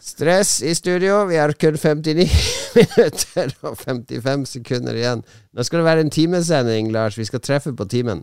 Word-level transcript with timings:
Stress 0.00 0.62
i 0.62 0.74
studio. 0.74 1.24
Vi 1.26 1.36
har 1.36 1.52
kun 1.52 1.76
59 1.78 2.28
minutter 2.78 3.54
og 3.66 3.78
55 3.78 4.46
sekunder 4.56 4.98
igjen. 4.98 5.24
Nå 5.52 5.66
skal 5.66 5.82
det 5.82 5.88
være 5.88 6.06
en 6.06 6.12
timesending, 6.14 6.92
Lars. 6.94 7.18
Vi 7.18 7.26
skal 7.28 7.42
treffe 7.42 7.74
på 7.76 7.88
timen. 7.90 8.22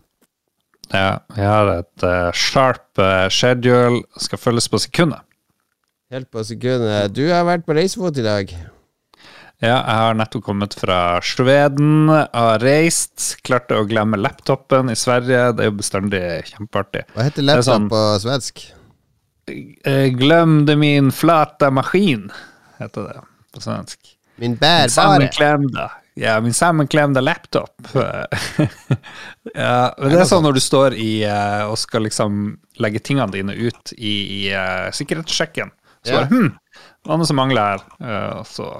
Ja, 0.92 1.18
vi 1.34 1.42
har 1.42 1.72
et 1.74 2.06
uh, 2.06 2.30
sharp 2.32 3.00
uh, 3.02 3.26
schedule. 3.28 4.04
Skal 4.22 4.40
følges 4.40 4.70
på 4.70 4.80
sekundet. 4.80 5.24
Helt 6.14 6.30
på 6.30 6.44
sekundet. 6.46 7.12
Du 7.16 7.26
har 7.32 7.46
vært 7.48 7.66
på 7.66 7.74
reisefot 7.76 8.18
i 8.22 8.24
dag. 8.24 8.56
Ja, 9.64 9.78
jeg 9.80 9.96
har 9.96 10.16
nettopp 10.18 10.44
kommet 10.44 10.74
fra 10.76 11.16
Sveden, 11.24 12.10
har 12.12 12.60
reist. 12.60 13.38
Klarte 13.46 13.78
å 13.80 13.86
glemme 13.88 14.20
laptopen 14.20 14.92
i 14.92 14.96
Sverige. 15.00 15.54
Det 15.56 15.64
er 15.64 15.70
jo 15.70 15.78
bestandig 15.78 16.24
kjempeartig. 16.52 17.06
Hva 17.14 17.24
heter 17.24 17.46
laptop 17.46 17.70
sånn, 17.70 17.88
på 17.90 18.02
svensk? 18.20 18.66
Eh, 19.46 20.08
Glømde 20.16 20.76
min 20.76 21.12
flata 21.12 21.70
maskin, 21.70 22.30
heter 22.78 23.08
det 23.08 23.20
på 23.54 23.62
svensk. 23.62 24.16
Min 24.36 24.56
bærbare. 24.56 24.90
Sammenklemda. 24.90 25.90
Ja, 26.18 26.40
min 26.40 26.54
sammenklemda 26.54 27.20
laptop. 27.20 27.74
ja, 29.54 29.94
men 29.98 30.10
det 30.12 30.20
er 30.20 30.28
sånn 30.28 30.44
når 30.44 30.56
du 30.56 30.62
står 30.64 30.96
i 30.96 31.10
uh, 31.28 31.68
og 31.68 31.76
skal 31.80 32.06
liksom 32.08 32.56
legge 32.80 33.02
tingene 33.04 33.28
dine 33.34 33.52
ut 33.52 33.92
i, 33.96 34.14
i 34.38 34.40
uh, 34.56 34.88
sikkerhetssjekken. 34.96 35.72
Så 36.00 36.14
ja. 36.14 36.22
bare 36.22 36.30
hm, 36.32 36.50
hva 37.04 37.16
er 37.16 37.22
det 37.22 37.28
som 37.28 37.40
mangler 37.40 37.74
her? 37.74 37.84
Uh, 38.00 38.40
så 38.48 38.70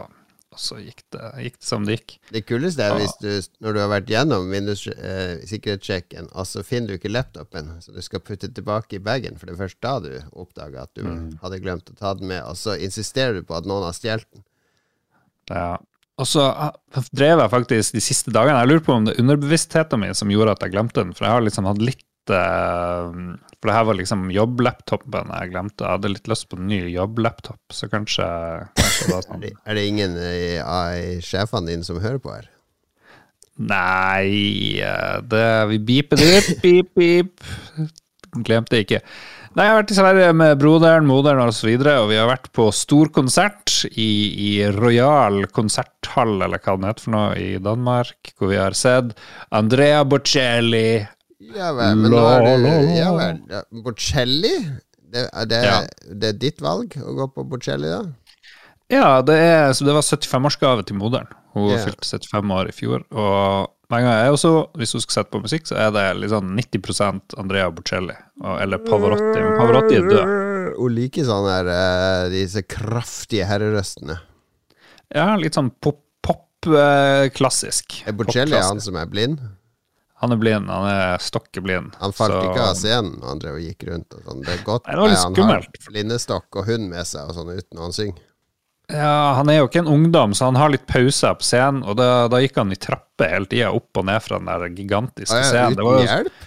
og 0.57 0.63
så 0.65 0.79
gikk 0.81 1.03
det, 1.13 1.23
gikk 1.45 1.59
det, 1.59 1.67
som 1.69 1.85
det 1.85 1.99
gikk. 1.99 2.15
Det 2.33 2.41
kuleste 2.49 2.85
er 2.87 2.95
hvis 2.97 3.13
du, 3.21 3.29
når 3.61 3.77
du 3.77 3.81
har 3.83 3.91
vært 3.93 4.09
gjennom 4.09 4.47
Windows-sikkerhetssjekken, 4.49 6.31
eh, 6.31 6.33
og 6.33 6.49
så 6.49 6.63
finner 6.65 6.89
du 6.89 6.97
ikke 6.97 7.13
laptopen, 7.13 7.75
så 7.85 7.93
du 7.93 8.01
skal 8.05 8.23
putte 8.25 8.49
tilbake 8.49 8.97
i 8.97 9.03
bagen, 9.05 9.37
for 9.37 9.49
det 9.49 9.57
er 9.57 9.61
først 9.67 9.81
da 9.85 9.99
du 10.01 10.15
oppdager 10.33 10.87
at 10.87 10.93
du 10.97 11.05
mm. 11.05 11.27
hadde 11.43 11.61
glemt 11.61 11.93
å 11.93 11.99
ta 11.99 12.15
den 12.17 12.33
med, 12.33 12.41
og 12.49 12.57
så 12.57 12.79
insisterer 12.81 13.37
du 13.37 13.45
på 13.45 13.59
at 13.59 13.69
noen 13.69 13.85
har 13.85 13.99
stjålet 13.99 14.27
den. 14.33 14.47
Ja. 15.53 15.77
Og 16.17 16.25
så 16.31 16.47
ah, 16.49 16.73
drev 17.13 17.43
jeg 17.43 17.53
faktisk 17.53 17.95
de 17.95 18.01
siste 18.01 18.33
dagene 18.33 18.63
Jeg 18.63 18.71
lurer 18.71 18.85
på 18.87 18.95
om 18.95 19.05
det 19.05 19.13
er 19.13 19.21
underbevisstheten 19.21 20.01
min 20.01 20.17
som 20.17 20.31
gjorde 20.33 20.55
at 20.57 20.65
jeg 20.65 20.73
glemte 20.73 21.03
den, 21.03 21.13
for 21.13 21.29
jeg 21.29 21.37
har 21.37 21.45
liksom 21.45 21.69
hatt 21.69 21.83
litt 21.85 22.33
uh, 22.33 23.13
for 23.67 23.73
det 23.73 23.81
her 23.81 23.87
var 23.89 23.97
liksom 23.99 24.29
jobblaptopen 24.31 25.31
jeg 25.35 25.51
glemte. 25.51 25.83
Jeg 25.83 25.99
hadde 25.99 26.11
litt 26.13 26.29
lyst 26.31 26.47
på 26.47 26.59
en 26.61 26.69
ny 26.71 26.85
jobblaptop, 26.93 27.59
så 27.75 27.89
kanskje, 27.91 28.27
kanskje 28.79 29.09
det 29.11 29.23
sånn. 29.27 29.47
Er 29.67 29.75
det 29.79 29.87
ingen 29.91 30.15
av 30.63 31.25
sjefene 31.27 31.73
dine 31.73 31.87
som 31.89 31.99
hører 31.99 32.23
på 32.23 32.31
her? 32.31 32.47
Nei 33.57 34.79
eh, 34.85 35.17
det, 35.27 35.47
Vi 35.73 35.81
beeper 35.83 36.21
det 36.21 36.29
ut. 36.37 36.53
Beep, 36.63 36.93
beep. 36.95 37.49
Glemte 38.47 38.85
ikke. 38.85 39.03
Nei, 39.57 39.65
Jeg 39.65 39.73
har 39.73 39.79
vært 39.81 39.93
i 39.95 39.97
Sverige 39.97 40.33
med 40.37 40.59
broderen, 40.61 41.07
moderen 41.09 41.43
osv., 41.49 41.73
og, 41.73 41.83
så 41.83 41.93
og 42.05 42.11
vi 42.13 42.21
har 42.21 42.31
vært 42.31 42.51
på 42.55 42.69
stor 42.77 43.11
konsert 43.11 43.73
i, 43.89 44.11
i 44.47 44.51
Royal 44.77 45.47
konserthall, 45.49 46.37
eller 46.45 46.61
hva 46.61 46.77
det 46.77 46.93
heter 46.93 47.07
for 47.09 47.17
noe, 47.17 47.31
i 47.41 47.57
Danmark, 47.65 48.35
hvor 48.37 48.53
vi 48.53 48.61
har 48.61 48.77
sett 48.77 49.17
Andrea 49.57 50.05
Bocelli, 50.07 51.01
ja 51.57 51.73
vel, 51.77 51.97
men 52.01 52.13
nå 52.15 52.21
er 52.31 52.47
det 52.47 52.75
Ja 52.97 53.11
vel. 53.17 53.41
Bocelli? 53.85 54.55
Det, 55.07 55.27
det, 55.49 55.59
ja. 55.63 55.81
det, 56.11 56.33
er 56.33 56.39
ditt 56.41 56.63
valg 56.65 56.97
å 56.99 57.15
gå 57.17 57.29
på 57.35 57.45
Bocelli, 57.49 57.91
da? 57.93 58.03
Ja, 58.93 59.21
det, 59.27 59.37
er, 59.39 59.73
det 59.75 59.95
var 59.95 60.05
75-årsgave 60.05 60.85
til 60.87 60.99
moderen. 60.99 61.31
Hun 61.57 61.71
yeah. 61.73 61.83
fylte 61.83 62.07
75 62.07 62.53
år 62.55 62.71
i 62.71 62.75
fjor. 62.77 63.05
Og 63.11 63.71
hver 63.91 64.03
gang 64.03 64.17
jeg 64.19 64.35
også, 64.35 64.53
hvis 64.79 64.95
hun 64.97 65.03
skal 65.05 65.17
sette 65.17 65.33
på 65.33 65.41
musikk, 65.43 65.67
så 65.69 65.79
er 65.87 65.93
det 65.95 66.05
liksom 66.23 66.53
90% 66.59 67.37
Andrea 67.41 67.69
Bocelli. 67.75 68.17
Eller 68.61 68.83
Pavarotti. 68.83 69.39
Men 69.41 69.59
Pavarotti 69.61 69.99
er 69.99 70.09
død. 70.11 70.35
Hun 70.77 70.97
liker 70.97 71.27
sånn 71.27 71.47
her 71.49 71.71
uh, 71.71 72.25
disse 72.33 72.63
kraftige 72.67 73.47
herrerøstene. 73.49 74.19
Ja, 75.15 75.31
litt 75.39 75.55
sånn 75.57 75.71
pop, 75.71 76.03
pop 76.27 76.67
eh, 76.67 77.29
klassisk. 77.35 78.01
Er 78.11 78.17
Bocelli 78.19 78.59
han 78.59 78.83
som 78.83 78.99
er 78.99 79.07
blind? 79.11 79.39
Han 80.23 80.33
er 80.33 80.39
blind. 80.41 80.71
Han 80.73 80.87
er 80.89 81.19
stokkeblind. 81.21 81.97
Han 82.01 82.15
falt 82.17 82.33
så... 82.33 82.45
ikke 82.49 82.69
av 82.71 82.79
scenen 82.79 83.19
når 83.21 83.29
han 83.35 83.43
drev 83.43 83.59
og 83.59 83.67
gikk 83.67 83.85
rundt. 83.91 84.17
Og 84.17 84.25
sånn. 84.25 84.41
Det 84.47 84.55
er 84.55 84.63
godt 84.65 84.87
det 84.87 84.97
var 84.97 85.13
litt 85.13 85.25
han 85.27 85.53
har 85.53 85.69
blindestokk 85.91 86.61
og 86.63 86.71
hund 86.71 86.89
med 86.93 87.09
seg 87.09 87.29
og 87.29 87.37
sånn 87.37 87.53
uten 87.53 87.77
å 87.77 87.85
han 87.89 87.97
synger. 87.97 88.23
Ja, 88.87 89.35
han 89.35 89.51
er 89.51 89.57
jo 89.59 89.67
ikke 89.67 89.81
en 89.83 89.91
ungdom, 89.91 90.35
så 90.39 90.47
han 90.47 90.59
har 90.61 90.71
litt 90.71 90.87
pauser 90.87 91.35
på 91.35 91.45
scenen. 91.45 91.83
Og 91.83 91.97
da, 91.99 92.29
da 92.31 92.39
gikk 92.43 92.57
han 92.61 92.71
i 92.73 92.79
trapper 92.79 93.33
hele 93.33 93.51
tida, 93.51 93.73
opp 93.75 93.99
og 93.99 94.07
ned 94.07 94.23
fra 94.23 94.39
den 94.39 94.49
der 94.49 94.69
gigantiske 94.71 95.41
ah, 95.41 95.49
ja. 95.51 95.65
Uten 95.73 95.83
jo... 95.83 95.97
hjelp? 96.07 96.45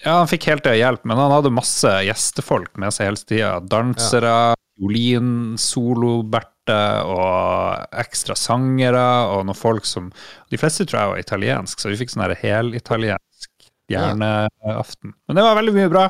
Ja, 0.00 0.12
han 0.18 0.28
fikk 0.30 0.46
hele 0.48 0.64
tida 0.64 0.76
hjelp, 0.78 1.02
men 1.08 1.16
han 1.20 1.32
hadde 1.32 1.52
masse 1.52 1.90
gjestefolk 2.06 2.76
med 2.80 2.92
seg 2.96 3.10
hele 3.10 3.20
tida. 3.24 3.52
Dansere, 3.72 4.34
ja. 4.52 4.58
violinsolo-Berte 4.80 6.59
og 7.06 7.96
ekstra 8.02 8.36
sangere 8.38 9.06
og 9.32 9.46
noen 9.48 9.58
folk 9.58 9.88
som 9.88 10.12
De 10.50 10.58
fleste 10.60 10.86
tror 10.86 11.00
jeg 11.00 11.12
var 11.14 11.24
italiensk, 11.24 11.80
så 11.80 11.92
vi 11.92 11.98
fikk 12.00 12.14
sånn 12.14 12.26
helitaliensk 12.40 13.50
hjerneaften. 13.90 15.12
Men 15.26 15.38
det 15.38 15.44
var 15.44 15.56
veldig 15.58 15.74
mye 15.74 15.90
bra. 15.90 16.04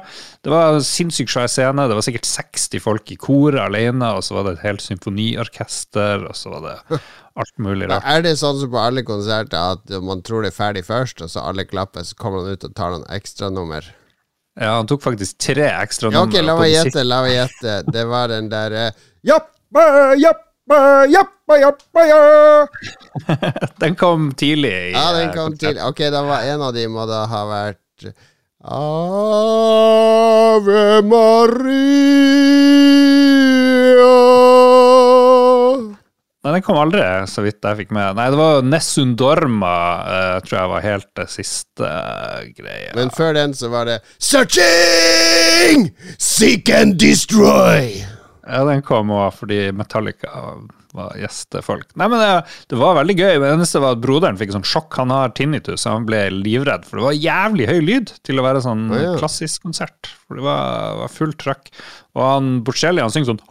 Det 0.44 0.52
var 0.52 0.78
sinnssykt 0.84 1.32
svær 1.32 1.48
scene. 1.50 1.86
Det 1.88 1.96
var 1.96 2.04
sikkert 2.04 2.28
60 2.28 2.82
folk 2.84 3.12
i 3.12 3.16
koret 3.20 3.60
alene, 3.62 4.10
og 4.16 4.24
så 4.26 4.36
var 4.36 4.46
det 4.46 4.58
et 4.58 4.66
helt 4.66 4.84
symfoniorkester, 4.84 6.26
og 6.28 6.36
så 6.36 6.52
var 6.54 6.66
det 6.66 7.00
alt 7.40 7.62
mulig 7.62 7.88
rart. 7.90 8.04
Er 8.04 8.24
det 8.26 8.34
sånn 8.40 8.58
som 8.60 8.72
på 8.72 8.82
alle 8.82 9.04
konserter 9.06 9.78
at 9.78 9.96
man 10.04 10.20
tror 10.26 10.44
det 10.44 10.52
er 10.52 10.58
ferdig 10.58 10.84
først, 10.88 11.24
og 11.24 11.32
så 11.32 11.46
alle 11.46 11.64
klapper, 11.68 12.04
så 12.04 12.18
kommer 12.20 12.44
han 12.44 12.58
ut 12.58 12.68
og 12.68 12.76
tar 12.76 12.92
noen 12.96 13.08
ekstranummer? 13.16 13.88
Ja, 14.60 14.74
han 14.76 14.90
tok 14.90 15.04
faktisk 15.06 15.38
tre 15.40 15.70
ekstranummer. 15.70 16.20
Ja, 16.20 16.28
ok, 16.28 16.44
la 16.44 16.58
meg 16.58 16.74
gjette, 16.74 17.06
la 17.06 17.22
meg 17.24 17.36
gjette. 17.38 17.80
Det 17.88 18.04
var 18.10 18.28
den 18.32 18.52
derre 18.52 18.90
Japp, 19.24 19.52
Jappa, 20.20 20.49
jappa, 20.70 21.06
jappa, 21.06 21.58
jappa, 21.58 22.06
ja. 22.06 22.66
den 23.80 23.94
kom 23.96 24.32
tidlig. 24.34 24.90
I, 24.90 24.92
ja, 24.92 25.12
den 25.12 25.32
kom 25.32 25.56
tidlig. 25.58 25.82
Ok, 25.84 25.98
da 26.12 26.22
var 26.22 26.40
en 26.42 26.62
av 26.62 26.74
de 26.74 26.88
må 26.88 27.06
da 27.10 27.26
ha 27.30 27.46
vært 27.48 27.78
Ave 28.60 29.80
Maria 31.02 32.50
Nei, 36.40 36.52
den 36.54 36.62
kom 36.64 36.78
aldri, 36.80 37.02
så 37.28 37.42
vidt 37.44 37.60
jeg 37.60 37.76
fikk 37.82 37.90
med. 37.92 38.16
Nei, 38.16 38.30
det 38.32 38.38
var 38.40 38.62
Nessun 38.64 39.12
Dorma, 39.20 39.74
uh, 40.06 40.38
tror 40.40 40.56
jeg 40.56 40.70
var 40.72 40.86
helt 40.86 41.08
det 41.20 41.26
siste 41.28 41.84
uh, 41.84 42.40
greia. 42.56 42.94
Men 42.96 43.12
før 43.12 43.36
den 43.36 43.52
så 43.56 43.68
var 43.68 43.84
det 43.90 43.98
Searching! 44.16 45.90
Seek 46.16 46.72
and 46.72 46.96
destroy! 47.00 48.19
Ja, 48.50 48.66
den 48.66 48.82
kom 48.86 49.12
òg 49.14 49.32
fordi 49.38 49.70
Metallica 49.76 50.44
var 50.96 51.14
gjestefolk. 51.18 51.92
Nei, 51.98 52.08
men 52.10 52.18
det, 52.18 52.30
det, 52.70 52.78
var 52.80 52.96
veldig 52.98 53.14
gøy. 53.14 53.38
Det 53.38 53.50
eneste 53.52 53.82
var 53.82 53.94
at 53.94 54.02
broderen 54.02 54.38
fikk 54.40 54.54
sånn 54.54 54.66
sjokk. 54.66 54.96
Han 54.98 55.12
har 55.14 55.34
tinnitus, 55.36 55.84
og 55.86 55.92
han 55.94 56.08
ble 56.08 56.22
livredd. 56.34 56.86
For 56.88 56.98
det 56.98 57.06
var 57.06 57.18
jævlig 57.18 57.68
høy 57.70 57.80
lyd 57.86 58.12
til 58.26 58.40
å 58.40 58.46
være 58.46 58.62
sånn 58.64 58.84
oh, 58.90 58.98
ja. 58.98 59.14
klassisk 59.20 59.66
konsert. 59.68 60.10
For 60.26 60.40
det 60.40 60.46
var, 60.46 60.98
var 61.04 61.14
fullt 61.14 61.38
trøkk. 61.42 61.70
Og 62.18 62.24
han 62.26 62.52
Borselli 62.66 63.02
han 63.04 63.12
synger 63.14 63.30
sånn 63.30 63.42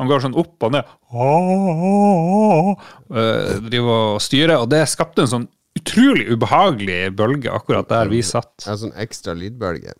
Han 0.00 0.10
går 0.10 0.24
sånn 0.24 0.38
opp 0.40 0.66
og 0.66 0.74
ned. 0.74 0.94
Uh, 3.14 3.60
driver 3.62 3.92
og 3.94 4.22
styrer, 4.24 4.58
og 4.58 4.70
det 4.74 4.82
skapte 4.90 5.22
en 5.24 5.30
sånn 5.36 5.50
utrolig 5.78 6.26
ubehagelig 6.30 7.14
bølge 7.18 7.50
akkurat 7.54 7.88
der 7.90 8.10
vi 8.10 8.22
satt. 8.26 8.66
En 8.66 8.80
sånn 8.80 8.94
ekstra 8.98 9.34
lydbølge. 9.38 9.94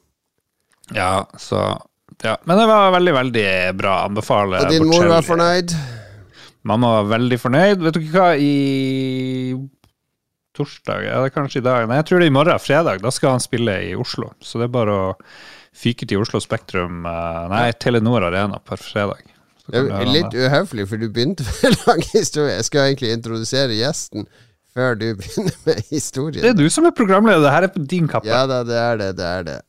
Ja, 0.94 1.24
så 1.40 1.78
ja, 2.24 2.34
men 2.48 2.58
det 2.60 2.66
var 2.70 2.92
veldig, 2.94 3.14
veldig 3.18 3.48
bra. 3.78 3.98
Anbefaler 4.08 4.64
Og 4.64 4.72
din 4.72 4.86
mor 4.88 5.06
var 5.10 5.26
fornøyd? 5.26 5.74
Mamma 6.64 6.94
var 6.98 7.10
veldig 7.18 7.38
fornøyd. 7.42 7.82
Vet 7.84 7.96
du 7.96 8.00
ikke 8.00 8.14
hva, 8.16 8.30
i 8.40 9.54
torsdag 10.56 11.04
Ja, 11.04 11.18
det 11.20 11.28
er 11.28 11.34
kanskje 11.34 11.60
i 11.60 11.66
dag. 11.66 11.88
Nei, 11.90 11.98
jeg 12.00 12.08
tror 12.08 12.22
det 12.22 12.28
er 12.28 12.32
i 12.32 12.36
morgen, 12.38 12.62
fredag. 12.62 13.02
Da 13.04 13.12
skal 13.12 13.36
han 13.36 13.44
spille 13.44 13.74
i 13.90 13.92
Oslo. 13.98 14.30
Så 14.40 14.60
det 14.62 14.68
er 14.68 14.74
bare 14.76 14.94
å 14.96 15.04
fyke 15.74 16.06
til 16.08 16.22
Oslo 16.22 16.40
Spektrum 16.42 17.04
eh, 17.10 17.44
Nei, 17.52 17.66
Telenor 17.82 18.24
Arena 18.30 18.60
på 18.62 18.78
fredag. 18.80 19.26
Det 19.64 19.80
er 19.80 20.08
litt 20.08 20.34
uhøflig, 20.36 20.84
for 20.90 21.00
du 21.00 21.08
begynte 21.12 21.44
med 21.62 21.78
lang 21.86 22.02
historie. 22.12 22.58
Jeg 22.60 22.68
skal 22.68 22.88
egentlig 22.90 23.14
introdusere 23.16 23.76
gjesten 23.76 24.28
før 24.74 24.96
du 25.00 25.06
begynner 25.20 25.56
med 25.66 25.84
historien. 25.90 26.42
Det 26.44 26.52
er 26.54 26.58
du 26.58 26.66
som 26.72 26.88
er 26.88 26.94
programleder. 26.96 27.44
Det 27.46 27.54
her 27.56 27.68
er 27.68 27.74
på 27.74 27.84
din 27.94 28.10
kappe. 28.10 28.30
Ja 28.30 28.44
da, 28.50 28.62
det 28.66 28.78
er 28.80 29.00
det. 29.00 29.10
Det 29.20 29.30
er 29.30 29.48
det. 29.50 29.60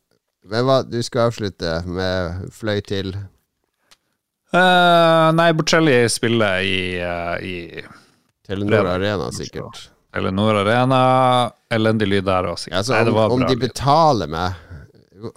Men 0.46 0.66
hva, 0.68 0.82
du 0.86 1.00
skal 1.04 1.30
avslutte 1.30 1.80
med 1.90 2.50
fløy 2.54 2.82
til 2.86 3.16
uh, 4.54 5.30
Nei, 5.34 5.50
Bocelli 5.58 5.98
spiller 6.12 6.62
i, 6.62 6.78
uh, 7.02 7.38
i 7.42 7.82
Telenor 8.46 8.92
Arena, 8.94 9.32
sikkert. 9.34 9.90
Telenor 10.14 10.62
Arena. 10.62 11.00
Elendig 11.74 12.08
lyd 12.12 12.28
der 12.28 12.52
òg, 12.52 12.60
sikkert. 12.62 12.78
Altså, 12.84 13.02
om, 13.10 13.40
om 13.40 13.46
de 13.50 13.58
betaler 13.60 14.30
meg 14.32 14.62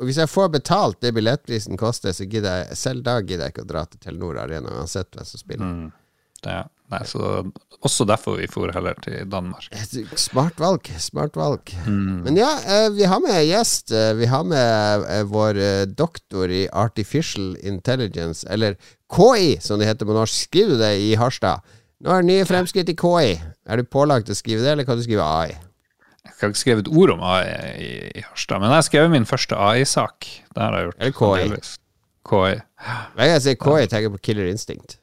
Hvis 0.05 0.19
jeg 0.21 0.29
får 0.29 0.51
betalt 0.59 1.01
det 1.01 1.15
billettprisen 1.17 1.79
koster, 1.81 2.13
så 2.13 2.27
gidder 2.29 2.65
jeg 2.67 2.77
selv 2.77 3.07
da 3.07 3.17
gidder 3.23 3.49
jeg 3.49 3.57
ikke 3.57 3.65
å 3.65 3.73
dra 3.73 3.87
til 3.89 4.03
Telenor 4.05 4.43
Arena 4.45 4.77
uansett 4.77 5.09
hvem 5.17 5.27
som 5.27 5.41
spiller. 5.41 5.73
Mm. 5.73 5.89
Det, 6.45 6.59
nei, 6.93 7.01
så 7.07 7.43
også 7.85 8.07
derfor 8.09 8.39
vi 8.41 8.47
for 8.51 8.73
heller 8.75 8.97
til 9.05 9.27
Danmark. 9.31 9.69
Smart 10.19 10.59
valg. 10.59 10.89
Smart 10.99 11.37
valg. 11.39 11.71
Men 11.87 12.37
ja, 12.39 12.49
eh, 12.67 12.89
vi 12.97 13.05
har 13.07 13.21
med 13.23 13.45
gjest. 13.47 13.93
Eh, 13.93 14.15
Vi 14.19 14.27
har 14.27 14.43
med 14.49 15.05
eh, 15.07 15.23
vår 15.29 15.61
doktor 15.95 16.51
i 16.51 16.65
Artificial 16.73 17.57
Intelligence, 17.63 18.47
eller 18.51 18.75
KI, 19.15 19.59
som 19.61 19.79
det 19.79 19.87
heter 19.91 20.09
på 20.09 20.17
norsk. 20.17 20.49
Skriver 20.49 20.75
du 20.75 20.83
det 20.83 20.95
i 21.05 21.15
Harstad? 21.21 21.61
Nå 22.01 22.13
er 22.15 22.23
det 22.23 22.29
nye 22.31 22.45
fremskritt 22.47 22.89
i 22.93 22.95
KI. 22.99 23.33
Er 23.67 23.77
du 23.81 23.85
pålagt 23.91 24.31
å 24.31 24.37
skrive 24.39 24.63
det, 24.63 24.71
eller 24.77 24.87
kan 24.87 24.99
du 24.99 25.03
skrive 25.07 25.25
AI? 25.27 25.57
Jeg 26.29 26.35
har 26.45 26.53
ikke 26.53 26.61
skrevet 26.61 26.89
ord 26.95 27.11
om 27.17 27.23
AI 27.27 27.47
i, 27.83 27.93
i 28.21 28.23
Harstad, 28.23 28.61
men 28.63 28.71
jeg 28.71 28.79
har 28.79 28.87
skrevet 28.87 29.11
min 29.11 29.27
første 29.27 29.57
AI-sak. 29.59 30.29
Det 30.55 30.63
har 30.63 30.77
jeg 30.77 30.87
gjort. 30.89 30.99
Eller 31.01 31.17
KI. 31.19 31.43
delvis. 31.49 31.73
KI. 32.29 32.53
Hver 32.85 33.23
gang 33.25 33.33
jeg 33.33 33.43
sier 33.47 33.59
KI, 33.65 33.87
tenker 33.91 34.07
jeg 34.07 34.15
på 34.15 34.21
Killer 34.29 34.51
Instinct. 34.51 34.99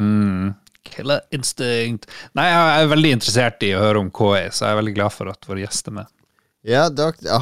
Mm. 0.00 0.54
Killer 0.84 1.24
instinct. 1.34 2.08
Nei, 2.36 2.48
jeg 2.50 2.82
er 2.82 2.90
veldig 2.92 3.14
interessert 3.18 3.64
i 3.66 3.74
å 3.76 3.82
høre 3.82 4.04
om 4.04 4.12
KI, 4.14 4.48
så 4.50 4.66
jeg 4.66 4.74
er 4.74 4.82
veldig 4.82 4.98
glad 4.98 5.14
for 5.14 5.32
at 5.32 5.48
vår 5.48 5.64
gjest 5.64 5.90
er 5.90 5.98
med. 6.00 6.10
Ja, 6.64 6.86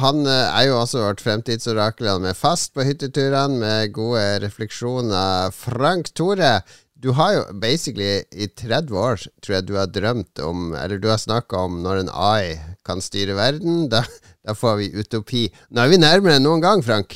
han 0.03 0.25
eh, 0.27 0.47
er 0.51 0.65
jo 0.67 0.79
også 0.81 1.05
vårt 1.05 1.21
fremtidsorakel. 1.23 2.09
Han 2.11 2.27
er 2.27 2.35
fast 2.35 2.73
på 2.75 2.83
hytteturene 2.83 3.55
med 3.61 3.93
gode 3.95 4.23
refleksjoner. 4.43 5.53
Frank 5.55 6.11
Tore, 6.11 6.57
du 7.03 7.13
har 7.15 7.31
jo 7.37 7.43
basically 7.59 8.19
i 8.31 8.49
30 8.51 8.99
år, 8.99 9.23
tror 9.39 9.57
jeg 9.57 9.67
du 9.67 9.73
har 9.75 9.89
drømt 9.91 10.39
om 10.43 10.73
Eller 10.75 10.99
du 10.99 11.09
har 11.11 11.19
snakka 11.19 11.65
om 11.67 11.81
når 11.83 12.03
en 12.03 12.11
AI 12.11 12.59
kan 12.87 13.03
styre 13.03 13.35
verden. 13.39 13.87
Da, 13.91 14.03
da 14.43 14.55
får 14.59 14.81
vi 14.81 14.91
utopi. 14.99 15.45
Nå 15.71 15.83
er 15.83 15.91
vi 15.91 16.03
nærmere 16.03 16.39
enn 16.39 16.47
noen 16.47 16.63
gang, 16.63 16.83
Frank. 16.83 17.15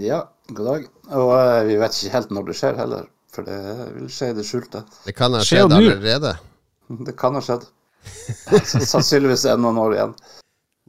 Ja, 0.00 0.24
god 0.48 0.68
dag. 0.68 0.90
Og 1.12 1.32
uh, 1.36 1.62
vi 1.68 1.76
vet 1.80 1.96
ikke 1.96 2.16
helt 2.16 2.32
når 2.32 2.48
det 2.48 2.58
skjer 2.60 2.80
heller, 2.80 3.08
for 3.32 3.46
det 3.48 3.58
vil 3.96 4.08
skje 4.12 4.30
i 4.32 4.36
det 4.36 4.44
skjulte. 4.48 4.82
Det 5.06 5.14
kan 5.16 5.32
ha 5.36 5.40
skjedd 5.46 5.72
allerede. 5.72 6.34
Det 7.08 7.14
kan 7.16 7.34
ha 7.38 7.42
skjedd. 7.44 7.64
Så 8.66 8.80
Sannsynligvis 8.84 9.44
er 9.46 9.56
det 9.56 9.62
noen 9.64 9.78
år 9.80 9.94
igjen. 9.96 10.14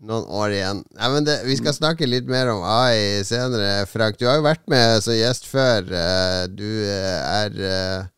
Noen 0.04 0.26
år 0.36 0.52
igjen. 0.52 0.80
Nei, 0.98 1.10
men 1.14 1.24
det, 1.28 1.36
vi 1.48 1.56
skal 1.56 1.76
snakke 1.78 2.08
litt 2.10 2.26
mer 2.28 2.50
om 2.52 2.64
AI 2.68 3.22
senere, 3.24 3.86
Frank. 3.88 4.18
Du 4.20 4.26
har 4.28 4.40
jo 4.42 4.44
vært 4.48 4.66
med 4.72 4.98
som 5.06 5.16
gjest 5.16 5.46
før. 5.48 5.86
Eh, 5.88 6.42
Du 6.52 6.66
eh, 6.66 7.20
er 7.24 7.60
eh, 7.70 8.10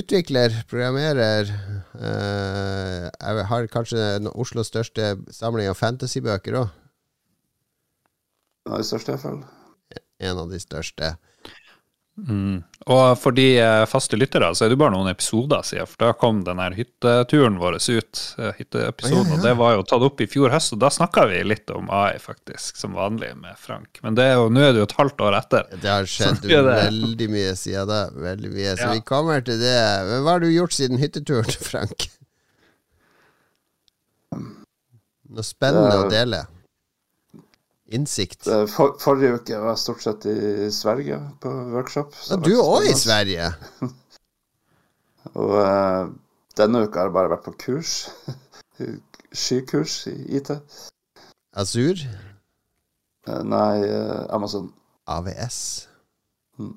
utvikler, 0.00 0.54
programmerer. 0.70 1.50
eh, 1.98 3.10
Jeg 3.10 3.44
har 3.50 3.68
kanskje 3.74 4.06
Oslos 4.32 4.70
største 4.72 5.16
samling 5.34 5.68
av 5.68 5.76
fantasybøker 5.76 6.56
òg. 6.62 6.70
En 8.64 8.72
av 8.72 8.78
de 8.80 8.86
største, 8.86 9.12
jeg 9.16 9.20
føler. 9.26 9.44
En 10.22 10.38
av 10.38 10.48
de 10.54 10.60
største. 10.62 11.12
Mm. 12.12 12.58
Og 12.92 13.14
for 13.16 13.32
de 13.32 13.44
eh, 13.56 13.84
faste 13.88 14.18
lyttere 14.18 14.50
så 14.54 14.66
er 14.66 14.72
det 14.72 14.76
bare 14.82 14.92
noen 14.92 15.08
episoder 15.08 15.62
siden, 15.64 15.88
for 15.88 16.02
da 16.02 16.10
kom 16.18 16.42
den 16.44 16.58
her 16.60 16.74
hytteturen 16.76 17.56
vår 17.62 17.78
ut. 17.78 17.88
hytteepisoden, 17.88 18.52
Hytteepisoden, 18.58 19.30
Ja, 19.30 19.32
ja. 19.32 19.38
og 19.38 19.46
det 19.46 19.54
var 19.62 19.72
jo 19.78 19.82
tatt 19.88 20.04
opp 20.10 20.20
i 20.20 20.26
fjor 20.28 20.52
høst, 20.52 20.74
og 20.76 20.82
da 20.84 20.90
snakka 20.92 21.24
vi 21.30 21.40
litt 21.46 21.70
om 21.72 21.88
AI, 21.90 22.18
faktisk, 22.20 22.76
som 22.76 22.92
vanlig 22.98 23.32
med 23.40 23.56
Frank. 23.58 24.02
Men 24.04 24.14
det 24.18 24.26
er 24.28 24.34
jo, 24.36 24.50
nå 24.52 24.60
er 24.60 24.74
det 24.76 24.82
jo 24.84 24.88
et 24.90 24.96
halvt 24.98 25.24
år 25.24 25.38
etter. 25.40 25.72
Det 25.80 25.88
har 25.94 26.04
skjedd 26.10 26.42
det. 26.50 26.60
veldig 26.68 27.30
mye 27.32 27.54
siden 27.56 27.88
da. 27.88 28.02
Veldig 28.28 28.52
mye. 28.58 28.74
Så 28.76 28.88
Ja. 28.88 28.92
vi 28.92 29.00
kommer 29.08 29.40
til 29.48 29.58
det. 29.64 29.78
Men 30.10 30.22
hva 30.26 30.36
har 30.36 30.44
du 30.44 30.50
gjort 30.52 30.76
siden 30.76 31.00
hytteturen, 31.00 31.48
Frank? 31.70 32.10
Noe 35.32 35.44
spennende 35.46 35.96
å 36.02 36.10
dele 36.10 36.42
dele? 36.42 36.42
Innsikt. 37.92 38.46
For, 38.72 38.96
forrige 39.00 39.36
uke 39.36 39.58
var 39.60 39.74
jeg 39.74 39.82
stort 39.82 40.04
sett 40.04 40.26
i 40.30 40.70
Sverige 40.72 41.18
på 41.42 41.50
workshop. 41.74 42.14
Ja, 42.30 42.38
du 42.40 42.54
var 42.56 42.78
òg 42.78 42.88
i. 42.88 42.94
Sverige. 42.96 43.50
Og 45.38 45.54
uh, 45.60 46.08
denne 46.58 46.84
uka 46.86 47.02
har 47.02 47.10
jeg 47.10 47.16
bare 47.16 47.32
vært 47.34 47.46
på 47.46 47.54
kurs. 47.66 47.96
Skykurs 49.42 49.98
i 50.10 50.16
IT. 50.38 50.54
Azur. 51.52 52.00
Uh, 53.28 53.42
nei, 53.44 53.84
uh, 53.84 54.24
Amazon. 54.32 54.72
AVS. 55.12 55.60
Mm. 56.60 56.74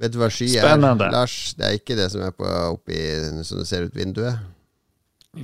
Vet 0.00 0.14
du 0.14 0.20
hva 0.20 0.30
sky 0.32 0.48
Spennende. 0.54 1.08
er, 1.08 1.16
Lars? 1.16 1.54
Det 1.56 1.66
er 1.66 1.80
ikke 1.80 1.96
det 1.98 2.08
som 2.12 2.24
er 2.24 2.36
på 2.36 2.48
oppi 2.70 3.00
som 3.48 3.60
du 3.60 3.68
ser 3.68 3.88
ut 3.88 3.96
vinduet. 3.96 4.40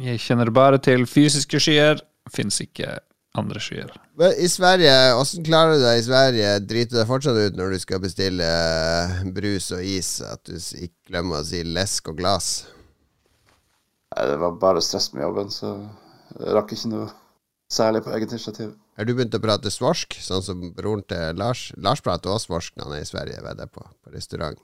Jeg 0.02 0.20
kjenner 0.20 0.50
bare 0.50 0.80
til 0.82 1.04
fysiske 1.06 1.60
skyer, 1.62 2.00
fins 2.32 2.58
ikke 2.64 2.96
andre 3.40 3.60
skyer. 3.62 3.92
Men 4.18 4.32
I 4.42 4.48
Sverige, 4.50 4.94
åssen 5.20 5.44
klarer 5.46 5.76
du 5.76 5.84
deg 5.84 6.00
i 6.00 6.06
Sverige? 6.06 6.54
Driter 6.64 6.94
du 6.94 7.00
deg 7.00 7.10
fortsatt 7.10 7.38
ut 7.38 7.58
når 7.58 7.74
du 7.74 7.82
skal 7.82 8.02
bestille 8.02 8.46
eh, 8.46 9.20
brus 9.36 9.68
og 9.76 9.84
is? 9.84 10.16
At 10.24 10.42
du 10.48 10.56
ikke 10.56 11.12
glemmer 11.12 11.42
å 11.42 11.46
si 11.46 11.62
lesk 11.66 12.10
og 12.12 12.18
glass? 12.20 12.50
Nei, 14.14 14.26
det 14.30 14.40
var 14.40 14.58
bare 14.62 14.82
stress 14.84 15.12
med 15.12 15.26
jobben, 15.26 15.52
så 15.52 15.76
jeg 16.36 16.56
rakk 16.56 16.74
ikke 16.76 16.92
noe 16.94 17.08
særlig 17.72 18.04
på 18.06 18.12
eget 18.16 18.32
initiativ. 18.32 18.74
Har 18.96 19.04
du 19.04 19.12
begynt 19.12 19.34
å 19.36 19.42
prate 19.42 19.72
svorsk, 19.72 20.16
sånn 20.24 20.44
som 20.44 20.60
broren 20.76 21.02
til 21.04 21.36
Lars? 21.36 21.68
Lars 21.76 22.00
prater 22.04 22.32
også 22.32 22.48
svorsk 22.48 22.76
når 22.78 22.88
han 22.88 22.98
er 22.98 23.04
i 23.04 23.08
Sverige, 23.08 23.42
vedder 23.44 23.66
jeg 23.66 23.74
på, 23.76 23.84
på 24.06 24.14
restaurant. 24.14 24.62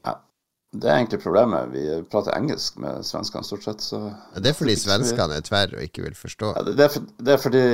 Det 0.73 0.89
er 0.89 1.03
egentlig 1.03 1.19
problemet. 1.21 1.69
Vi 1.75 1.83
prater 2.09 2.33
engelsk 2.33 2.79
med 2.81 3.05
svenskene 3.05 3.45
stort 3.45 3.67
sett, 3.67 3.83
så 3.85 3.99
Ja, 4.09 4.41
det 4.41 4.55
er 4.55 4.57
fordi 4.57 4.77
svenskene 4.81 5.37
er 5.37 5.45
tverr 5.45 5.75
og 5.77 5.85
ikke 5.85 6.07
vil 6.07 6.17
forstå. 6.17 6.55
ja, 6.57 6.63
det, 6.65 6.77
det, 6.79 6.87
er 6.87 6.93
for, 6.95 7.11
det 7.19 7.35
er 7.35 7.41
fordi 7.43 7.65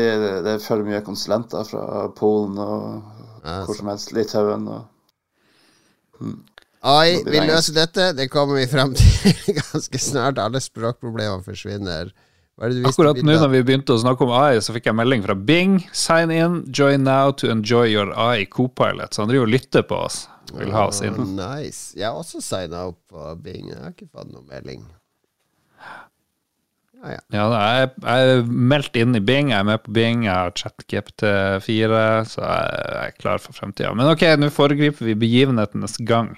det 0.47 0.55
er 0.57 0.63
for 0.65 0.83
mye 0.87 1.03
konsulenter 1.07 1.69
fra 1.69 2.09
Polen 2.19 2.59
og 2.59 3.03
Ja, 3.45 3.61
hvor 3.69 3.79
som 3.79 3.91
helst. 3.93 4.11
Litauen 4.13 4.67
og 4.67 4.87
AI 6.83 7.21
blir 7.23 7.33
det 7.33 7.35
vil 7.35 7.53
løse 7.53 7.75
dette. 7.75 8.13
Det 8.19 8.27
kommer 8.31 8.59
vi 8.59 8.67
frem 8.71 8.95
til 8.99 9.37
ganske 9.61 10.01
snart. 10.03 10.39
Alle 10.43 10.61
språkproblemer 10.63 11.43
forsvinner. 11.47 12.11
Er 12.59 12.75
Akkurat 12.91 13.21
nå 13.23 13.37
når 13.39 13.53
vi 13.53 13.63
begynte 13.63 13.95
å 13.95 14.01
snakke 14.03 14.27
om 14.27 14.33
AI, 14.35 14.59
så 14.59 14.75
fikk 14.75 14.89
jeg 14.91 14.99
melding 14.99 15.23
fra 15.23 15.37
Bing. 15.39 15.77
Sign 15.95 16.33
in, 16.35 16.65
join 16.75 17.05
now 17.07 17.31
to 17.31 17.47
enjoy 17.53 17.87
your 17.87 18.11
AI 18.19 18.49
co-pilot. 18.51 19.15
Så 19.15 19.23
han 19.23 19.31
driver 19.31 19.47
og 19.47 19.53
lytter 19.55 19.87
på 19.87 20.01
oss. 20.09 20.25
Vil 20.57 20.73
ha 20.73 20.87
oss 20.89 21.03
inn. 21.05 21.15
Uh, 21.19 21.27
nice. 21.37 21.93
Jeg 21.99 22.07
har 22.09 22.17
også 22.17 22.41
signa 22.45 22.87
opp 22.89 23.01
på 23.13 23.25
Bing. 23.45 23.69
Jeg 23.73 23.81
har 23.83 23.93
ikke 23.93 24.09
fått 24.13 24.31
noen 24.33 24.47
melding. 24.49 24.87
Ja, 26.99 27.13
ja. 27.15 27.21
Ja, 27.31 27.45
jeg, 27.79 27.91
jeg 28.03 28.31
er 28.33 28.49
meldt 28.73 28.97
inn 28.99 29.15
i 29.15 29.21
Bing, 29.23 29.53
jeg 29.53 29.61
er 29.61 29.67
med 29.69 29.83
på 29.85 29.93
Bing, 29.95 30.25
jeg 30.27 30.35
har 30.35 30.51
ChatGPT4, 30.59 32.01
så 32.27 32.43
jeg 32.43 32.97
er 33.05 33.13
klar 33.21 33.39
for 33.43 33.55
fremtida. 33.55 33.93
Men 33.95 34.11
ok, 34.11 34.25
nå 34.41 34.49
foregriper 34.51 35.07
vi 35.07 35.15
begivenhetenes 35.21 35.95
gang. 36.09 36.33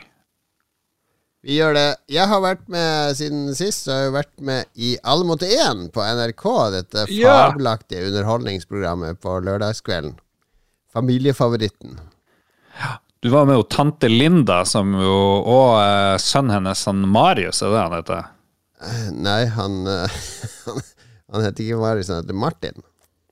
Vi 1.40 1.56
gjør 1.56 1.72
det. 1.72 1.86
Jeg 2.12 2.28
har 2.28 2.42
vært 2.44 2.66
med 2.68 3.14
siden 3.16 3.46
sist, 3.56 3.86
så 3.86 3.94
har 3.94 4.02
jeg 4.04 4.16
vært 4.18 4.34
med 4.44 4.68
i 4.76 4.90
Alle 5.08 5.24
mot 5.24 5.40
én 5.40 5.86
på 5.94 6.04
NRK. 6.04 6.44
Dette 6.74 7.06
Ja. 7.16 7.46
fabelaktige 7.48 8.10
underholdningsprogrammet 8.10 9.22
på 9.24 9.38
lørdagskvelden. 9.46 10.18
Familiefavoritten. 10.92 11.96
Du 13.20 13.28
var 13.28 13.44
med 13.44 13.58
jo 13.58 13.64
tante 13.68 14.08
Linda, 14.08 14.62
som 14.64 14.94
jo, 14.96 15.16
og 15.44 15.74
eh, 15.82 16.16
sønnen 16.22 16.54
hennes, 16.56 16.84
han 16.88 17.02
Marius, 17.04 17.60
er 17.60 17.74
det 17.74 17.82
han 17.82 17.96
heter? 17.98 18.30
Nei, 19.12 19.42
han 19.56 19.82
eh, 19.92 20.20
Han, 20.66 20.80
han 21.34 21.44
heter 21.44 21.66
ikke 21.66 21.82
Marius, 21.82 22.08
han 22.08 22.22
heter 22.22 22.38
Martin. 22.40 22.80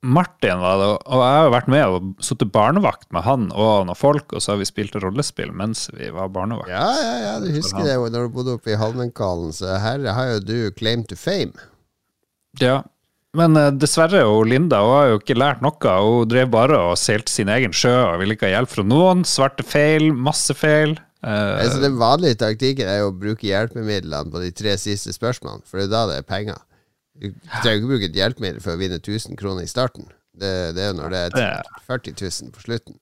Martin 0.05 0.61
var 0.61 0.77
det, 0.79 0.85
og 1.11 1.19
jeg 1.19 1.33
har 1.35 1.47
jo 1.47 1.51
vært 1.51 1.71
med 1.73 1.95
og 1.95 2.21
sittet 2.23 2.51
barnevakt 2.55 3.09
med 3.11 3.25
han 3.25 3.49
og 3.51 3.89
noen 3.89 3.97
folk, 3.99 4.31
og 4.31 4.43
så 4.43 4.53
har 4.53 4.61
vi 4.61 4.67
spilt 4.69 4.95
rollespill 4.95 5.51
mens 5.51 5.89
vi 5.91 6.07
var 6.15 6.29
barnevakt. 6.31 6.71
Ja, 6.71 6.85
ja, 6.95 7.17
ja, 7.25 7.33
du 7.43 7.49
husker 7.57 7.83
det 7.83 7.97
jo 7.97 8.05
når 8.13 8.29
du 8.29 8.37
bodde 8.37 8.55
oppe 8.55 8.71
i 8.71 8.77
Holmenkollen, 8.79 9.51
så 9.55 9.75
her 9.83 10.05
har 10.15 10.31
jo 10.35 10.39
du 10.45 10.55
claim 10.77 11.03
to 11.09 11.17
fame. 11.19 11.51
Ja, 12.61 12.83
men 13.37 13.57
eh, 13.59 13.73
dessverre, 13.77 14.23
og 14.25 14.47
Linda 14.49 14.79
hun 14.81 14.95
har 14.95 15.11
jo 15.11 15.19
ikke 15.19 15.37
lært 15.37 15.61
noe. 15.65 15.97
Hun 16.05 16.29
drev 16.31 16.49
bare 16.53 16.79
og 16.89 16.97
seilte 16.97 17.33
sin 17.33 17.51
egen 17.53 17.75
sjø 17.75 17.91
og 17.93 18.21
ville 18.21 18.37
ikke 18.37 18.47
ha 18.47 18.55
hjelp 18.57 18.71
fra 18.71 18.85
noen. 18.87 19.25
Svarte 19.27 19.65
feil, 19.67 20.09
masse 20.13 20.55
feil. 20.57 20.95
Uh, 21.19 21.59
Altså, 21.59 21.81
den 21.83 21.97
vanlige 21.99 22.39
taktikken 22.39 22.87
er 22.87 23.01
jo 23.01 23.09
å 23.11 23.17
bruke 23.19 23.43
hjelpemidlene 23.43 24.31
på 24.31 24.41
de 24.41 24.53
tre 24.55 24.77
siste 24.79 25.11
spørsmålene, 25.11 25.65
for 25.67 25.81
det 25.81 25.89
er 25.89 25.91
da 25.91 26.05
det 26.07 26.21
er 26.21 26.29
penger. 26.29 26.61
Du 27.19 27.27
trenger 27.59 27.81
ikke 27.81 27.91
bruke 27.91 28.07
et 28.07 28.15
hjelpemiddel 28.15 28.63
for 28.63 28.77
å 28.77 28.79
vinne 28.79 29.01
1000 29.01 29.35
kroner 29.39 29.67
i 29.67 29.71
starten. 29.71 30.07
Det, 30.39 30.53
det 30.77 30.85
er 30.85 30.93
jo 30.93 30.97
når 31.01 31.11
det 31.11 31.23
er 31.27 31.71
40 31.89 32.15
000 32.15 32.53
på 32.55 32.63
slutten. 32.63 32.95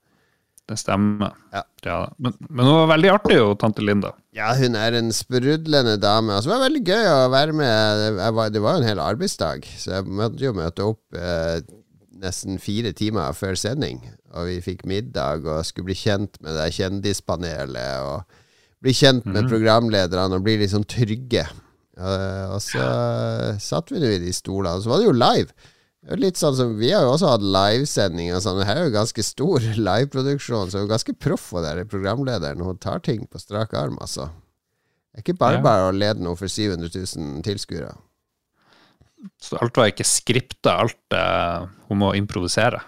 Det 0.67 0.77
stemmer. 0.81 1.35
Ja. 1.53 1.63
Ja, 1.87 1.97
men, 2.19 2.33
men 2.49 2.67
hun 2.67 2.75
var 2.81 2.89
veldig 2.91 3.11
artig, 3.13 3.37
jo, 3.37 3.51
tante 3.59 3.83
Linda. 3.85 4.11
Ja, 4.35 4.49
hun 4.59 4.75
er 4.75 4.97
en 4.97 5.13
sprudlende 5.15 5.95
dame. 6.01 6.35
Altså, 6.35 6.49
det 6.49 6.55
var 6.55 6.65
veldig 6.65 6.83
gøy 6.83 7.09
å 7.13 7.19
være 7.31 7.55
med. 7.55 8.21
Var, 8.37 8.51
det 8.51 8.63
var 8.63 8.75
jo 8.75 8.83
en 8.83 8.89
hel 8.89 9.03
arbeidsdag, 9.03 9.67
så 9.79 9.97
jeg 9.97 10.17
måtte 10.19 10.43
jo 10.43 10.55
møte 10.57 10.89
opp 10.89 11.17
eh, 11.17 11.61
nesten 12.19 12.59
fire 12.61 12.91
timer 12.97 13.37
før 13.37 13.55
sending. 13.59 14.01
Og 14.35 14.49
vi 14.49 14.57
fikk 14.65 14.83
middag 14.89 15.47
og 15.47 15.63
skulle 15.67 15.91
bli 15.91 15.97
kjent 15.97 16.41
med 16.43 16.57
det 16.59 16.67
kjendispanelet. 16.75 18.03
Og 18.03 18.83
bli 18.83 18.93
kjent 18.93 19.25
med 19.25 19.47
programlederne 19.49 20.37
og 20.37 20.45
bli 20.45 20.69
sånn 20.69 20.85
trygge. 20.89 21.47
Uh, 21.97 22.53
og 22.53 22.59
så 22.61 22.83
satt 23.63 23.89
vi 23.89 24.01
nå 24.01 24.11
i 24.13 24.21
de 24.21 24.33
stolene, 24.35 24.75
og 24.77 24.83
så 24.83 24.91
var 24.91 25.01
det 25.01 25.07
jo 25.07 25.15
live. 25.17 25.71
Jo 26.07 26.15
Litt 26.21 26.39
sånn 26.39 26.55
som 26.55 26.75
Vi 26.79 26.91
har 26.95 27.03
jo 27.03 27.11
også 27.17 27.33
hatt 27.33 27.43
livesending. 27.43 28.29
og 28.35 28.41
Sånn. 28.45 28.61
Her 28.63 28.77
er 28.79 28.85
jo 28.87 28.93
ganske 28.95 29.23
stor 29.27 29.59
liveproduksjon, 29.89 30.69
så 30.71 30.79
hun 30.79 30.87
er 30.87 30.93
ganske 30.95 31.15
proff, 31.19 31.49
og 31.53 31.65
der 31.67 31.83
programlederen. 31.89 32.63
Hun 32.63 32.77
tar 32.79 32.99
ting 33.03 33.25
på 33.27 33.41
strak 33.43 33.73
arm, 33.75 33.97
altså. 33.99 34.29
Det 35.11 35.19
er 35.19 35.25
ikke 35.33 35.39
bare 35.39 35.59
Ja. 35.59 35.87
å 35.89 35.95
lede 35.95 36.21
noe 36.23 36.37
for 36.39 36.47
700 36.47 36.91
000 36.93 37.41
tilskuere. 37.43 37.95
Så 39.41 39.57
alt 39.59 39.75
var 39.79 39.89
ikke 39.89 40.05
skripta, 40.05 40.75
alt 40.83 41.15
eh, 41.17 41.65
hun 41.89 41.97
må 42.03 42.11
improvisere. 42.15 42.79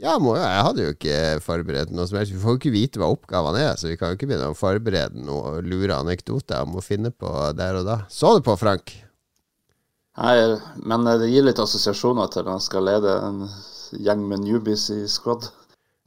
Ja, 0.00 0.16
må, 0.18 0.32
jo- 0.34 0.42
jeg 0.42 0.64
hadde 0.66 0.82
jo 0.84 0.92
ikke 0.94 1.18
forberedt 1.44 1.90
noe 1.94 2.06
som 2.08 2.18
helst. 2.18 2.32
Vi 2.32 2.40
får 2.42 2.56
jo 2.56 2.58
ikke 2.58 2.72
vite 2.74 2.98
hva 3.00 3.10
oppgavene 3.12 3.60
er, 3.68 3.76
så 3.78 3.86
vi 3.90 3.96
kan 4.00 4.10
jo 4.10 4.16
ikke 4.18 4.26
begynne 4.32 4.48
å 4.50 4.56
forberede 4.58 5.20
noe 5.22 5.60
lure 5.62 5.94
anekdoter 6.00 6.64
om 6.64 6.74
å 6.80 6.82
finne 6.84 7.12
på 7.12 7.30
der 7.56 7.76
og 7.78 7.86
da. 7.86 7.98
Så 8.10 8.32
du 8.38 8.42
på, 8.46 8.56
Frank? 8.58 8.90
Nei, 10.20 10.36
men 10.84 11.08
eh, 11.08 11.18
det 11.22 11.30
gir 11.32 11.46
litt 11.46 11.60
assosiasjoner 11.62 12.30
til 12.32 12.44
når 12.44 12.58
han 12.58 12.64
skal 12.64 12.86
lede 12.88 13.16
en 13.24 13.42
gjeng 13.96 14.22
med 14.28 14.44
newbies 14.44 14.90
i 14.94 15.02
squad. 15.10 15.48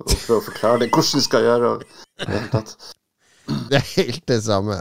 Og 0.03 0.09
prøve 0.09 0.39
å 0.39 0.47
forklare 0.47 0.83
det 0.83 0.89
hvordan 0.93 1.19
de 1.19 1.25
skal 1.25 1.45
gjøre. 1.47 1.71
Og, 1.73 1.85
det. 3.71 3.79
Er 3.79 3.87
helt 3.95 4.25
det 4.29 4.39
samme. 4.45 4.79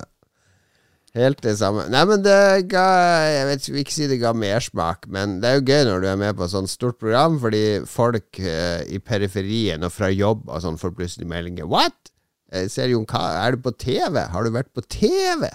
Helt 1.12 1.42
det 1.44 1.58
samme. 1.60 1.84
Nei, 1.92 2.02
men 2.08 2.22
det 2.24 2.70
ga 2.72 2.84
Jeg 3.28 3.48
vet 3.48 3.60
ikke, 3.60 3.74
vil 3.74 3.82
ikke 3.84 3.94
si 3.98 4.06
det 4.08 4.20
ga 4.22 4.32
mersmak, 4.36 5.04
men 5.12 5.40
det 5.42 5.50
er 5.50 5.58
jo 5.58 5.66
gøy 5.68 5.82
når 5.88 6.00
du 6.00 6.06
er 6.08 6.22
med 6.22 6.38
på 6.38 6.48
sånn 6.48 6.70
stort 6.70 6.96
program, 7.02 7.36
fordi 7.42 7.64
folk 7.88 8.40
eh, 8.40 8.80
i 8.88 9.00
periferien 9.00 9.84
og 9.84 9.92
fra 9.92 10.08
jobb 10.12 10.48
og 10.48 10.64
sånn 10.64 10.80
får 10.80 10.96
plutselig 10.96 11.28
meldinger. 11.28 11.68
What? 11.68 12.12
Jeg 12.52 12.72
ser 12.72 12.90
Jon 12.92 13.06
Ka 13.08 13.20
Er 13.42 13.56
du 13.56 13.62
på 13.64 13.72
TV? 13.80 14.18
Har 14.28 14.44
du 14.44 14.52
vært 14.52 14.72
på 14.76 14.84
TV? 14.84 15.48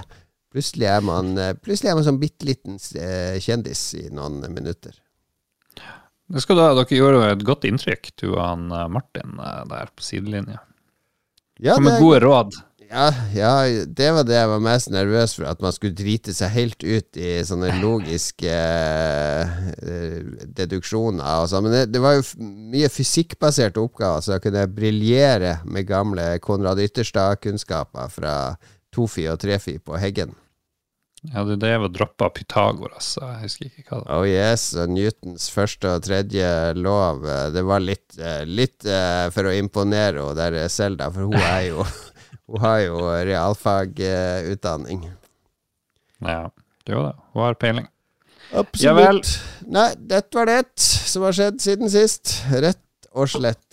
Plutselig 0.53 0.87
er 0.89 1.03
man 1.05 1.35
eh, 1.39 1.55
Plutselig 1.59 1.91
er 1.91 1.99
man 1.99 2.07
sånn 2.07 2.21
bitte 2.21 2.47
liten 2.47 2.79
eh, 2.99 3.35
kjendis 3.43 3.89
i 3.99 4.07
noen 4.13 4.39
minutter. 4.53 4.95
Det 6.27 6.43
skal 6.43 6.59
da, 6.59 6.71
Dere 6.75 6.97
gjorde 6.99 7.27
et 7.31 7.43
godt 7.47 7.67
inntrykk, 7.67 8.13
du 8.19 8.29
og 8.33 8.41
han 8.43 8.71
eh, 8.71 8.87
Martin 8.91 9.37
der 9.71 9.91
på 9.93 10.07
sidelinja. 10.07 10.63
Ja, 11.57 11.75
Kom 11.75 11.87
med 11.87 12.01
gode 12.01 12.21
råd. 12.23 12.57
Ja, 12.87 13.09
ja, 13.35 13.53
det 13.67 14.11
var 14.15 14.23
det 14.23 14.37
jeg 14.37 14.47
var 14.47 14.61
mest 14.63 14.87
nervøs 14.93 15.33
for, 15.35 15.47
at 15.49 15.59
man 15.59 15.73
skulle 15.75 15.97
drite 15.97 16.31
seg 16.31 16.53
helt 16.53 16.85
ut 16.85 17.19
i 17.19 17.33
sånne 17.43 17.73
logiske 17.81 18.53
deduksjoner 20.55 21.41
og 21.41 21.49
sånn. 21.51 21.67
Men 21.67 21.75
det, 21.75 21.81
det 21.91 22.03
var 22.05 22.15
jo 22.15 22.23
mye 22.71 22.87
fysikkbaserte 22.93 23.83
oppgaver, 23.83 24.23
så 24.23 24.37
jeg 24.37 24.45
kunne 24.45 24.63
briljere 24.71 25.57
med 25.67 25.89
gamle 25.89 26.29
Konrad 26.45 26.79
Ytterstad-kunnskaper 26.85 28.13
fra 28.13 28.37
Tofi 28.97 29.27
og 29.29 29.37
Trefi 29.45 29.77
på 29.79 29.95
Heggen. 30.01 30.33
Ja, 31.27 31.41
du 31.43 31.55
drev 31.59 31.87
og 31.87 31.93
droppa 31.95 32.27
Pythagoras, 32.31 33.07
jeg 33.17 33.39
husker 33.41 33.65
ikke 33.71 33.87
hva 33.89 33.97
det 33.97 34.05
var. 34.07 34.19
Oh 34.21 34.27
yes, 34.29 34.67
og 34.77 34.91
Newtons 34.93 35.47
første 35.51 35.89
og 35.97 36.03
tredje 36.05 36.49
lov. 36.77 37.23
eh, 37.25 37.47
Det 37.55 37.63
var 37.65 37.81
litt, 37.81 38.17
eh, 38.21 38.43
litt 38.45 38.85
eh, 38.85 39.25
for 39.33 39.49
å 39.49 39.55
imponere 39.57 40.21
henne 40.21 40.37
der 40.37 40.69
Selda, 40.69 41.09
for 41.11 41.25
hun 41.31 41.37
er 41.41 41.63
jo 41.71 41.85
Hun 42.47 42.61
har 42.63 42.77
jo 42.85 42.99
realfagutdanning. 43.27 45.01
Ja, 46.23 46.47
det 46.85 46.93
gjør 46.93 47.09
det. 47.09 47.15
Hun 47.33 47.43
har 47.43 47.57
peiling. 47.59 47.87
Absolutt. 48.55 48.85
Ja 48.85 48.93
vel. 48.95 49.19
Nei, 49.75 49.89
dette 50.13 50.37
var 50.39 50.47
det 50.47 50.61
som 50.79 51.25
har 51.27 51.35
skjedd 51.35 51.59
siden 51.59 51.91
sist. 51.91 52.37
Rett 52.53 53.09
og 53.11 53.27
slett. 53.33 53.66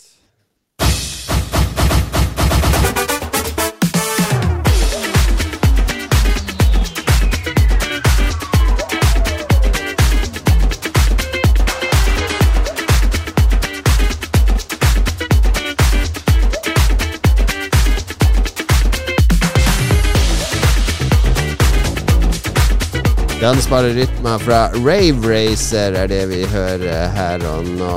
Dansbare 23.45 23.91
rytmer 23.93 24.39
fra 24.41 24.59
Rave 24.73 25.29
Racer 25.29 25.93
er 26.01 26.09
det 26.09 26.23
vi 26.31 26.39
hører 26.49 27.11
her 27.13 27.43
og 27.45 27.67
nå. 27.77 27.97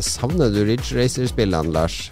Savner 0.00 0.48
du 0.48 0.62
Ridge 0.64 0.96
Racer-spillene, 0.96 1.74
Lars? 1.74 2.06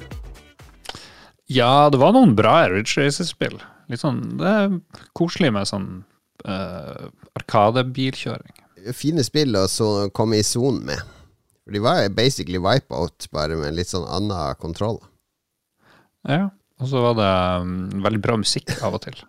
Ja, 1.49 1.88
det 1.88 1.97
var 2.02 2.12
noen 2.12 2.35
bra 2.37 2.66
Ridge 2.68 3.00
Racer-spill. 3.00 3.56
Litt 3.88 4.02
sånn, 4.02 4.21
Det 4.37 4.52
er 4.52 4.76
koselig 5.16 5.54
med 5.56 5.71
sånn 5.71 5.88
uh, 6.45 7.09
arkadebilkjøring. 7.40 8.61
Fine 8.92 9.25
spill 9.25 9.56
å 9.56 9.64
komme 10.12 10.42
i 10.42 10.45
sonen 10.45 10.85
med. 10.92 11.00
For 11.64 11.73
de 11.73 11.80
var 11.80 12.04
basically 12.12 12.61
wipeout, 12.61 13.30
bare 13.33 13.56
med 13.56 13.73
litt 13.80 13.95
sånn 13.95 14.04
annen 14.04 14.61
kontroll. 14.61 15.00
Ja, 16.28 16.50
og 16.76 16.92
så 16.92 17.09
var 17.09 17.16
det 17.25 17.35
um, 17.64 17.76
veldig 18.04 18.21
bra 18.28 18.37
musikk 18.45 18.76
av 18.83 19.00
og 19.00 19.06
til. 19.09 19.25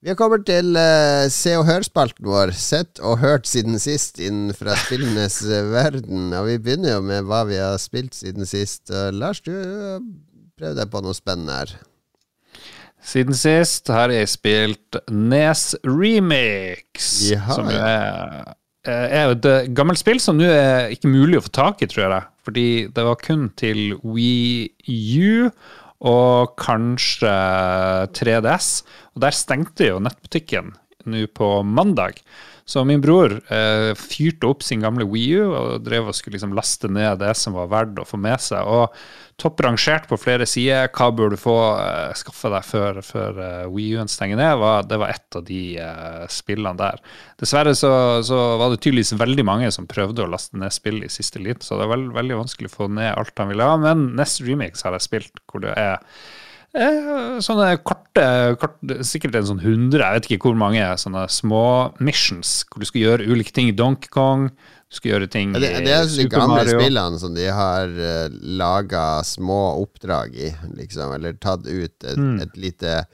Vi 0.00 0.08
har 0.08 0.16
kommet 0.16 0.46
til 0.48 0.72
uh, 0.80 1.26
Se 1.28 1.50
og 1.60 1.66
Hør-spalten 1.68 2.24
vår. 2.24 2.54
Sett 2.56 3.02
og 3.04 3.18
hørt 3.20 3.44
siden 3.44 3.76
sist 3.76 4.16
innenfra 4.16 4.72
spillenes 4.86 5.42
verden. 5.74 6.30
Og 6.32 6.46
vi 6.48 6.54
begynner 6.56 6.94
jo 6.94 7.02
med 7.04 7.26
hva 7.28 7.42
vi 7.44 7.58
har 7.60 7.76
spilt 7.82 8.16
siden 8.16 8.48
sist. 8.48 8.88
Uh, 8.88 9.10
Lars, 9.12 9.42
du 9.44 9.52
uh, 9.52 10.00
prøv 10.56 10.78
deg 10.78 10.88
på 10.88 11.02
noe 11.04 11.16
spennende 11.16 11.58
her. 11.58 11.74
Siden 13.04 13.36
sist 13.36 13.92
har 13.92 14.12
jeg 14.12 14.32
spilt 14.32 14.96
Nes 15.12 15.66
Remix, 15.84 17.12
Jaha, 17.28 17.58
som 17.58 17.68
er, 17.72 18.56
er 18.88 19.32
et 19.34 19.46
gammelt 19.76 20.00
spill 20.00 20.20
som 20.20 20.36
nå 20.36 20.48
er 20.48 20.92
ikke 20.92 21.12
mulig 21.12 21.40
å 21.40 21.44
få 21.44 21.52
tak 21.60 21.84
i, 21.84 21.88
tror 21.88 22.06
jeg. 22.06 22.26
Fordi 22.48 22.66
det 22.92 23.04
var 23.04 23.20
kun 23.20 23.48
til 23.60 23.98
Wii 24.00 24.68
U 25.20 25.48
og 26.00 26.54
kanskje 26.60 27.32
3DS. 28.16 28.70
Og 29.14 29.24
der 29.26 29.36
stengte 29.36 29.90
jo 29.90 30.00
nettbutikken 30.02 30.72
nå 31.10 31.26
på 31.36 31.50
mandag. 31.64 32.20
Så 32.70 32.84
min 32.86 33.02
bror 33.02 33.32
eh, 33.50 33.90
fyrte 33.98 34.46
opp 34.46 34.62
sin 34.62 34.84
gamle 34.84 35.06
Wii 35.08 35.40
U 35.40 35.54
og 35.58 35.84
drev 35.86 36.10
og 36.10 36.16
skulle 36.16 36.36
liksom 36.36 36.54
laste 36.54 36.90
ned 36.92 37.18
det 37.22 37.32
som 37.38 37.56
var 37.56 37.70
verdt 37.72 37.98
å 37.98 38.06
få 38.06 38.20
med 38.20 38.38
seg. 38.42 38.62
Og 38.62 38.94
topp 39.40 39.62
rangert 39.64 40.06
på 40.10 40.18
flere 40.20 40.46
sider, 40.48 40.90
hva 40.94 41.08
bør 41.16 41.32
du 41.32 41.38
få 41.40 41.56
uh, 41.78 42.12
skaffe 42.18 42.50
deg 42.52 42.66
før, 42.68 43.00
før 43.04 43.40
uh, 43.40 43.70
Wii 43.72 43.96
U-en 43.96 44.12
stenger 44.12 44.40
ned, 44.40 44.52
var, 44.60 44.84
det 44.88 45.00
var 45.00 45.14
ett 45.14 45.38
av 45.38 45.46
de 45.48 45.62
uh, 45.80 46.26
spillene 46.32 46.76
der. 46.80 47.00
Dessverre 47.40 47.74
så, 47.78 47.92
så 48.26 48.40
var 48.60 48.72
det 48.74 48.82
tydeligvis 48.84 49.16
veldig 49.20 49.46
mange 49.48 49.72
som 49.74 49.88
prøvde 49.90 50.26
å 50.26 50.30
laste 50.30 50.60
ned 50.60 50.74
spill 50.76 51.00
i 51.06 51.12
siste 51.12 51.42
liten, 51.42 51.64
så 51.64 51.80
det 51.80 51.88
er 51.88 51.94
veld, 51.94 52.12
veldig 52.18 52.42
vanskelig 52.44 52.72
å 52.72 52.76
få 52.76 52.92
ned 52.92 53.14
alt 53.14 53.42
han 53.42 53.50
ville 53.52 53.66
ha. 53.66 53.80
Men 53.80 54.10
Nest 54.20 54.44
Remix 54.44 54.86
har 54.86 54.96
jeg 54.96 55.08
spilt, 55.08 55.44
hvor 55.50 55.64
det 55.64 55.74
er 55.80 55.98
Eh, 56.70 57.38
sånne 57.42 57.72
korte, 57.82 58.24
korte 58.62 59.00
Sikkert 59.02 59.34
en 59.40 59.48
sånn 59.48 59.62
100, 59.62 59.98
jeg 59.98 60.14
vet 60.14 60.28
ikke 60.28 60.44
hvor 60.52 60.58
mange 60.58 60.84
sånne 61.02 61.24
små 61.26 61.64
missions 61.98 62.60
hvor 62.70 62.78
du 62.78 62.86
skal 62.86 63.02
gjøre 63.02 63.26
ulike 63.26 63.54
ting 63.56 63.72
Donkey 63.74 64.12
Kong. 64.14 64.52
Skal 64.90 65.12
gjøre 65.12 65.28
ting 65.30 65.52
Ja, 65.54 65.60
det, 65.62 65.68
det 65.86 65.92
er 65.94 66.08
de 66.10 66.24
gamle 66.28 66.56
Mario. 66.64 66.80
spillene 66.80 67.18
som 67.22 67.34
de 67.36 67.44
har 67.54 67.86
uh, 67.94 68.28
laga 68.42 69.22
små 69.24 69.60
oppdrag 69.84 70.34
i, 70.34 70.50
liksom. 70.74 71.12
Eller 71.14 71.36
tatt 71.38 71.66
ut 71.68 71.94
et, 72.04 72.16
Mm. 72.18 72.40
et 72.42 72.56
lite 72.58 73.04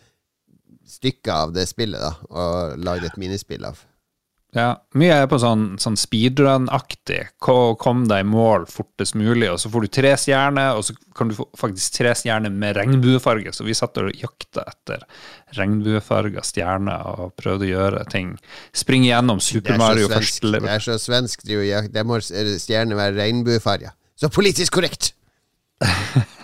stykke 0.88 1.32
av 1.34 1.52
det 1.52 1.66
spillet, 1.68 2.00
da, 2.00 2.14
og 2.30 2.78
lagd 2.80 3.04
et 3.04 3.16
minispill 3.20 3.64
av. 3.68 3.80
Ja, 4.56 4.70
mye 4.96 5.12
er 5.20 5.26
på 5.28 5.36
sånn, 5.42 5.74
sånn 5.82 5.98
speedrun-aktig. 6.00 7.18
Kom 7.44 8.06
deg 8.08 8.22
i 8.22 8.28
mål 8.28 8.62
fortest 8.72 9.12
mulig, 9.18 9.50
og 9.52 9.58
så 9.60 9.68
får 9.68 9.84
du 9.84 9.88
tre 9.98 10.12
stjerner, 10.16 10.78
og 10.78 10.86
så 10.86 10.94
kan 11.18 11.28
du 11.28 11.34
få 11.36 11.44
faktisk 11.60 11.98
tre 11.98 12.14
stjerner 12.16 12.54
med 12.54 12.78
regnbuefarge. 12.78 13.52
Så 13.52 13.66
vi 13.68 13.76
satt 13.76 14.00
og 14.00 14.08
jakta 14.16 14.64
etter 14.72 15.04
regnbuefarga 15.58 16.40
stjerner 16.46 17.04
og 17.20 17.34
prøvde 17.36 17.68
å 17.68 17.72
gjøre 17.74 18.06
ting. 18.12 18.32
Springe 18.72 19.10
gjennom 19.10 19.42
Super 19.44 19.76
er 19.76 19.82
Mario 19.82 20.08
først. 20.08 20.40
Det 20.48 20.62
er 20.78 20.86
så 20.88 20.96
svensk. 21.04 21.44
Det, 21.44 21.52
er 21.52 21.60
jo 21.60 21.68
jak- 21.68 21.92
det 21.92 22.06
må 22.08 22.18
stjernene 22.24 22.96
være 22.96 23.18
regnbuefarga. 23.20 23.92
Så 24.16 24.32
politisk 24.32 24.78
korrekt! 24.80 25.12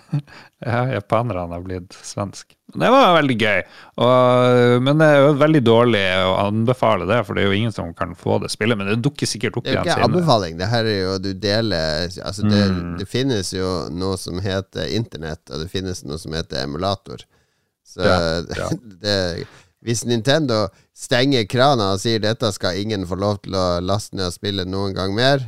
Ja, 0.62 0.80
japanerne 0.92 1.56
har 1.56 1.62
blitt 1.64 1.94
svensk. 2.06 2.52
Det 2.72 2.88
var 2.92 3.16
veldig 3.16 3.34
gøy, 3.40 3.62
og, 4.00 4.82
men 4.86 5.00
det 5.00 5.06
er 5.10 5.18
jo 5.26 5.32
veldig 5.40 5.60
dårlig 5.66 6.02
å 6.24 6.36
anbefale 6.46 7.04
det, 7.10 7.18
for 7.26 7.34
det 7.36 7.42
er 7.42 7.48
jo 7.50 7.56
ingen 7.58 7.74
som 7.74 7.90
kan 7.98 8.14
få 8.16 8.38
det 8.44 8.50
spillet. 8.52 8.78
Men 8.78 8.88
det 8.92 8.98
dukker 9.04 9.28
sikkert 9.28 9.58
opp 9.60 9.66
igjen. 9.66 9.82
Det 9.82 9.90
er 9.90 9.98
jo 9.98 9.98
ikke 9.98 10.08
anbefaling. 10.10 10.56
Det 10.60 10.68
her 10.70 10.88
er 10.92 10.98
jo 11.02 11.16
du 11.24 11.30
deler 11.34 12.06
Altså, 12.22 12.46
det, 12.48 12.62
Mm. 12.72 12.94
det 13.00 13.08
finnes 13.10 13.50
jo 13.52 13.68
noe 13.92 14.16
som 14.20 14.38
heter 14.40 14.88
internett, 14.96 15.42
og 15.50 15.60
det 15.64 15.68
finnes 15.72 16.04
noe 16.08 16.18
som 16.22 16.32
heter 16.38 16.62
emulator. 16.64 17.24
Så 17.84 18.00
Ja, 18.06 18.18
ja. 18.62 18.68
det 19.02 19.18
Hvis 19.82 20.04
Nintendo 20.06 20.68
stenger 20.94 21.44
krana 21.50 21.92
og 21.96 22.00
sier 22.00 22.20
dette 22.22 22.52
skal 22.54 22.78
ingen 22.78 23.02
få 23.10 23.16
lov 23.18 23.40
til 23.42 23.56
å 23.58 23.80
laste 23.82 24.14
ned 24.16 24.28
og 24.30 24.36
spille 24.36 24.64
noen 24.64 24.94
gang 24.94 25.12
mer, 25.16 25.42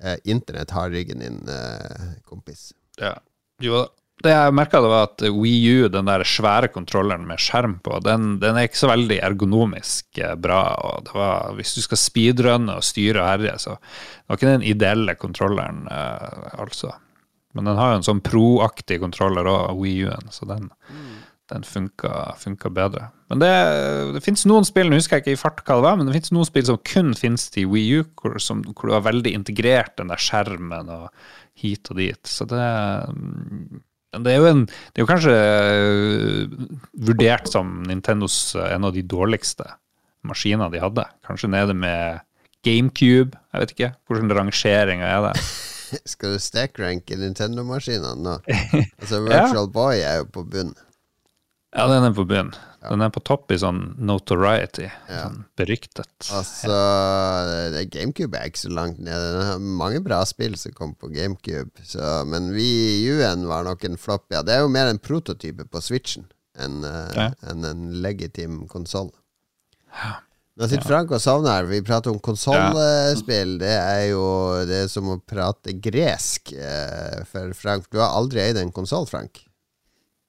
eh, 0.00 0.16
internett 0.24 0.70
har 0.70 0.88
ryggen 0.94 1.18
din, 1.18 1.40
eh, 1.50 2.12
kompis. 2.24 2.70
Ja. 3.02 3.16
Jo, 3.60 3.82
det 4.24 4.32
jeg 4.34 4.54
merka, 4.56 4.80
var 4.84 5.06
at 5.08 5.22
Wii 5.32 5.60
U, 5.72 5.88
den 5.92 6.08
der 6.08 6.24
svære 6.28 6.68
kontrolleren 6.72 7.24
med 7.28 7.40
skjerm 7.40 7.78
på, 7.84 7.98
den, 8.04 8.34
den 8.42 8.56
er 8.56 8.68
ikke 8.68 8.82
så 8.82 8.90
veldig 8.90 9.20
ergonomisk 9.24 10.20
eh, 10.20 10.34
bra. 10.36 10.62
og 10.84 11.06
det 11.06 11.14
var, 11.16 11.54
Hvis 11.56 11.74
du 11.76 11.80
skal 11.84 12.00
speedrunne 12.00 12.76
og 12.76 12.84
styre 12.84 13.22
og 13.22 13.30
herje, 13.30 13.56
så 13.64 13.78
det 13.78 14.28
var 14.28 14.40
ikke 14.40 14.52
den 14.52 14.68
ideelle 14.74 15.16
kontrolleren, 15.20 15.86
eh, 15.88 16.52
altså. 16.60 16.92
Men 17.56 17.66
den 17.66 17.80
har 17.80 17.94
jo 17.94 18.00
en 18.02 18.06
sånn 18.06 18.22
pro-aktig 18.22 19.00
kontroller 19.02 19.48
òg, 19.50 19.80
U-en, 19.80 20.30
så 20.30 20.46
den, 20.46 20.68
den 21.50 21.66
funka, 21.66 22.36
funka 22.38 22.70
bedre. 22.70 23.08
Men 23.32 23.42
det, 23.42 23.50
det 24.14 24.22
fins 24.22 24.44
noen 24.46 24.66
spill, 24.68 24.90
nå 24.90 25.00
husker 25.00 25.18
jeg 25.18 25.24
ikke 25.24 25.34
i 25.34 25.40
fart 25.40 25.64
hva 25.64 25.80
det 25.80 25.86
var, 25.88 25.98
men 25.98 26.06
det 26.06 26.14
fins 26.18 26.32
noen 26.36 26.46
spill 26.46 26.68
som 26.68 26.78
kun 26.86 27.10
finnes 27.18 27.48
til 27.50 27.72
Wii 27.72 28.00
U, 28.00 28.08
hvor, 28.20 28.38
som, 28.42 28.62
hvor 28.70 28.90
du 28.90 28.94
har 28.94 29.06
veldig 29.08 29.32
integrert 29.34 29.96
den 29.98 30.12
der 30.12 30.22
skjermen 30.22 30.92
og 30.94 31.08
hit 31.58 31.90
og 31.90 31.98
dit. 31.98 32.22
Så 32.28 32.46
det 32.50 32.66
mm, 33.16 33.80
det 34.18 34.32
er 34.34 34.46
en, 34.48 34.64
det 34.66 34.98
er 34.98 35.04
jo 35.04 35.10
kanskje 35.10 35.34
uh, 35.36 36.54
vurdert 37.06 37.50
som 37.50 37.76
Nintendos 37.86 38.56
uh, 38.58 38.66
en 38.74 38.88
av 38.88 38.94
de 38.96 39.04
dårligste 39.06 39.68
maskiner 40.26 40.72
de 40.72 40.82
hadde. 40.82 41.04
Kanskje 41.26 41.52
nede 41.52 41.76
med 41.78 42.24
GameCube. 42.66 43.38
Jeg 43.52 43.62
vet 43.62 43.74
ikke 43.76 43.92
hvordan 44.10 44.34
rangeringa 44.36 45.06
er 45.06 45.28
det. 45.28 45.34
Skal 46.12 46.34
du 46.34 46.42
stackranke 46.42 47.18
Nintendo-maskinene 47.18 48.18
nå? 48.22 48.36
Altså 49.00 49.22
Virtual 49.24 49.66
ja. 49.66 49.70
Boy 49.74 50.02
er 50.02 50.20
jo 50.22 50.28
på 50.34 50.44
bunn. 50.46 50.74
Ja, 51.70 51.86
den 51.86 52.02
er 52.02 52.14
på 52.16 52.24
bunn. 52.26 52.50
Ja. 52.80 52.88
Den 52.94 53.04
er 53.04 53.12
på 53.12 53.20
topp 53.22 53.52
i 53.52 53.58
sånn 53.60 53.92
notoriety. 54.02 54.88
Ja. 54.88 55.26
Sånn 55.26 55.42
beryktet. 55.58 56.10
Altså, 56.34 56.78
GameCube 57.92 58.38
er 58.38 58.48
ikke 58.50 58.62
så 58.64 58.72
langt 58.74 58.98
nede. 59.04 59.34
Den 59.36 59.46
har 59.46 59.60
mange 59.82 60.00
bra 60.02 60.22
spill 60.26 60.56
som 60.58 60.74
kom 60.74 60.96
på 60.98 61.12
GameCube. 61.12 61.84
Så, 61.86 62.00
men 62.30 62.50
Wii 62.56 63.12
U-en 63.12 63.44
var 63.50 63.68
nok 63.68 63.84
en 63.86 64.00
flopp. 64.00 64.26
Ja, 64.34 64.42
det 64.46 64.56
er 64.56 64.64
jo 64.64 64.72
mer 64.72 64.90
en 64.90 65.02
prototype 65.02 65.68
på 65.70 65.84
Switchen 65.84 66.26
enn 66.60 66.82
ja. 66.82 67.30
en, 67.48 67.62
en 67.64 67.86
legitim 68.02 68.64
konsoll. 68.68 69.12
Ja. 69.94 70.18
Nå 70.60 70.66
sitter 70.68 70.84
Frank 70.84 71.12
og 71.14 71.22
sovner 71.22 71.54
her. 71.60 71.68
Vi 71.70 71.78
prater 71.86 72.12
om 72.12 72.18
konsollspill. 72.20 73.54
Det 73.62 73.70
er 73.70 74.02
jo 74.10 74.24
det 74.68 74.82
er 74.84 74.90
som 74.92 75.08
å 75.08 75.20
prate 75.22 75.72
gresk 75.80 76.52
uh, 76.52 77.22
for 77.30 77.54
Frank. 77.56 77.86
Du 77.88 78.00
har 78.02 78.12
aldri 78.18 78.42
eid 78.42 78.60
en 78.60 78.74
konsoll, 78.74 79.08
Frank? 79.08 79.40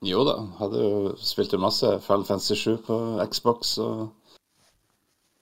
Jo 0.01 0.24
da, 0.25 0.39
hadde 0.58 0.81
jo 0.81 1.12
spilt 1.22 1.53
jo 1.53 1.60
masse 1.62 1.86
Final 2.01 2.25
Fantasy 2.25 2.55
7 2.58 2.79
på 2.88 2.98
Xbox 3.29 3.75
og 3.84 4.10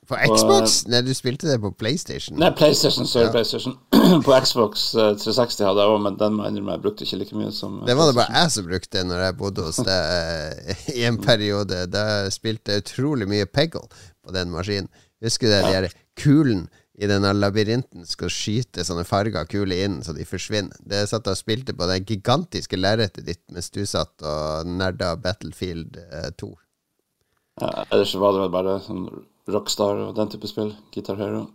På 0.10 0.18
Xbox? 0.18 0.82
Og, 0.84 0.90
Nei, 0.92 1.00
du 1.06 1.14
spilte 1.16 1.48
det 1.48 1.60
på 1.64 1.70
PlayStation? 1.80 2.36
Nei, 2.42 2.50
PlayStation, 2.58 3.08
sorry, 3.08 3.28
ja. 3.28 3.32
PlayStation. 3.32 3.78
på 4.26 4.34
Xbox 4.44 4.90
360 4.98 5.64
hadde 5.68 5.86
jeg 5.86 5.94
òg, 5.94 6.02
men 6.04 6.18
den 6.20 6.42
innrømme 6.42 6.76
jeg 6.76 6.84
brukte 6.84 7.06
ikke 7.06 7.22
like 7.22 7.38
mye 7.38 7.54
som 7.56 7.78
Det 7.88 7.96
var 7.96 8.10
det 8.10 8.18
bare 8.18 8.42
jeg 8.42 8.56
som 8.56 8.68
brukte 8.68 9.06
når 9.06 9.24
jeg 9.28 9.38
bodde 9.44 9.68
hos 9.70 9.80
deg 9.86 10.74
eh, 10.74 10.84
i 10.98 11.06
en 11.08 11.22
periode. 11.24 11.86
Da 11.94 12.06
spilte 12.34 12.76
jeg 12.76 12.88
utrolig 12.88 13.30
mye 13.32 13.48
Peggle 13.48 13.86
på 13.86 14.36
den 14.36 14.52
maskinen. 14.52 14.92
Husker 15.24 15.48
du 15.48 15.54
det, 15.56 15.64
de 15.68 15.88
der 15.88 15.98
kulen 16.20 16.68
i 17.00 17.08
denne 17.08 17.32
labyrinten 17.32 18.04
skal 18.08 18.32
skyte 18.34 18.84
sånne 18.84 19.06
farga 19.08 19.46
kuler 19.48 19.86
inn 19.86 20.02
så 20.04 20.12
de 20.16 20.26
forsvinner. 20.28 20.76
Det 20.84 21.06
satt 21.08 21.30
og 21.32 21.38
spilte 21.40 21.76
på 21.78 21.88
det 21.88 22.02
gigantiske 22.04 22.80
lerretet 22.80 23.24
ditt 23.30 23.44
mens 23.56 23.72
du 23.72 23.86
satt 23.88 24.20
og 24.20 24.68
nerda 24.68 25.14
Battlefield 25.24 25.96
2. 26.42 26.50
Eh, 26.50 27.64
ja, 27.64 27.86
ellers 27.88 28.16
var 28.20 28.36
det 28.36 28.44
vel 28.44 28.56
bare 28.58 28.80
sånn 28.84 29.06
Rockstar 29.50 30.04
og 30.10 30.18
den 30.18 30.32
type 30.34 30.50
spill. 30.52 30.74
Guitar 30.94 31.18
Hero. 31.20 31.46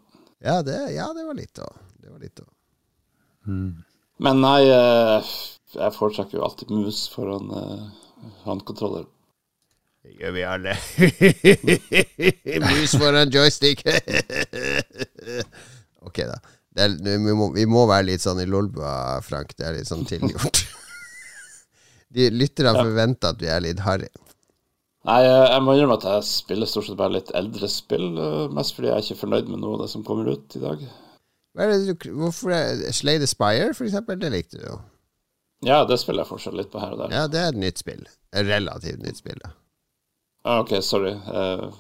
Ja, 0.45 0.63
det, 0.65 0.79
ja, 0.97 1.11
det 1.17 1.27
var 1.29 1.37
litt 1.37 1.61
òg. 1.61 1.77
Det 2.01 2.09
var 2.09 2.25
litt 2.25 2.41
òg. 2.41 2.49
Mm. 3.45 3.85
Men 4.25 4.41
nei, 4.41 4.61
eh, 4.73 5.35
jeg 5.77 5.97
foretrekker 5.99 6.39
jo 6.39 6.47
alltid 6.47 6.73
mus 6.73 7.05
foran 7.13 7.53
uh, 7.53 7.85
håndkontroller. 8.47 9.07
Det 10.05 10.19
gjør 10.21 10.35
vi 10.37 10.43
alle. 10.45 10.75
Mus 12.61 12.93
foran 13.01 13.31
joystick. 13.33 13.81
ok, 16.05 16.19
da. 16.29 16.37
Er, 16.77 16.97
vi, 17.01 17.17
må, 17.33 17.49
vi, 17.55 17.65
må, 17.71 17.87
være 17.89 18.11
litt 18.11 18.25
sånn 18.25 18.43
i 18.43 18.49
lolbua, 18.51 19.23
Frank. 19.25 19.55
Det 19.57 19.65
er 19.65 19.79
litt 19.79 19.89
sånn 19.89 20.05
tilgjort. 20.09 20.61
De 22.15 22.29
lytterne 22.31 22.75
ja. 22.77 22.85
forventer 22.85 23.33
at 23.33 23.41
vi 23.41 23.49
er 23.51 23.65
litt 23.65 23.81
harry. 23.87 24.11
Nei, 25.09 25.19
jeg 25.25 25.65
må 25.65 25.75
innrømme 25.75 25.97
at 25.99 26.07
jeg 26.09 26.29
spiller 26.29 26.69
stort 26.69 26.89
sett 26.89 27.01
bare 27.01 27.17
litt 27.17 27.33
eldre 27.37 27.69
spill. 27.69 28.07
Eh, 28.13 28.45
mest 28.55 28.77
fordi 28.77 28.91
jeg 28.91 28.97
er 28.97 29.09
ikke 29.09 29.23
fornøyd 29.25 29.51
med 29.51 29.61
noe 29.65 29.79
av 29.79 29.85
det 29.87 29.91
som 29.93 30.05
kommer 30.07 30.31
ut 30.33 30.57
i 30.57 30.63
dag. 30.63 30.85
Hva 31.55 31.67
Du, 31.73 32.07
hvorfor 32.21 32.55
er 32.57 32.85
Slay 32.93 33.21
the 33.23 33.29
Spire, 33.31 33.73
for 33.77 33.89
eksempel? 33.89 34.21
Det 34.21 34.33
likte 34.37 34.61
du 34.61 34.69
jo. 34.69 34.79
Ja, 35.65 35.83
det 35.89 35.99
spiller 36.01 36.25
jeg 36.25 36.35
fortsatt 36.35 36.57
litt 36.61 36.73
på 36.73 36.81
her 36.83 36.97
og 36.97 37.05
der. 37.05 37.13
Ja, 37.15 37.27
det 37.31 37.41
er 37.41 37.53
et 37.53 37.61
nytt 37.61 37.81
spill. 37.81 38.05
Et 38.37 38.49
relativt 38.49 39.05
nytt 39.05 39.21
spill. 39.21 39.41
Ja. 39.45 39.53
Ah, 40.45 40.61
ok, 40.61 40.83
sorry. 40.85 41.15
Uh, 41.15 41.73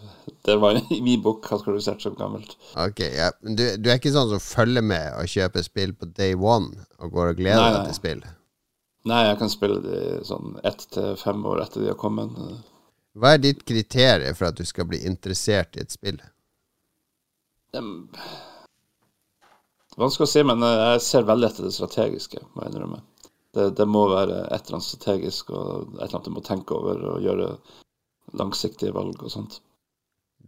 det 0.44 0.56
var 0.56 0.78
i 0.92 1.00
min 1.02 1.23
bok 1.23 1.44
kategorisert 1.44 2.02
som 2.02 2.14
gammelt. 2.14 2.57
Ok, 2.77 3.00
ja. 3.00 3.31
du, 3.40 3.64
du, 3.77 3.90
er 3.90 3.98
ikke 3.98 4.12
sånn 4.14 4.31
som 4.31 4.40
følger 4.40 4.85
med 4.85 5.18
og 5.18 5.29
kjøper 5.29 5.66
spill 5.66 5.92
på 5.92 6.09
day 6.16 6.33
one 6.33 6.87
og 6.96 7.12
går 7.12 7.35
og 7.35 7.42
gleder 7.42 7.61
nei, 7.61 7.74
deg 7.74 7.90
til 7.90 7.98
spill? 7.98 8.22
Nei, 9.11 9.20
jeg 9.29 9.37
kan 9.42 9.53
spille 9.53 9.83
de 9.85 10.00
sånn 10.24 10.57
ett 10.64 10.87
til 10.96 11.12
fem 11.20 11.44
år 11.44 11.61
etter 11.66 11.85
de 11.85 11.90
har 11.92 12.00
kommet. 12.00 12.33
Hva 13.20 13.35
er 13.37 13.44
ditt 13.44 13.66
kriterium 13.68 14.37
for 14.38 14.48
at 14.48 14.57
du 14.57 14.64
skal 14.64 14.88
bli 14.88 15.03
interessert 15.05 15.77
i 15.77 15.85
et 15.85 15.92
spill? 15.92 16.22
Um, 17.77 18.09
vanskelig 20.00 20.24
å 20.24 20.33
si, 20.33 20.42
men 20.46 20.64
eh, 20.64 20.81
jeg 20.94 21.05
ser 21.05 21.29
veldig 21.29 21.50
etter 21.50 21.68
det 21.68 21.77
strategiske, 21.77 22.40
må 22.55 22.64
jeg 22.64 22.72
innrømme. 22.72 23.05
Det, 23.55 23.70
det, 23.77 23.87
må 23.87 24.09
være 24.11 24.40
et 24.48 24.64
eller 24.64 24.81
annet 24.81 24.88
strategisk 24.88 25.53
og 25.53 25.98
et 25.98 26.09
eller 26.09 26.16
annet 26.16 26.33
du 26.33 26.37
må 26.40 26.42
tenke 26.48 26.81
over 26.81 27.05
og 27.12 27.22
gjøre 27.22 27.53
langsiktige 28.38 28.94
valg 28.94 29.23
og 29.23 29.33
sånt. 29.33 29.61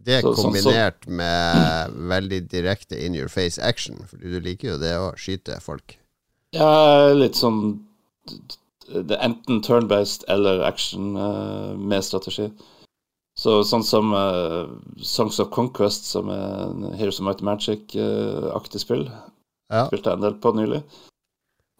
Det 0.07 0.21
så, 0.23 0.31
kombinert 0.37 1.03
sånn, 1.03 1.11
så, 1.11 1.17
med 1.19 1.95
veldig 2.13 2.41
direkte 2.51 2.99
in 2.99 3.15
your 3.17 3.31
face 3.31 3.59
action, 3.59 3.99
for 4.07 4.21
du 4.21 4.39
liker 4.43 4.75
jo 4.75 4.77
det 4.81 4.93
å 4.99 5.11
skyte 5.19 5.57
folk. 5.63 5.97
Ja, 6.55 7.11
litt 7.11 7.35
sånn 7.35 7.79
det 8.87 9.17
er 9.17 9.23
Enten 9.25 9.59
turn-based 9.63 10.23
eller 10.31 10.63
action 10.63 11.15
uh, 11.19 11.75
med 11.75 12.05
strategi. 12.05 12.47
Så 13.37 13.59
sånn 13.67 13.83
som 13.85 14.13
uh, 14.15 14.69
Songs 15.03 15.41
of 15.43 15.51
Conquest, 15.53 16.07
som 16.09 16.31
er 16.33 16.45
en 16.69 16.87
Heroes 16.97 17.19
of 17.19 17.27
Might 17.27 17.43
Magic-aktig 17.45 18.79
uh, 18.79 18.83
spill, 18.83 19.05
ja. 19.73 19.83
spilte 19.89 20.09
jeg 20.09 20.19
en 20.19 20.25
del 20.25 20.39
på 20.41 20.55
nylig. 20.57 20.81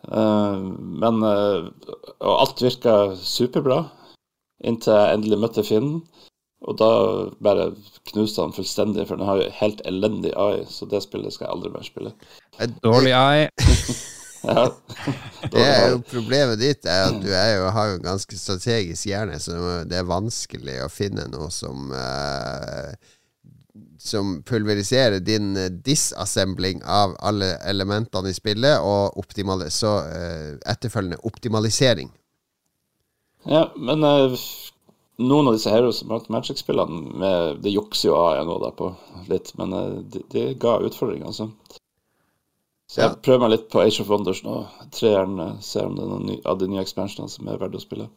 men 0.08 1.24
Og 1.26 2.34
alt 2.34 2.62
virka 2.62 3.16
superbra 3.18 3.80
inntil 4.66 4.96
jeg 4.98 5.18
endelig 5.18 5.40
møtte 5.42 5.66
Finn. 5.68 5.92
Og 6.66 6.78
da 6.80 6.90
bare 7.44 7.70
knuste 8.10 8.42
han 8.42 8.56
fullstendig, 8.56 9.06
for 9.08 9.20
den 9.20 9.30
har 9.30 9.42
jo 9.42 9.50
helt 9.60 9.82
elendig 9.86 10.34
AI, 10.34 10.64
så 10.70 10.88
det 10.90 11.04
spillet 11.06 11.36
skal 11.36 11.46
jeg 11.46 11.54
aldri 11.54 11.74
mer 11.76 11.86
spille. 11.86 12.14
Dårlig 12.84 13.14
AI. 13.14 13.44
ja. 14.42 14.64
det 15.54 15.62
er 15.68 15.84
jo 15.92 16.02
Problemet 16.10 16.58
ditt 16.62 16.90
er 16.90 17.12
at 17.12 17.22
du 17.22 17.30
er 17.30 17.52
jo, 17.60 17.70
har 17.76 17.92
jo 17.92 18.00
en 18.00 18.08
ganske 18.10 18.40
strategisk 18.40 19.06
hjerne, 19.06 19.38
så 19.40 19.84
det 19.86 20.02
er 20.02 20.10
vanskelig 20.10 20.82
å 20.82 20.90
finne 20.90 21.30
noe 21.30 21.52
som 21.54 21.94
uh, 21.94 22.90
som 24.02 24.38
pulveriserer 24.46 25.20
din 25.26 25.54
disassembling 25.86 26.82
av 26.86 27.16
alle 27.26 27.56
elementene 27.70 28.32
i 28.32 28.38
spillet, 28.38 28.82
og 28.82 29.14
så 29.74 29.94
uh, 30.10 30.54
etterfølgende 30.66 31.22
optimalisering 31.30 32.10
ja, 33.48 33.64
men 33.76 34.04
uh, 34.04 34.38
noen 35.18 35.50
av 35.50 35.58
disse 35.58 35.72
Heroes 35.74 36.04
Magic-spillene 36.06 37.32
Det 37.64 37.74
jukser 37.74 38.12
jo 38.12 38.18
AI 38.20 38.46
nå 38.46 38.58
da 38.62 38.72
på 38.76 38.92
litt, 39.32 39.54
men 39.60 39.76
uh, 39.76 40.00
de, 40.04 40.24
de, 40.34 40.48
ga 40.62 40.78
utfordringer, 40.88 41.30
altså. 41.32 41.50
Så 42.88 43.02
jeg 43.02 43.12
ja. 43.12 43.20
prøver 43.20 43.44
meg 43.44 43.56
litt 43.56 43.70
på 43.72 43.82
Age 43.84 44.00
of 44.04 44.12
Wonders 44.12 44.44
nå. 44.46 44.62
Treeren 44.96 45.40
uh, 45.40 45.56
ser 45.64 45.90
om 45.90 45.98
det 45.98 46.06
er 46.06 46.12
noen 46.14 46.28
ny, 46.32 46.42
av 46.48 46.60
de 46.62 46.70
nye 46.72 46.84
expansionene 46.86 47.32
som 47.32 47.50
er 47.50 47.60
verdt 47.64 47.80
å 47.80 47.84
spille. 47.84 48.12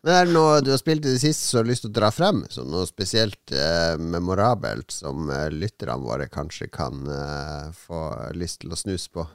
Men 0.00 0.14
er 0.16 0.28
det 0.28 0.32
noe 0.32 0.60
du 0.64 0.70
har 0.72 0.80
spilt 0.80 1.04
i 1.04 1.12
det 1.12 1.20
siste 1.20 1.44
som 1.44 1.58
du 1.58 1.60
har 1.60 1.68
lyst 1.68 1.84
til 1.84 1.90
å 1.90 1.96
dra 1.98 2.08
frem? 2.14 2.40
Som 2.48 2.70
noe 2.72 2.86
spesielt 2.88 3.52
eh, 3.52 4.00
memorabelt 4.00 4.94
som 4.94 5.28
eh, 5.28 5.50
lytterne 5.52 5.98
våre 6.00 6.28
kanskje 6.32 6.70
kan 6.72 7.04
eh, 7.04 7.66
få 7.76 8.06
lyst 8.32 8.62
til 8.62 8.72
å 8.72 8.80
snuse 8.80 9.12
på? 9.12 9.26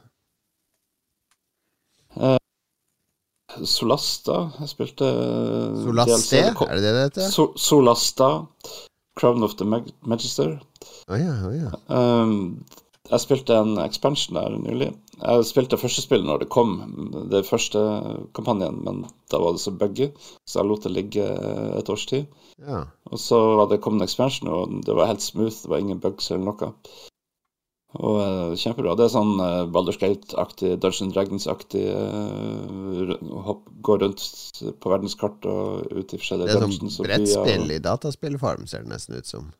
Solasta. 3.64 4.40
Jeg 4.60 4.72
spilte 4.74 5.06
eh, 5.06 5.78
Solaste, 5.86 6.42
er 6.42 6.76
det 6.76 6.84
det 6.84 6.94
det 6.96 7.06
heter? 7.10 7.30
So 7.32 7.52
Solasta. 7.56 8.32
Crown 9.16 9.44
of 9.44 9.56
the 9.56 9.66
Mag 9.66 9.88
Magister. 10.04 10.60
Oh, 11.08 11.16
ja, 11.16 11.36
oh, 11.48 11.54
ja. 11.56 11.72
Um, 11.88 12.66
jeg 13.08 13.22
spilte 13.22 13.56
en 13.56 13.78
expansion 13.80 14.36
der 14.36 14.58
nylig. 14.60 14.90
Jeg 15.22 15.46
spilte 15.48 15.80
første 15.80 16.04
spill 16.04 16.26
når 16.26 16.42
det 16.42 16.50
kom, 16.52 16.74
det 17.32 17.46
første 17.48 17.80
kampanjen, 18.36 18.82
men 18.84 19.04
da 19.32 19.40
var 19.40 19.56
det 19.56 19.62
så 19.64 19.72
buggy, 19.72 20.10
så 20.44 20.60
jeg 20.60 20.70
lot 20.70 20.84
det 20.84 20.92
ligge 20.92 21.28
et 21.80 21.92
års 21.92 22.06
tid. 22.10 22.26
Ja. 22.60 22.84
Og 23.12 23.22
så 23.22 23.40
var 23.62 23.70
det 23.72 23.80
kommet 23.86 24.04
en 24.04 24.10
expansion, 24.10 24.52
og 24.52 24.82
det 24.84 24.98
var 24.98 25.14
helt 25.14 25.24
smooth, 25.24 25.62
det 25.64 25.72
var 25.72 25.84
ingen 25.86 26.02
bugs 26.04 26.32
eller 26.32 26.50
noe. 26.50 26.74
Og 27.96 28.16
uh, 28.20 28.56
kjempebra. 28.60 28.96
Det 29.00 29.06
er 29.06 29.14
sånn 29.14 29.34
uh, 29.40 29.68
Baldur's 29.72 30.00
Gate-aktig, 30.02 30.74
Dungeon 30.84 31.14
Dragons-aktig 31.16 31.84
uh, 31.96 33.54
Gå 33.86 33.98
rundt 34.02 34.24
på 34.82 34.92
verdenskart 34.92 35.48
og 35.48 35.86
ut 35.94 36.16
i 36.16 36.20
forskjellige 36.20 36.50
Det 36.50 36.58
er 36.58 36.66
dungeons. 36.66 36.98
sånn 36.98 37.08
brettspill 37.08 37.72
i 37.72 37.80
dataspillform, 37.84 38.68
ser 38.68 38.84
det 38.84 38.92
nesten 38.92 39.20
ut 39.20 39.30
som. 39.30 39.54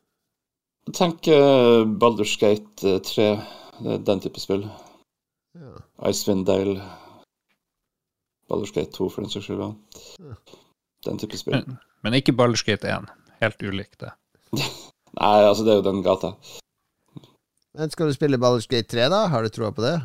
Tenk 0.92 1.30
uh, 1.32 1.86
Baldur's 1.86 2.36
Gate 2.40 2.98
3, 3.08 3.30
den 4.04 4.22
type 4.24 4.42
spill. 4.42 4.66
Ja. 5.56 5.72
Icewind 6.10 6.44
Dale. 6.50 6.80
Baldur's 8.50 8.74
Gate 8.74 8.92
2, 8.92 9.08
for 9.10 9.24
den 9.24 9.32
saks 9.32 9.48
skyld. 9.48 9.64
Ja. 10.20 10.36
Den 11.06 11.18
type 11.18 11.38
spill. 11.38 11.64
Men 12.02 12.14
ikke 12.14 12.34
Ballerskate 12.36 12.90
1. 12.90 13.08
Helt 13.40 13.62
ulikt 13.62 14.00
det. 14.00 14.12
Nei, 15.16 15.36
altså, 15.46 15.64
det 15.64 15.72
er 15.72 15.80
jo 15.80 15.86
den 15.86 16.04
gata. 16.04 16.34
Men 17.76 17.90
skal 17.92 18.08
du 18.08 18.14
spille 18.16 18.38
Ballerskate 18.40 18.88
3, 18.88 19.08
da? 19.12 19.26
Har 19.32 19.44
du 19.44 19.52
troa 19.52 19.72
på 19.76 19.84
det? 19.84 19.96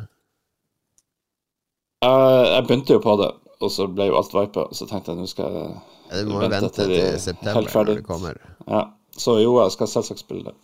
Uh, 2.04 2.44
jeg 2.50 2.66
begynte 2.66 2.96
jo 2.96 3.00
på 3.00 3.14
det, 3.20 3.30
og 3.62 3.70
så 3.72 3.86
ble 3.88 4.10
jo 4.10 4.18
alt 4.18 4.34
vipa. 4.36 4.66
Så 4.76 4.88
tenkte 4.90 5.14
jeg 5.14 5.22
nå 5.22 5.28
skal 5.30 5.56
jeg 5.56 5.70
ja, 6.10 6.20
Du 6.20 6.32
må 6.34 6.42
vente, 6.42 6.58
vente 6.58 6.74
til, 6.76 6.92
til 6.92 7.20
september 7.22 7.70
når 7.78 7.90
det 7.94 8.04
kommer. 8.08 8.40
Ja. 8.66 8.82
Så 9.16 9.38
jo, 9.40 9.56
jeg 9.60 9.72
skal 9.74 9.90
selvsagt 9.92 10.24
spille 10.24 10.50
det. 10.50 10.56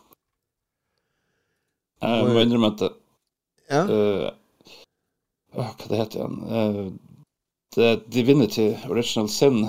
Jeg 2.03 2.29
må 2.29 2.43
innrømme 2.43 2.73
at 2.75 2.85
ja. 3.69 3.83
uh, 3.85 4.77
Hva 5.57 5.71
det 5.89 6.03
heter 6.03 6.21
igjen? 6.21 6.37
Uh, 6.45 7.09
det 7.77 7.85
er 7.87 8.05
Divinity 8.13 8.69
Original 8.89 9.29
Sin. 9.33 9.63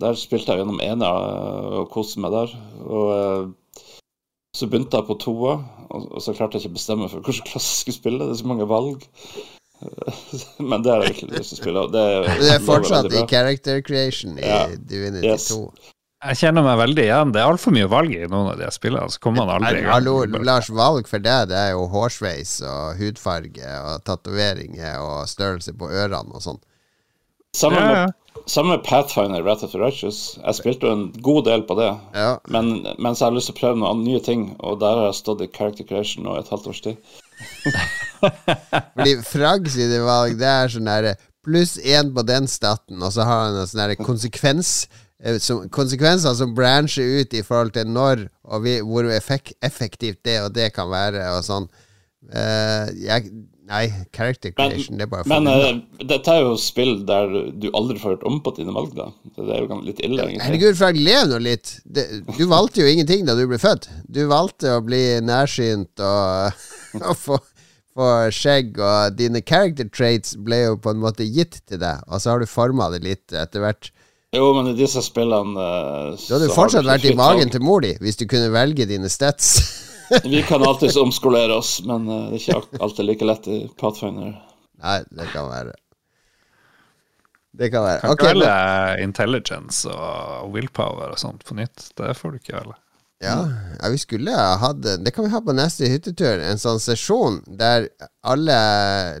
Der 0.00 0.16
spilte 0.18 0.52
jeg 0.52 0.62
gjennom 0.62 0.80
ene 0.84 1.08
og 1.08 1.88
koste 1.92 2.20
meg 2.22 2.34
der. 2.34 2.52
Og 2.84 3.54
så 4.56 4.68
begynte 4.70 4.96
jeg 4.96 5.08
på 5.08 5.18
toa, 5.20 5.58
og, 5.90 6.16
så 6.24 6.32
klarte 6.36 6.56
jeg 6.56 6.66
ikke 6.66 6.74
å 6.74 6.78
bestemme 6.78 7.08
for 7.12 7.24
hvilken 7.26 7.50
klasse 7.50 7.74
jeg 7.74 7.82
skulle 7.82 7.98
spille. 7.98 8.24
Det 8.24 8.36
er 8.36 8.40
så 8.40 8.48
mange 8.48 8.68
valg. 8.70 9.04
Men 10.70 10.84
det 10.84 10.94
har 10.94 11.04
jeg 11.04 11.16
ikke 11.16 11.28
lyst 11.34 11.52
til 11.52 11.58
å 11.58 11.60
spille. 11.60 11.82
Det 11.92 12.06
er, 12.14 12.30
det 12.40 12.54
er 12.54 12.64
fortsatt 12.64 13.10
i 13.12 13.26
character 13.28 13.82
creation 13.84 14.40
i 14.40 14.46
ja. 14.46 14.64
Divinity 14.76 15.28
yes. 15.28 15.50
2. 15.52 15.92
Jeg 16.26 16.40
kjenner 16.40 16.64
meg 16.64 16.78
veldig 16.80 17.02
igjen. 17.04 17.32
Det 17.34 17.42
er 17.42 17.50
altfor 17.52 17.74
mye 17.76 17.88
valg 17.92 18.14
i 18.16 18.22
noen 18.24 18.48
av 18.54 18.56
de 18.58 18.70
spillene. 18.72 19.12
Så 19.12 19.20
kommer 19.22 19.44
man 19.44 19.58
aldri 19.58 19.82
igjen. 19.82 20.08
gang. 20.32 20.46
Lars, 20.48 20.70
valg 20.72 21.10
for 21.10 21.22
deg 21.22 21.50
det 21.52 21.58
er 21.60 21.74
jo 21.76 21.84
hårsveis 21.92 22.56
og 22.66 23.02
hudfarge 23.02 23.74
og 23.82 24.06
tatoveringer 24.08 25.04
og 25.04 25.28
størrelse 25.30 25.76
på 25.76 25.90
ørene 25.92 26.32
og 26.32 26.42
sånn. 26.42 26.62
Samme 27.56 27.82
ja, 27.82 28.00
ja. 28.00 28.06
Samme 28.46 28.78
Pathfinder, 28.78 29.42
Rat 29.42 29.62
of 29.62 29.72
the 29.72 29.78
Righteous. 29.78 30.38
Jeg 30.38 30.54
spilte 30.54 30.86
jo 30.86 30.92
en 30.94 31.06
god 31.22 31.44
del 31.48 31.64
på 31.66 31.76
det. 31.78 31.92
Ja. 32.14 32.36
Men 32.52 32.86
mens 33.02 33.20
jeg 33.20 33.28
har 33.28 33.36
lyst 33.36 33.50
til 33.50 33.56
å 33.56 33.60
prøve 33.60 33.80
noen 33.82 34.04
nye 34.06 34.22
ting, 34.22 34.48
og 34.60 34.80
der 34.82 35.00
har 35.00 35.08
jeg 35.10 35.20
stått 35.20 35.42
i 35.44 35.50
character 35.52 35.86
creation 35.88 36.26
nå 36.26 36.36
et 36.38 36.50
halvt 36.52 36.68
års 36.72 36.82
tid. 36.84 37.16
Fordi 38.96 39.16
Frag 39.26 39.66
sine 39.72 39.98
valg, 40.06 40.38
det 40.40 40.52
er 40.52 40.72
sånn 40.72 40.90
derre 40.90 41.16
pluss 41.46 41.76
én 41.78 42.12
på 42.14 42.24
den 42.26 42.48
staten, 42.50 43.02
og 43.02 43.12
så 43.14 43.26
har 43.26 43.44
han 43.46 43.58
en 43.60 43.70
sånn 43.70 43.96
konsekvens 44.06 44.70
eh, 45.22 45.38
som, 45.42 45.66
konsekvenser 45.70 46.34
som 46.38 46.54
brancher 46.56 47.20
ut 47.20 47.36
i 47.36 47.44
forhold 47.46 47.74
til 47.76 47.90
når 47.90 48.26
og 48.46 48.64
vi, 48.64 48.78
hvor 48.82 49.10
effek, 49.14 49.54
effektivt 49.64 50.22
det 50.26 50.40
og 50.44 50.54
det 50.54 50.72
kan 50.74 50.90
være, 50.90 51.26
og 51.34 51.44
sånn. 51.46 51.68
Uh, 52.26 52.90
jeg, 52.98 53.30
nei, 53.68 53.84
character 54.14 54.52
creation, 54.54 54.94
men, 54.94 55.00
det 55.00 55.06
er 55.06 55.10
bare 55.12 55.26
for 55.26 55.32
Men 55.32 55.50
uh, 55.50 56.06
dette 56.12 56.36
er 56.36 56.46
jo 56.46 56.54
spill 56.60 56.94
der 57.08 57.34
du 57.52 57.68
aldri 57.72 57.98
får 58.02 58.16
hørt 58.16 58.28
om 58.30 58.38
på 58.44 58.54
dine 58.58 58.74
valg, 58.76 58.94
da. 58.96 59.10
Det 59.36 59.48
er 59.48 59.66
jo 59.66 59.80
litt 59.86 60.00
ille, 60.00 60.22
egentlig. 60.22 60.44
Herregud, 60.46 60.78
Frag, 60.78 61.00
lev 61.08 61.26
nå 61.32 61.42
litt. 61.42 61.74
Det, 61.84 62.06
du 62.38 62.46
valgte 62.50 62.84
jo 62.84 62.94
ingenting 62.94 63.26
da 63.28 63.36
du 63.38 63.44
ble 63.50 63.60
født. 63.60 63.90
Du 64.06 64.24
valgte 64.30 64.78
å 64.78 64.84
bli 64.86 65.02
nærsynt 65.24 66.04
og, 66.04 66.64
og 67.10 67.14
få 67.20 67.42
få, 67.96 68.08
skjegg, 68.34 68.76
og 68.76 69.16
dine 69.16 69.40
character 69.40 69.88
traits 69.88 70.36
ble 70.36 70.62
jo 70.66 70.76
på 70.80 70.92
en 70.92 71.02
måte 71.02 71.24
gitt 71.24 71.62
til 71.68 71.80
deg, 71.82 72.04
og 72.06 72.20
så 72.20 72.34
har 72.34 72.42
du 72.42 72.50
forma 72.50 72.90
det 72.92 73.02
litt 73.04 73.32
etter 73.32 73.64
hvert. 73.64 73.90
Jo, 74.36 74.50
men 74.56 74.72
i 74.72 74.76
disse 74.76 75.00
spillene 75.06 75.56
uh, 75.56 76.16
Du 76.18 76.34
hadde 76.34 76.52
fortsatt 76.52 76.84
vært 76.84 77.06
i 77.08 77.14
magen 77.16 77.48
til 77.52 77.62
mor 77.64 77.80
di 77.84 77.94
hvis 78.02 78.18
du 78.20 78.26
kunne 78.28 78.50
velge 78.52 78.88
dine 78.88 79.08
stats. 79.12 79.54
Vi 80.24 80.42
kan 80.42 80.62
alltids 80.62 80.96
omskolere 80.96 81.54
oss, 81.54 81.80
men 81.86 82.08
uh, 82.08 82.28
det 82.30 82.38
er 82.38 82.60
ikke 82.60 82.84
alltid 82.84 83.08
like 83.08 83.28
lett 83.28 83.48
i 83.50 83.58
Pathfinder. 83.80 84.36
Nei, 84.82 85.00
det 85.10 85.28
kan 85.32 85.50
være. 85.50 85.74
Det 87.56 87.70
kan 87.72 87.86
være. 87.86 88.00
Kan 88.00 88.12
ikke 88.12 88.28
okay, 88.28 88.34
velge 88.34 89.04
intelligence 89.04 89.88
og 89.88 90.50
willpower 90.52 91.14
og 91.14 91.20
sånt 91.20 91.46
på 91.48 91.56
nytt. 91.56 91.88
Det 91.96 92.12
får 92.18 92.34
du 92.34 92.42
ikke 92.42 92.58
velge. 92.58 92.76
Ja, 93.18 93.48
ja, 93.82 93.88
vi 93.88 93.98
skulle 93.98 94.30
ha 94.30 94.56
hatt 94.56 94.82
Det 94.82 95.10
kan 95.10 95.24
vi 95.24 95.30
ha 95.30 95.40
på 95.40 95.54
neste 95.56 95.88
hyttetur. 95.88 96.36
En 96.36 96.58
sånn 96.60 96.80
sesjon 96.82 97.38
der 97.48 97.88
alle 98.26 98.56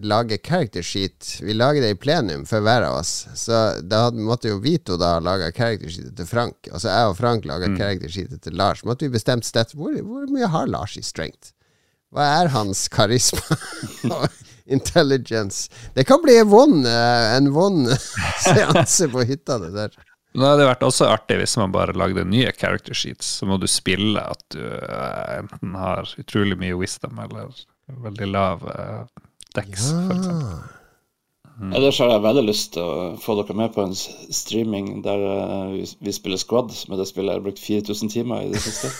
lager 0.04 0.40
character 0.44 0.84
sheet. 0.84 1.38
Vi 1.40 1.56
lager 1.56 1.80
det 1.80 1.94
i 1.94 1.98
plenum 2.00 2.44
for 2.48 2.64
hver 2.64 2.84
av 2.84 2.98
oss. 2.98 3.14
Så 3.34 3.80
da 3.80 4.10
måtte 4.12 4.52
jo 4.52 4.60
Vito 4.60 4.98
da 5.00 5.16
lage 5.24 5.48
character 5.56 5.88
sheet 5.88 6.12
til 6.18 6.28
Frank. 6.28 6.68
Altså 6.68 6.92
jeg 6.92 7.12
og 7.12 7.16
Frank 7.22 7.48
laga 7.48 7.70
mm. 7.72 7.78
character 7.80 8.36
til 8.36 8.58
Lars. 8.60 8.84
Måtte 8.84 9.08
vi 9.08 9.16
bestemt 9.16 9.48
sted 9.48 9.72
hvor, 9.72 9.96
hvor, 10.04 10.28
mye 10.28 10.50
har 10.52 10.68
Lars 10.68 10.98
i 11.00 11.04
strength? 11.04 11.54
Hva 12.12 12.26
er 12.42 12.52
hans 12.52 12.86
karisma? 12.92 13.60
Intelligence. 14.76 15.70
Det 15.94 16.04
kan 16.04 16.20
bli 16.20 16.36
en 16.40 16.50
vond, 16.50 16.84
eh, 16.90 17.32
en 17.36 17.48
vond 17.54 17.88
seanse 18.44 19.08
på 19.08 19.24
hytta, 19.24 19.60
det 19.62 19.72
der. 19.72 19.96
Nå 20.36 20.44
hadde 20.44 20.68
vært 20.68 20.84
også 20.84 21.08
artig 21.08 21.38
hvis 21.40 21.56
man 21.60 21.72
bare 21.72 21.96
lagde 21.96 22.26
nye 22.28 22.52
character 22.52 22.96
sheets. 22.96 23.38
Så 23.38 23.48
må 23.48 23.56
du 23.60 23.66
spille 23.70 24.20
at 24.20 24.42
du 24.52 24.60
uh, 24.60 25.38
enten 25.38 25.76
har 25.80 26.08
utrolig 26.20 26.58
mye 26.60 26.76
wisdom 26.76 27.18
eller 27.24 27.52
veldig 28.04 28.28
lav 28.28 28.64
uh, 28.68 29.04
dex, 29.56 29.90
ja. 29.90 30.02
f.eks. 30.10 30.74
Mm. 31.56 31.70
Ellers 31.72 31.98
har 32.02 32.10
jeg 32.12 32.20
veldig 32.20 32.42
lyst 32.44 32.74
til 32.74 32.84
å 32.84 33.04
få 33.16 33.38
dere 33.38 33.54
med 33.56 33.72
på 33.72 33.80
en 33.86 33.94
streaming 33.96 34.98
der 35.06 35.22
uh, 35.24 35.70
vi, 35.72 35.86
vi, 36.04 36.12
spiller 36.12 36.40
squad. 36.40 36.74
Med 36.90 37.00
det 37.00 37.08
spillet 37.08 37.32
jeg 37.32 37.40
har 37.40 37.46
brukt 37.46 37.62
4000 37.62 38.12
timer 38.12 38.44
i 38.44 38.50
det 38.52 38.60
siste. 38.60 38.92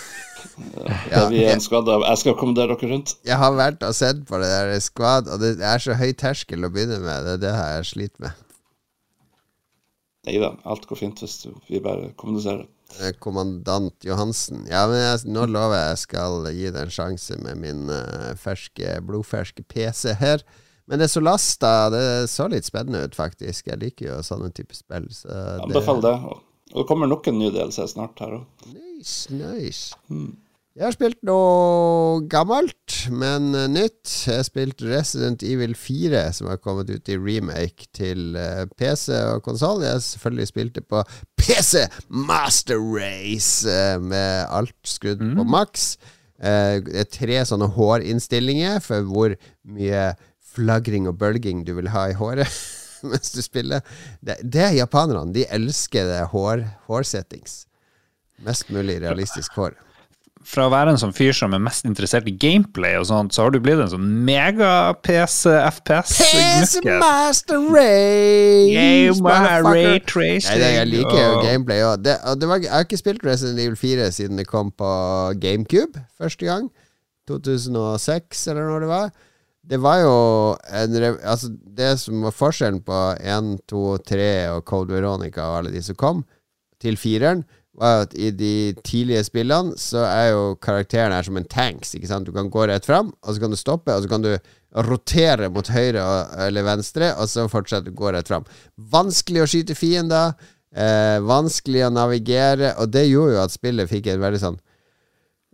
ja, 1.12 1.27
vi 1.29 1.42
er 1.44 1.53
en 1.53 1.64
squad 1.64 1.88
av 1.92 2.07
Jeg 2.07 2.22
skal 2.22 2.38
kommandere 2.40 2.79
dere 2.79 2.94
rundt. 2.94 3.18
Jeg 3.29 3.37
har 3.42 3.53
vært 3.61 3.85
og 3.85 3.92
sett 3.99 4.25
på 4.29 4.40
det 4.40 4.49
der 4.49 4.72
squad, 4.81 5.29
og 5.29 5.44
det 5.44 5.59
er 5.61 5.85
så 5.85 6.01
høy 6.01 6.16
terskel 6.16 6.64
å 6.64 6.72
begynne 6.72 7.03
med. 7.05 7.29
Det 7.29 7.37
er 7.37 7.44
det 7.44 7.55
jeg 7.61 7.88
sliter 7.92 8.29
med. 8.29 8.45
Nei 10.26 10.40
da, 10.42 10.56
alt 10.66 10.86
går 10.90 10.98
fint 10.98 11.22
hvis 11.22 11.44
vi 11.68 11.80
bare 11.82 12.10
kommuniserer. 12.18 12.66
Eh, 13.00 13.12
kommandant 13.22 14.04
Johansen. 14.06 14.64
Ja, 14.70 14.84
men 14.90 14.98
jeg, 14.98 15.26
nå 15.30 15.46
lover 15.50 15.76
jeg 15.78 15.92
jeg 15.92 16.00
skal 16.02 16.48
gi 16.54 16.70
det 16.74 16.86
en 16.86 16.94
sjanse 16.94 17.38
med 17.42 17.60
min 17.62 17.90
uh, 17.90 18.32
ferske, 18.40 18.96
blodferske 19.06 19.66
PC 19.70 20.16
her. 20.20 20.42
Men 20.86 21.00
det 21.00 21.08
er 21.08 21.14
så 21.16 21.22
lasta. 21.22 21.72
Det 21.90 22.02
så 22.30 22.46
litt 22.50 22.66
spennende 22.66 23.04
ut, 23.06 23.18
faktisk. 23.18 23.70
Jeg 23.70 23.82
liker 23.82 24.10
jo 24.12 24.18
sånne 24.26 24.52
type 24.54 24.74
spill. 24.74 25.08
Så 25.14 25.30
Anbefaler 25.64 26.04
det. 26.06 26.36
Og 26.74 26.82
det 26.82 26.88
kommer 26.90 27.10
nok 27.10 27.26
en 27.30 27.38
ny 27.38 27.50
DLC 27.54 27.86
snart 27.90 28.18
her 28.22 28.38
òg. 28.40 28.66
Nice, 28.70 29.30
nice. 29.34 29.98
Hmm. 30.10 30.34
Jeg 30.76 30.84
har 30.84 30.92
spilt 30.92 31.22
noe 31.24 32.18
gammelt, 32.28 32.96
men 33.08 33.46
nytt. 33.72 34.10
Jeg 34.26 34.42
har 34.42 34.44
spilt 34.44 34.82
Resident 34.84 35.40
Evil 35.40 35.72
4, 35.72 36.20
som 36.36 36.50
har 36.50 36.58
kommet 36.60 36.90
ut 36.92 37.08
i 37.08 37.16
remake 37.16 37.86
til 37.96 38.36
uh, 38.36 38.66
PC 38.76 39.08
og 39.16 39.40
konsoll. 39.46 39.80
Jeg 39.86 39.94
har 39.94 40.02
selvfølgelig 40.04 40.48
spilt 40.50 40.74
det 40.76 40.82
på 40.84 41.00
PC 41.40 41.86
Master 42.12 42.76
Race, 42.76 43.64
uh, 43.64 43.96
med 44.04 44.52
alt 44.52 44.76
skrudd 44.84 45.24
mm. 45.24 45.32
på 45.38 45.46
maks. 45.56 45.86
det 46.36 46.92
er 47.00 47.08
tre 47.08 47.40
sånne 47.48 47.70
hårinnstillinger 47.72 48.82
for 48.84 49.08
hvor 49.08 49.32
mye 49.64 50.10
flagring 50.44 51.08
og 51.08 51.16
bølging 51.16 51.64
du 51.64 51.72
vil 51.78 51.88
ha 51.94 52.10
i 52.10 52.18
håret 52.20 52.52
mens 53.14 53.32
du 53.32 53.40
spiller. 53.40 53.80
Det, 54.20 54.36
det 54.44 54.66
er 54.66 54.76
japanerne. 54.82 55.32
De 55.32 55.48
elsker 55.48 56.04
det 56.12 56.20
hår, 56.36 56.68
hårsettings. 56.84 57.62
Mest 58.44 58.68
mulig 58.68 59.00
realistisk 59.00 59.56
hår 59.56 59.80
fra 60.46 60.68
å 60.68 60.70
være 60.72 60.90
en 60.94 61.00
sånn 61.00 61.14
fyr 61.16 61.35
som 61.35 61.54
er 61.56 61.62
mest 61.62 61.87
interessert 61.88 62.28
i 62.30 62.35
gameplay 62.38 62.94
og 63.00 63.06
sånt, 63.09 63.35
så 63.35 63.42
har 63.44 63.50
du 63.54 63.59
blitt 63.62 63.80
en 63.82 63.90
sånn 63.90 64.06
mega-PC-FPS-gnukke. 64.28 66.62
PC 66.62 66.74
Master 67.02 67.61
Race! 67.74 69.18
Ray 69.66 69.98
Tracing. 70.06 70.61
Nei, 70.62 70.72
jeg 70.76 70.87
liker 70.92 71.18
jo 71.18 71.32
gameplay 71.42 71.80
òg. 71.87 72.06
Jeg 72.06 72.70
har 72.70 72.82
ikke 72.87 73.00
spilt 73.00 73.26
Resident 73.26 73.59
Evil 73.64 73.78
4 73.80 74.11
siden 74.14 74.38
det 74.40 74.46
kom 74.48 74.68
på 74.70 74.90
GameCube 75.42 75.94
første 76.18 76.44
gang. 76.48 76.64
2006, 77.26 78.46
eller 78.52 78.64
når 78.70 78.78
det 78.85 78.90
var. 78.92 79.09
Det 79.66 79.78
var 79.82 79.96
jo 79.98 80.14
en, 80.70 80.92
altså 81.26 81.50
Det 81.50 81.98
som 81.98 82.22
var 82.22 82.30
forskjellen 82.38 82.87
på 82.87 82.98
1, 83.18 83.66
2, 83.66 83.98
3 84.06 84.54
og 84.54 84.62
Code 84.68 84.94
Veronica 84.94 85.42
og 85.50 85.56
alle 85.59 85.74
de 85.74 85.82
som 85.82 85.98
kom, 85.98 86.22
til 86.78 86.94
fireren, 87.00 87.42
var 87.76 88.06
at 88.06 88.14
i 88.16 88.30
de 88.32 88.74
tidlige 88.84 89.24
spillene 89.28 89.76
så 89.80 90.04
er 90.08 90.30
jo 90.32 90.44
karakteren 90.62 91.14
her 91.14 91.26
som 91.26 91.36
en 91.38 91.48
tanks. 91.48 91.94
Ikke 91.96 92.10
sant? 92.10 92.28
Du 92.28 92.34
kan 92.36 92.50
gå 92.52 92.66
rett 92.68 92.86
fram, 92.88 93.12
og 93.22 93.34
så 93.34 93.42
kan 93.42 93.52
du 93.52 93.60
stoppe, 93.60 93.94
og 93.94 94.04
så 94.04 94.10
kan 94.10 94.24
du 94.24 94.32
rotere 94.86 95.48
mot 95.52 95.68
høyre 95.72 96.04
eller 96.46 96.66
venstre, 96.66 97.12
og 97.16 97.28
så 97.30 97.46
fortsette 97.52 97.92
å 97.92 97.96
gå 97.96 98.12
rett 98.16 98.28
fram. 98.28 98.46
Vanskelig 98.76 99.44
å 99.44 99.48
skyte 99.50 99.76
fiender, 99.78 100.34
eh, 100.74 101.18
vanskelig 101.24 101.86
å 101.86 101.92
navigere, 101.92 102.74
og 102.80 102.90
det 102.92 103.06
gjorde 103.08 103.36
jo 103.36 103.44
at 103.44 103.54
spillet 103.54 103.92
fikk 103.92 104.10
et 104.12 104.20
veldig 104.20 104.42
sånn 104.42 104.58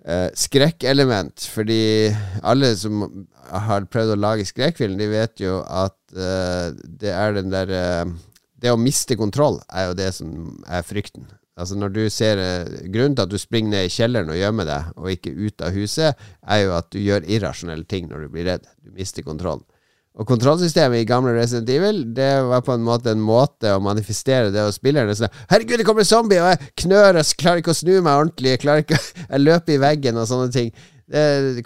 eh, 0.06 0.30
skrekkelement, 0.35 1.46
fordi 1.54 1.82
alle 2.42 2.74
som 2.78 3.04
har 3.52 3.87
prøvd 3.90 4.14
å 4.14 4.20
lage 4.20 4.48
skrekkfilm, 4.48 4.96
de 4.98 5.11
vet 5.12 5.42
jo 5.42 5.61
at 5.66 5.98
eh, 6.16 6.72
det 7.02 7.12
er 7.14 7.38
den 7.38 7.52
der 7.52 7.70
eh, 7.70 8.04
Det 8.62 8.70
å 8.70 8.78
miste 8.78 9.16
kontroll 9.18 9.56
er 9.74 9.88
jo 9.88 9.94
det 9.98 10.12
som 10.14 10.28
er 10.70 10.85
frykten. 10.87 11.26
Altså 11.60 11.76
når 11.76 11.92
du 11.92 12.00
ser 12.08 12.40
eh, 12.40 12.88
Grunnen 12.92 13.16
til 13.16 13.26
at 13.26 13.32
du 13.32 13.36
springer 13.40 13.74
ned 13.74 13.88
i 13.88 13.92
kjelleren 13.92 14.30
og 14.32 14.38
gjemmer 14.38 14.68
deg, 14.68 14.94
og 14.96 15.12
ikke 15.12 15.34
ut 15.36 15.64
av 15.64 15.76
huset, 15.76 16.24
er 16.48 16.62
jo 16.64 16.72
at 16.78 16.88
du 16.94 16.98
gjør 17.02 17.28
irrasjonelle 17.28 17.84
ting 17.88 18.08
når 18.08 18.24
du 18.24 18.32
blir 18.32 18.48
redd. 18.48 18.64
Du 18.80 18.92
mister 18.96 19.26
kontrollen. 19.26 19.64
Og 20.12 20.28
kontrollsystemet 20.28 21.00
i 21.00 21.08
gamle 21.08 21.32
Resident 21.32 21.70
Evil 21.72 22.02
Det 22.12 22.26
var 22.44 22.60
på 22.66 22.74
en 22.74 22.82
måte 22.84 23.14
en 23.14 23.22
måte 23.24 23.70
å 23.72 23.80
manifestere 23.80 24.50
det 24.52 24.60
hos 24.60 24.76
spillerne. 24.76 25.14
Sånn 25.16 25.32
'Herregud, 25.48 25.78
det 25.80 25.86
kommer 25.88 26.04
en 26.04 26.10
zombie, 26.10 26.40
og 26.40 26.52
jeg 26.52 26.72
knør 26.84 27.20
og 27.20 27.36
klarer 27.40 27.62
ikke 27.62 27.72
å 27.72 27.80
snu 27.80 27.94
meg 28.00 28.12
ordentlig.' 28.12 28.58
'Jeg 28.60 28.84
ikke 28.84 29.00
Jeg 29.30 29.40
løper 29.40 29.72
i 29.72 29.80
veggen', 29.80 30.20
og 30.20 30.28
sånne 30.28 30.52
ting. 30.52 30.72
Det, 31.08 31.64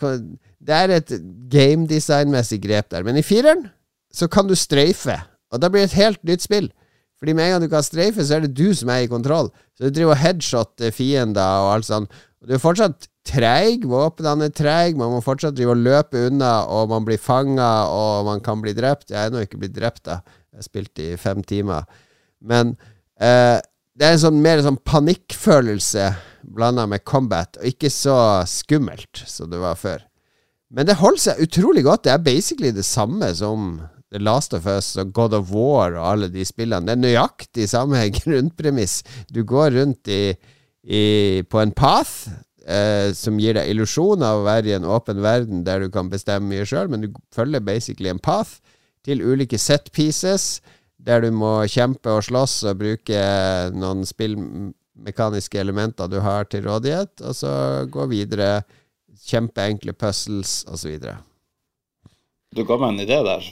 det 0.62 0.74
er 0.74 0.90
et 0.90 1.10
gamedesignmessig 1.50 2.62
grep 2.62 2.90
der. 2.90 3.02
Men 3.02 3.18
i 3.18 3.22
fireren 3.26 3.68
så 4.14 4.28
kan 4.30 4.46
du 4.46 4.54
streife, 4.54 5.18
og 5.52 5.60
da 5.60 5.68
blir 5.68 5.82
det 5.82 5.92
et 5.92 6.02
helt 6.02 6.22
nytt 6.24 6.42
spill. 6.42 6.70
Fordi 7.16 7.32
med 7.32 7.46
en 7.46 7.54
gang 7.54 7.64
du 7.64 7.72
kan 7.72 7.84
streife, 7.84 8.24
så 8.24 8.36
er 8.36 8.44
det 8.44 8.56
du 8.56 8.74
som 8.76 8.90
er 8.92 9.04
i 9.04 9.10
kontroll. 9.10 9.48
Så 9.76 9.86
du 9.86 9.94
driver 9.94 10.14
og 10.14 10.20
headshotter 10.20 10.92
fiender 10.92 11.62
og 11.64 11.74
alt 11.74 11.88
sånt. 11.88 12.18
Og 12.42 12.48
du 12.48 12.56
er 12.56 12.62
fortsatt 12.62 13.08
treig. 13.26 13.86
Våpnene 13.88 14.50
er 14.50 14.56
treige. 14.56 14.98
Man 15.00 15.14
må 15.14 15.22
fortsatt 15.24 15.56
drive 15.56 15.74
og 15.74 15.84
løpe 15.84 16.26
unna, 16.28 16.58
og 16.68 16.90
man 16.92 17.06
blir 17.08 17.20
fanga, 17.20 17.88
og 17.88 18.26
man 18.28 18.42
kan 18.44 18.60
bli 18.62 18.76
drept. 18.76 19.10
Jeg 19.10 19.18
er 19.22 19.30
ennå 19.30 19.46
ikke 19.46 19.62
blitt 19.62 19.76
drept, 19.78 20.04
da. 20.08 20.20
Jeg 20.52 20.60
har 20.60 20.68
spilt 20.68 21.02
i 21.02 21.08
fem 21.20 21.42
timer. 21.46 21.88
Men 22.44 22.76
eh, 23.20 23.58
det 23.96 24.04
er 24.04 24.16
en 24.16 24.24
sånn 24.26 24.42
mer 24.44 24.60
sånn 24.64 24.78
panikkfølelse 24.84 26.10
blanda 26.56 26.84
med 26.88 27.04
combat, 27.08 27.56
og 27.58 27.66
ikke 27.66 27.90
så 27.90 28.44
skummelt 28.48 29.24
som 29.26 29.50
det 29.50 29.60
var 29.62 29.78
før. 29.80 30.04
Men 30.70 30.88
det 30.88 30.98
holder 31.00 31.22
seg 31.22 31.42
utrolig 31.46 31.84
godt. 31.86 32.04
Det 32.06 32.12
er 32.12 32.22
basically 32.22 32.72
det 32.74 32.84
samme 32.86 33.28
som 33.38 33.80
The 34.12 34.22
Last 34.22 34.54
of 34.54 34.66
Us 34.70 34.94
og 35.00 35.12
God 35.12 35.34
of 35.34 35.50
War 35.54 35.96
og 35.96 36.04
alle 36.12 36.28
de 36.30 36.44
spillene. 36.46 36.86
Det 36.86 36.94
er 36.94 37.02
nøyaktig 37.02 37.68
samme 37.70 38.04
grunnpremiss. 38.20 39.02
Du 39.32 39.42
går 39.44 39.74
rundt 39.80 40.10
i, 40.12 40.36
i, 40.86 41.42
på 41.42 41.60
en 41.62 41.74
path 41.74 42.30
eh, 42.66 43.10
som 43.16 43.40
gir 43.42 43.58
deg 43.58 43.72
illusjon 43.72 44.22
av 44.22 44.42
å 44.42 44.46
være 44.46 44.70
i 44.70 44.76
en 44.78 44.86
åpen 44.86 45.22
verden 45.24 45.64
der 45.66 45.82
du 45.84 45.90
kan 45.92 46.10
bestemme 46.12 46.50
mye 46.52 46.66
sjøl, 46.68 46.90
men 46.92 47.06
du 47.06 47.10
følger 47.34 47.64
basically 47.64 48.12
en 48.12 48.22
path 48.22 48.60
til 49.06 49.22
ulike 49.22 49.58
set 49.58 49.90
pieces, 49.94 50.60
der 50.98 51.22
du 51.22 51.30
må 51.34 51.60
kjempe 51.70 52.10
og 52.10 52.24
slåss 52.26 52.64
og 52.66 52.80
bruke 52.80 53.20
noen 53.74 54.02
spillmekaniske 54.06 55.60
elementer 55.62 56.10
du 56.10 56.18
har 56.24 56.48
til 56.50 56.66
rådighet, 56.66 57.22
og 57.22 57.38
så 57.38 57.52
gå 57.90 58.08
videre. 58.10 58.60
Kjempeenkle 59.26 59.94
puzzles 59.96 60.60
osv. 60.70 61.00
Du 62.54 62.60
ga 62.68 62.76
meg 62.78 62.92
en 62.92 63.00
idé 63.02 63.16
der. 63.26 63.46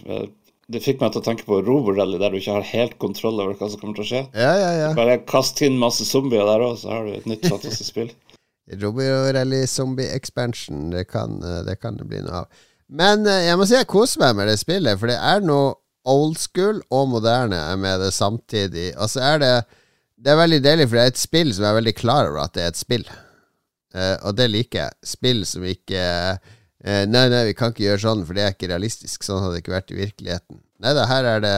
Det 0.72 0.80
fikk 0.80 1.02
meg 1.02 1.12
til 1.12 1.20
å 1.20 1.24
tenke 1.26 1.44
på 1.44 1.58
Roborally, 1.60 2.16
der 2.20 2.32
du 2.32 2.38
ikke 2.38 2.56
har 2.56 2.68
helt 2.70 2.94
kontroll 3.02 3.40
over 3.42 3.56
hva 3.58 3.68
som 3.68 3.80
kommer 3.80 3.98
til 3.98 4.04
å 4.04 4.08
skje. 4.08 4.22
Ja, 4.32 4.52
ja, 4.56 4.70
ja. 4.80 4.92
Bare 4.96 5.18
kast 5.28 5.60
inn 5.64 5.76
masse 5.80 6.06
zombier 6.08 6.46
der 6.48 6.64
òg, 6.64 6.78
så 6.80 6.94
har 6.94 7.04
du 7.04 7.12
et 7.12 7.28
nytt 7.28 7.44
fantastisk 7.50 7.90
spill. 7.92 8.12
Roborally 8.80 9.66
Zombie 9.68 10.08
Expansion. 10.08 10.90
Det 10.90 11.04
kan, 11.10 11.42
eh, 11.42 11.62
det 11.66 11.76
kan 11.82 11.98
det 12.00 12.08
bli 12.08 12.22
noe 12.24 12.44
av. 12.44 12.62
Men 12.88 13.26
eh, 13.28 13.44
jeg 13.48 13.58
må 13.60 13.66
si 13.68 13.76
jeg 13.76 13.90
koser 13.90 14.22
meg 14.24 14.38
med 14.38 14.48
det 14.48 14.58
spillet, 14.60 14.98
for 15.00 15.12
det 15.12 15.18
er 15.20 15.44
noe 15.44 15.74
old 16.08 16.38
school 16.40 16.80
og 16.92 17.10
moderne 17.12 17.60
med 17.80 18.00
det 18.00 18.12
samtidig. 18.16 18.92
Og 18.96 19.10
så 19.12 19.24
er 19.34 19.42
det 19.42 19.54
Det 20.24 20.32
er 20.32 20.38
veldig 20.40 20.62
deilig, 20.64 20.88
for 20.88 20.96
det 20.96 21.02
er 21.02 21.10
et 21.12 21.20
spill 21.20 21.50
som 21.52 21.64
er 21.68 21.74
veldig 21.76 21.92
klar 21.98 22.30
over 22.30 22.46
at 22.46 22.54
det 22.56 22.62
er 22.62 22.70
et 22.72 22.78
spill. 22.78 23.02
Uh, 23.92 24.16
og 24.24 24.36
det 24.38 24.46
liker 24.48 24.78
jeg. 24.78 24.92
Spill 25.04 25.42
som 25.44 25.66
ikke 25.68 26.04
uh, 26.86 27.04
Nei, 27.10 27.28
nei, 27.32 27.44
vi 27.50 27.56
kan 27.58 27.72
ikke 27.72 27.86
gjøre 27.88 28.04
sånn, 28.04 28.26
for 28.28 28.36
det 28.36 28.44
er 28.44 28.54
ikke 28.54 28.70
realistisk. 28.72 29.24
Sånn 29.26 29.42
hadde 29.42 29.56
det 29.56 29.64
ikke 29.64 29.76
vært 29.76 29.94
i 29.94 30.00
virkeligheten. 30.02 30.60
Nei 30.84 30.92
da, 30.96 31.08
her 31.10 31.30
er 31.36 31.44
det 31.44 31.56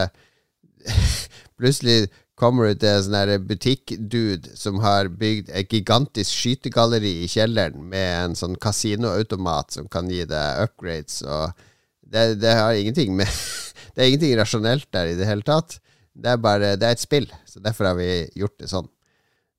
Plutselig 1.59 2.07
kommer 2.37 2.69
du 2.69 2.83
til 2.83 2.93
en 2.93 3.05
sånn 3.07 3.47
butikkdude 3.49 4.57
som 4.61 4.83
har 4.85 5.09
bygd 5.09 5.49
et 5.57 5.73
gigantisk 5.73 6.35
skytegalleri 6.37 7.15
i 7.25 7.31
kjelleren 7.33 7.87
med 7.91 8.11
en 8.19 8.37
sånn 8.37 8.59
kasinoautomat 8.61 9.79
som 9.79 9.89
kan 9.89 10.11
gi 10.13 10.27
deg 10.29 10.67
upgrades, 10.67 11.23
og 11.25 11.57
det, 12.05 12.37
det 12.43 12.53
har 12.59 12.77
ingenting 12.77 13.17
med 13.17 13.31
Det 13.97 14.05
er 14.05 14.11
ingenting 14.11 14.35
rasjonelt 14.37 14.91
der 14.93 15.09
i 15.09 15.15
det 15.17 15.25
hele 15.25 15.41
tatt. 15.41 15.79
Det 16.13 16.29
er 16.35 16.41
bare 16.41 16.75
Det 16.77 16.85
er 16.85 16.97
et 16.99 17.01
spill, 17.01 17.31
så 17.49 17.63
derfor 17.65 17.89
har 17.89 17.97
vi 17.97 18.27
gjort 18.37 18.59
det 18.61 18.69
sånn. 18.69 18.91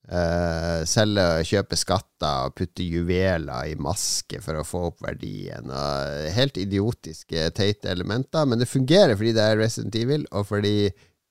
Uh, 0.08 0.86
selge 0.88 1.24
og 1.36 1.50
kjøpe 1.50 1.76
skatter 1.76 2.48
og 2.48 2.54
putte 2.56 2.86
juveler 2.88 3.68
i 3.68 3.74
maske 3.76 4.40
for 4.40 4.56
å 4.56 4.64
få 4.64 4.86
opp 4.92 5.04
verdien. 5.04 5.68
Og 5.68 6.32
helt 6.38 6.60
idiotiske, 6.62 7.50
teite 7.58 7.92
elementer, 7.92 8.48
men 8.48 8.62
det 8.62 8.70
fungerer 8.72 9.20
fordi 9.20 9.36
det 9.36 9.44
er 9.44 9.60
Resident 9.60 10.00
Evil, 10.00 10.24
og 10.32 10.48
fordi 10.48 10.76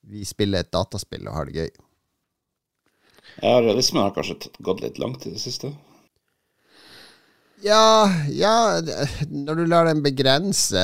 vi 0.07 0.29
spiller 0.29 0.63
et 0.63 0.73
dataspill 0.75 1.25
og 1.27 1.39
har 1.39 1.49
det 1.49 1.65
gøy. 1.65 1.73
Ja, 3.41 3.59
realismen 3.61 4.05
har 4.05 4.15
kanskje 4.17 4.53
gått 4.65 4.85
litt 4.85 5.01
langt 5.01 5.25
i 5.27 5.33
det 5.33 5.41
siste? 5.43 5.73
Ja, 7.65 8.13
ja 8.29 8.81
Når 9.31 9.55
du 9.55 9.65
lar 9.69 9.89
den 9.89 10.03
begrense 10.05 10.83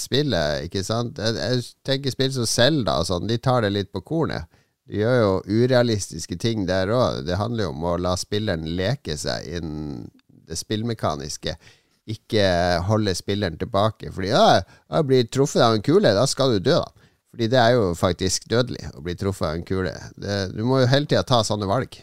spillet, 0.00 0.64
ikke 0.66 0.82
sant 0.84 1.20
Jeg, 1.20 1.64
tenker 1.84 2.14
spill 2.14 2.32
som 2.32 2.48
Zelda 2.48 2.98
og 3.00 3.08
sånn, 3.08 3.28
de 3.28 3.36
tar 3.40 3.64
det 3.64 3.74
litt 3.74 3.92
på 3.92 4.00
kornet. 4.04 4.48
De 4.90 4.98
gjør 4.98 5.20
jo 5.20 5.34
urealistiske 5.46 6.34
ting 6.42 6.64
der 6.66 6.90
òg. 6.90 7.20
Det 7.28 7.38
handler 7.38 7.68
jo 7.68 7.74
om 7.74 7.84
å 7.86 7.98
la 8.02 8.16
spilleren 8.18 8.66
leke 8.74 9.14
seg 9.18 9.46
innen 9.46 10.08
det 10.50 10.58
spillmekaniske. 10.58 11.54
Ikke 12.10 12.44
holde 12.88 13.14
spilleren 13.14 13.58
tilbake. 13.60 14.10
Fordi 14.10 14.32
ja, 14.32 14.64
jeg 14.90 15.06
blir 15.06 15.28
truffet 15.30 15.62
av 15.62 15.76
en 15.76 15.86
kule, 15.86 16.10
da 16.16 16.26
skal 16.26 16.56
du 16.56 16.64
dø, 16.72 16.80
da. 16.80 17.06
Fordi 17.30 17.46
det 17.52 17.60
er 17.62 17.76
jo 17.76 17.90
faktisk 17.94 18.48
dødelig 18.50 18.88
å 18.98 19.04
bli 19.06 19.14
truffet 19.14 19.46
av 19.46 19.60
en 19.60 19.66
kule. 19.68 19.94
Det, 20.18 20.38
du 20.56 20.64
må 20.66 20.80
jo 20.82 20.90
hele 20.90 21.06
tida 21.06 21.22
ta 21.22 21.44
sånne 21.46 21.70
valg. 21.70 22.00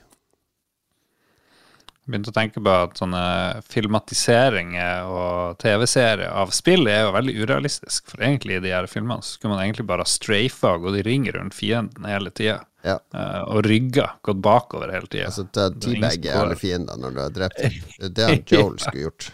Begynte 2.07 2.31
å 2.31 2.35
tenke 2.35 2.61
på 2.63 2.71
at 2.71 2.99
sånne 3.01 3.21
filmatiseringer 3.67 5.09
og 5.11 5.57
TV-serier 5.59 6.31
av 6.31 6.53
spill 6.55 6.87
er 6.87 7.01
jo 7.03 7.15
veldig 7.17 7.33
urealistisk. 7.41 8.05
For 8.13 8.23
egentlig 8.23 8.57
i 8.57 8.61
de 8.63 8.71
her 8.71 8.87
filmene 8.87 9.25
så 9.25 9.35
skulle 9.35 9.57
man 9.57 9.65
egentlig 9.65 9.89
bare 9.89 10.05
strafa 10.07 10.77
og 10.77 10.87
gått 10.87 11.01
i 11.01 11.03
ring 11.09 11.27
rundt 11.35 11.57
fienden 11.57 12.07
hele 12.07 12.31
tida. 12.31 12.61
Ja. 12.87 12.95
Uh, 13.11 13.41
og 13.51 13.65
rygga, 13.67 14.13
gått 14.23 14.39
bakover 14.39 14.93
hele 14.95 15.11
tida. 15.11 15.27
Altså 15.27 15.43
ta 15.51 15.67
teabagge 15.75 16.31
alle 16.31 16.55
fiender 16.55 17.01
når 17.01 17.17
du 17.17 17.21
har 17.25 17.35
drept 17.41 17.59
dem. 17.65 17.75
Det 17.99 18.07
er 18.07 18.15
det 18.15 18.29
han 18.29 18.45
Joel 18.55 18.79
skulle 18.79 19.05
gjort. 19.09 19.29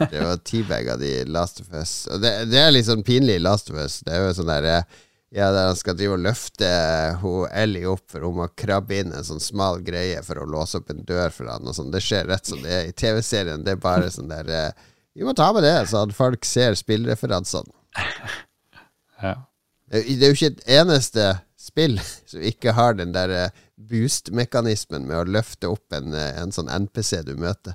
Det 0.00 0.22
var 0.24 0.40
teabagga 0.48 0.96
de 0.96 1.10
Last 1.28 1.60
of 1.60 1.68
Us. 1.76 2.06
Og 2.08 2.24
det, 2.24 2.32
det, 2.50 2.58
er 2.58 2.72
litt 2.72 2.88
sånn 2.88 3.04
pinlig 3.06 3.36
i 3.36 3.42
Last 3.44 3.68
of 3.70 3.76
Us. 3.78 4.00
Det 4.06 4.16
er 4.16 4.24
jo 4.24 4.32
sånn 4.40 4.48
der 4.50 4.86
Ja, 5.34 5.50
der 5.50 5.72
han 5.72 5.78
skal 5.78 5.96
drive 5.98 6.14
og 6.14 6.22
løfte 6.22 6.68
hun 7.22 7.48
Ellie 7.50 7.88
opp, 7.90 8.04
for 8.12 8.22
hun 8.22 8.38
må 8.38 8.46
krabbe 8.54 9.00
inn 9.00 9.10
en 9.10 9.26
sånn 9.26 9.42
smal 9.42 9.80
greie 9.84 10.20
for 10.22 10.38
å 10.38 10.46
låse 10.46 10.78
opp 10.78 10.92
en 10.92 11.02
dør 11.06 11.34
for 11.34 11.50
han 11.50 11.66
og 11.66 11.74
sånn. 11.76 11.90
Det 11.94 12.02
skjer 12.04 12.28
rett 12.30 12.46
som 12.46 12.62
det 12.62 12.76
er 12.76 12.90
i 12.90 12.94
TV-serien. 12.94 13.64
Det 13.66 13.74
er 13.74 13.82
bare 13.82 14.12
sånn 14.12 14.30
der 14.30 14.52
Vi 15.16 15.24
må 15.24 15.32
ta 15.34 15.48
med 15.56 15.64
det, 15.64 15.74
så 15.90 16.04
at 16.04 16.14
folk 16.14 16.44
ser 16.46 16.78
spillreferansene. 16.78 17.72
Ja. 19.16 19.30
Det 19.88 20.02
er 20.12 20.28
jo 20.28 20.36
ikke 20.36 20.48
et 20.50 20.66
eneste 20.76 21.22
spill 21.56 21.94
som 22.28 22.42
ikke 22.44 22.74
har 22.76 22.98
den 22.98 23.14
der 23.14 23.30
boost-mekanismen 23.76 25.06
med 25.08 25.16
å 25.16 25.30
løfte 25.38 25.70
opp 25.72 25.96
en, 25.96 26.12
en 26.12 26.52
sånn 26.52 26.68
NPC 26.68 27.22
du 27.24 27.32
møter. 27.40 27.72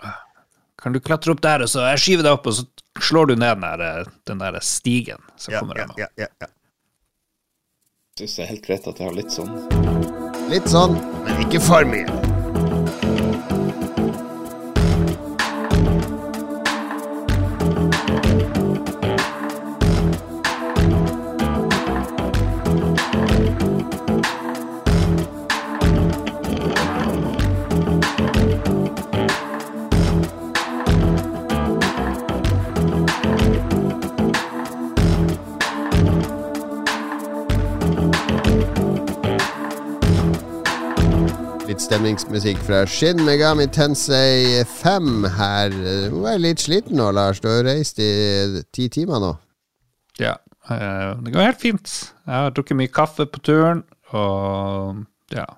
Kan 0.82 0.94
du 0.94 1.02
klatre 1.02 1.34
opp 1.34 1.42
der, 1.42 1.66
og 1.66 1.70
så 1.72 1.88
jeg 1.92 2.04
skyver 2.04 2.28
deg 2.28 2.38
opp, 2.38 2.46
og 2.50 2.60
så 2.60 3.02
slår 3.10 3.32
du 3.32 3.36
ned 3.38 3.58
den 3.58 3.82
der, 3.82 4.10
den 4.30 4.42
der 4.42 4.58
stigen 4.66 5.22
som 5.34 5.56
ja, 5.56 5.62
kommer 5.62 5.82
ja, 5.82 5.88
ja, 5.98 6.10
ja, 6.26 6.30
ja. 6.46 6.52
Syns 8.21 8.36
det 8.38 8.43
er 8.43 8.49
helt 8.51 8.65
greit 8.67 8.86
at 8.86 8.99
jeg 9.01 9.07
har 9.07 9.15
litt 9.17 9.34
sånn. 9.34 9.55
Litt 10.51 10.67
sånn, 10.69 10.93
men 11.25 11.41
ikke 11.41 11.63
for 11.65 11.88
mye. 11.89 12.31
Stemningsmusikk 41.91 42.60
fra 42.63 42.86
Shin 42.88 43.19
Megami 43.27 43.65
Tensei 43.67 44.62
5 44.63 45.25
her. 45.36 45.73
Du 46.08 46.21
er 46.30 46.38
litt 46.39 46.62
sliten 46.63 46.95
nå, 46.95 47.10
Lars. 47.12 47.41
Du 47.43 47.49
har 47.51 47.65
reist 47.67 47.99
i 47.99 48.62
ti 48.71 48.86
timer 48.88 49.19
nå. 49.19 49.32
Ja, 50.21 50.38
eh, 50.71 51.10
det 51.19 51.34
går 51.34 51.49
helt 51.49 51.60
fint. 51.60 51.91
Jeg 52.23 52.45
har 52.45 52.56
drukket 52.56 52.80
mye 52.80 52.93
kaffe 52.95 53.25
på 53.27 53.43
turen, 53.43 53.84
og 54.15 55.04
ja 55.36 55.49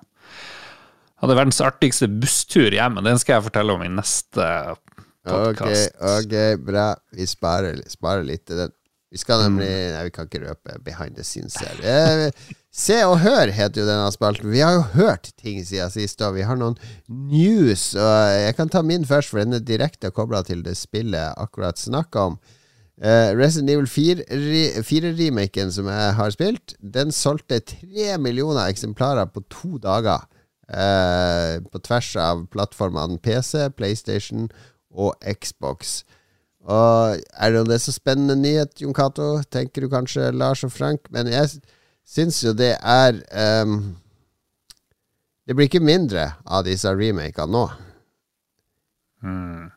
Hadde 1.22 1.38
verdens 1.38 1.62
artigste 1.62 2.10
busstur 2.10 2.74
hjem, 2.74 2.98
men 2.98 3.06
den 3.06 3.22
skal 3.22 3.36
jeg 3.36 3.46
fortelle 3.46 3.78
om 3.78 3.86
i 3.86 3.92
neste 3.94 4.48
podkast. 5.22 5.94
Ok, 6.00 6.26
ok, 6.26 6.36
bra. 6.66 6.88
Vi 7.14 7.30
sparer, 7.30 7.78
sparer 7.94 8.26
litt 8.26 8.42
til 8.50 8.64
den. 8.64 8.74
Vi 9.14 9.22
skal 9.22 9.46
nemlig 9.46 9.70
Nei, 9.94 10.02
vi 10.08 10.16
kan 10.18 10.26
ikke 10.26 10.42
røpe 10.48 10.82
behind 10.82 11.14
the 11.14 11.22
scenes 11.22 11.62
her. 11.62 12.34
Se 12.74 12.96
og 13.06 13.20
hør 13.22 13.52
heter 13.54 13.84
jo 13.84 13.86
denne 13.86 14.10
spalten. 14.10 14.50
Vi 14.50 14.58
har 14.58 14.74
jo 14.74 14.86
hørt 14.96 15.28
ting 15.38 15.60
siden 15.62 15.92
sist, 15.94 16.18
og 16.26 16.34
vi 16.34 16.42
har 16.42 16.58
noen 16.58 16.74
news. 17.06 17.92
Og 17.94 18.14
jeg 18.34 18.56
kan 18.58 18.72
ta 18.72 18.82
min 18.82 19.06
først, 19.06 19.30
for 19.30 19.38
den 19.38 19.54
er 19.54 19.62
direkte 19.62 20.10
kobla 20.10 20.40
til 20.42 20.64
det 20.66 20.74
spillet 20.80 21.20
jeg 21.20 21.36
akkurat 21.44 21.78
snakka 21.78 22.24
om. 22.32 22.38
Uh, 22.98 23.30
Resident 23.38 23.70
Evil 23.70 23.86
4-remaken 23.86 25.70
som 25.74 25.86
jeg 25.90 26.16
har 26.18 26.34
spilt, 26.34 26.74
den 26.78 27.14
solgte 27.14 27.60
tre 27.62 28.18
millioner 28.22 28.66
eksemplarer 28.66 29.30
på 29.30 29.44
to 29.54 29.78
dager. 29.78 30.26
Uh, 30.66 31.62
på 31.70 31.78
tvers 31.84 32.10
av 32.18 32.42
plattformene 32.50 33.20
PC, 33.22 33.68
PlayStation 33.78 34.48
og 34.90 35.14
Xbox. 35.22 36.02
Og 36.64 37.22
Er 37.38 37.54
det 37.54 37.66
det 37.68 37.80
så 37.86 37.94
spennende 37.94 38.34
nyhet, 38.40 38.80
Jon 38.82 38.94
Cato? 38.96 39.42
Tenker 39.52 39.84
du 39.84 39.90
kanskje, 39.92 40.32
Lars 40.32 40.64
og 40.64 40.72
Frank? 40.72 41.06
Men 41.10 41.30
jeg 41.30 41.60
syns 42.08 42.42
jo 42.44 42.52
det 42.56 42.74
er 42.78 43.18
um, 43.64 43.94
Det 45.44 45.56
blir 45.56 45.68
ikke 45.68 45.84
mindre 45.84 46.30
av 46.44 46.64
disse 46.68 46.88
remakene 46.88 47.52
nå. 47.52 47.64
Hmm. 49.24 49.72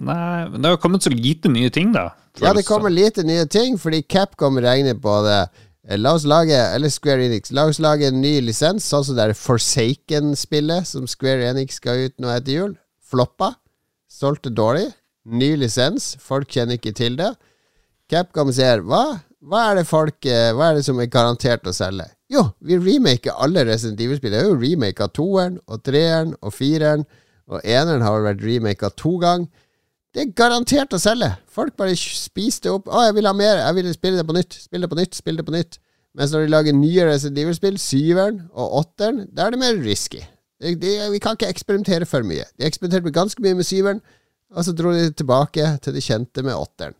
Nei, 0.00 0.48
men 0.48 0.62
det 0.62 0.70
har 0.72 0.80
kommet 0.80 1.04
så 1.04 1.12
lite 1.12 1.50
nye 1.52 1.70
ting, 1.72 1.92
da. 1.92 2.10
Ja, 2.40 2.54
det 2.56 2.64
kommer 2.64 2.92
lite 2.92 3.24
nye 3.28 3.44
ting, 3.46 3.76
fordi 3.80 4.00
Capcom 4.08 4.56
regner 4.64 4.96
på 4.96 5.18
det. 5.26 5.42
Eh, 5.88 5.98
la 5.98 6.14
oss 6.16 6.24
lage, 6.24 6.56
eller 6.56 6.88
Square 6.92 7.26
Enix, 7.26 7.52
la 7.52 7.66
oss 7.68 7.80
lage 7.82 8.08
en 8.08 8.20
ny 8.22 8.38
lisens, 8.40 8.86
sånn 8.88 9.04
som 9.04 9.18
det 9.18 9.28
er 9.28 9.36
Forsaken-spillet 9.36 10.88
som 10.88 11.08
Square 11.10 11.50
Enix 11.50 11.82
ga 11.82 11.96
ut 11.98 12.16
nå 12.22 12.32
etter 12.32 12.56
jul. 12.56 12.76
Floppa. 13.04 13.52
Solgte 14.08 14.52
dårlig. 14.52 14.88
Ny 15.28 15.52
lisens. 15.60 16.14
Folk 16.22 16.50
kjenner 16.52 16.78
ikke 16.78 16.94
til 16.96 17.18
det. 17.20 17.34
Capcom 18.10 18.52
sier 18.54 18.82
hva? 18.86 19.04
Hva 19.42 19.62
er 19.70 19.80
det 19.80 19.88
folk 19.88 20.26
eh, 20.28 20.52
Hva 20.54 20.70
er 20.70 20.78
det 20.78 20.84
som 20.86 21.00
er 21.02 21.10
garantert 21.10 21.66
å 21.66 21.74
selge? 21.74 22.06
Jo, 22.32 22.46
vi 22.64 22.78
remaker 22.78 23.34
alle 23.42 23.64
Resident 23.68 24.00
Evil-spill. 24.00 24.32
Det 24.32 24.40
er 24.40 24.48
jo 24.48 24.60
remake 24.60 25.04
av 25.04 25.10
toeren 25.16 25.58
og 25.66 25.82
treeren 25.84 26.36
og 26.40 26.54
fireren. 26.56 27.02
Og 27.50 27.60
eneren 27.66 28.04
har 28.06 28.22
vært 28.24 28.44
remaka 28.46 28.88
to 28.96 29.18
ganger. 29.20 29.50
Det 30.12 30.22
er 30.22 30.34
garantert 30.36 30.94
å 30.94 31.00
selge. 31.00 31.28
Folk 31.50 31.74
bare 31.76 31.96
spiser 31.98 32.68
det 32.68 32.72
opp. 32.72 32.88
'Å, 32.88 33.08
jeg 33.08 33.16
vil 33.18 33.28
ha 33.28 33.32
mer. 33.36 33.60
Jeg 33.60 33.76
vil 33.78 33.90
spille 33.96 34.20
det 34.20 34.28
på 34.28 34.36
nytt. 34.36 34.56
Spille 34.68 34.86
det 34.86 34.92
på 34.92 35.00
nytt. 35.00 35.18
Spille 35.18 35.40
det 35.40 35.48
på 35.48 35.56
nytt.' 35.56 35.78
Mens 36.12 36.32
når 36.32 36.44
de 36.44 36.52
lager 36.52 36.76
nye 36.76 37.04
Resident 37.08 37.38
Evil-spill, 37.40 37.78
syveren 37.80 38.42
og 38.52 38.74
åtteren, 38.82 39.22
da 39.32 39.46
er 39.46 39.54
det 39.54 39.60
mer 39.62 39.78
risky. 39.80 40.20
De, 40.60 40.74
de, 40.76 40.90
vi 41.08 41.20
kan 41.24 41.38
ikke 41.38 41.48
eksperimentere 41.48 42.04
for 42.04 42.26
mye. 42.26 42.44
De 42.60 42.66
eksperimenterte 42.68 43.14
ganske 43.16 43.40
mye 43.40 43.56
med 43.56 43.64
syveren, 43.64 44.02
og 44.52 44.66
så 44.66 44.74
dro 44.76 44.92
de 44.92 45.06
tilbake 45.16 45.70
til 45.80 45.96
det 45.96 46.04
kjente 46.04 46.44
med 46.44 46.52
åtteren. 46.52 46.92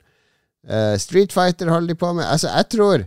Uh, 0.62 0.94
Street 1.00 1.32
Fighter 1.34 1.72
holder 1.72 1.94
de 1.94 1.98
på 1.98 2.12
med. 2.14 2.24
Altså, 2.24 2.52
jeg 2.52 2.68
tror 2.74 3.06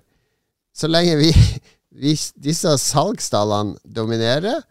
så 0.76 0.90
lenge 0.92 1.16
vi, 1.22 1.32
vi 2.04 2.16
disse 2.44 2.76
salgstallene 2.82 3.78
dominerer, 3.86 4.66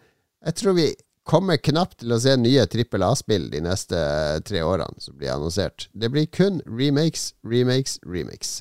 jeg 0.44 0.60
tror 0.60 0.76
vi 0.76 0.90
kommer 1.24 1.56
knapt 1.56 2.02
til 2.02 2.12
å 2.12 2.20
se 2.20 2.34
nye 2.36 2.66
trippel 2.68 3.04
A-spill 3.06 3.48
de 3.52 3.62
neste 3.64 3.96
tre 4.44 4.60
årene 4.64 5.00
som 5.00 5.16
blir 5.16 5.32
annonsert. 5.32 5.88
Det 5.96 6.10
blir 6.12 6.28
kun 6.28 6.60
remakes, 6.68 7.32
remakes, 7.48 7.96
remakes. 8.04 8.58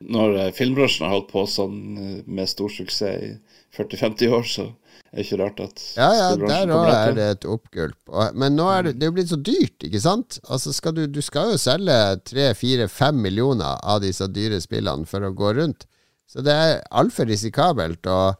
Når 0.00 0.36
eh, 0.38 0.52
filmbransjen 0.56 1.04
har 1.04 1.18
holdt 1.18 1.28
på 1.28 1.44
sånn 1.44 1.80
eh, 2.00 2.20
med 2.24 2.48
stor 2.48 2.72
suksess 2.72 3.20
i 3.20 3.34
40-50 3.76 4.32
år, 4.32 4.46
så 4.48 4.64
er 5.12 5.24
ikke 5.24 5.38
rart 5.40 5.60
at 5.64 5.80
Ja, 5.96 6.08
ja, 6.14 6.26
der 6.38 6.72
òg 6.74 6.90
er 6.92 7.14
det 7.16 7.28
et 7.34 7.46
oppgulp. 7.50 8.12
Men 8.38 8.54
nå 8.58 8.68
er 8.70 8.88
det, 8.88 8.92
det 9.00 9.08
er 9.08 9.14
blitt 9.16 9.32
så 9.32 9.38
dyrt, 9.40 9.82
ikke 9.86 10.02
sant? 10.02 10.38
Altså 10.46 10.74
skal 10.76 10.94
du, 10.94 11.04
du 11.10 11.20
skal 11.24 11.54
jo 11.54 11.58
selge 11.60 11.96
3-4-5 12.30 13.18
millioner 13.18 13.80
av 13.82 14.02
disse 14.04 14.28
dyre 14.30 14.60
spillene 14.62 15.08
for 15.10 15.26
å 15.26 15.32
gå 15.34 15.54
rundt. 15.58 15.88
Så 16.30 16.44
det 16.46 16.54
er 16.54 16.78
altfor 16.94 17.26
risikabelt. 17.26 18.06
å, 18.06 18.34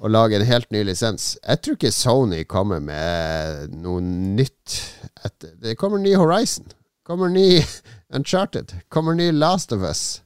å 0.00 0.08
lage 0.10 0.38
en 0.40 0.46
helt 0.48 0.70
ny 0.74 0.82
lisens. 0.88 1.36
Jeg 1.44 1.62
tror 1.62 1.76
ikke 1.78 1.92
Sony 1.94 2.42
kommer 2.48 2.80
med 2.82 3.74
noe 3.82 4.00
nytt. 4.02 4.80
Etter. 5.22 5.54
Det 5.60 5.76
kommer 5.78 6.02
ny 6.02 6.16
Horizon. 6.18 6.72
Kommer 7.06 7.30
ny 7.30 7.60
Uncharted. 8.16 8.74
Kommer 8.88 9.14
ny 9.14 9.30
Last 9.30 9.72
of 9.76 9.84
Us. 9.86 10.22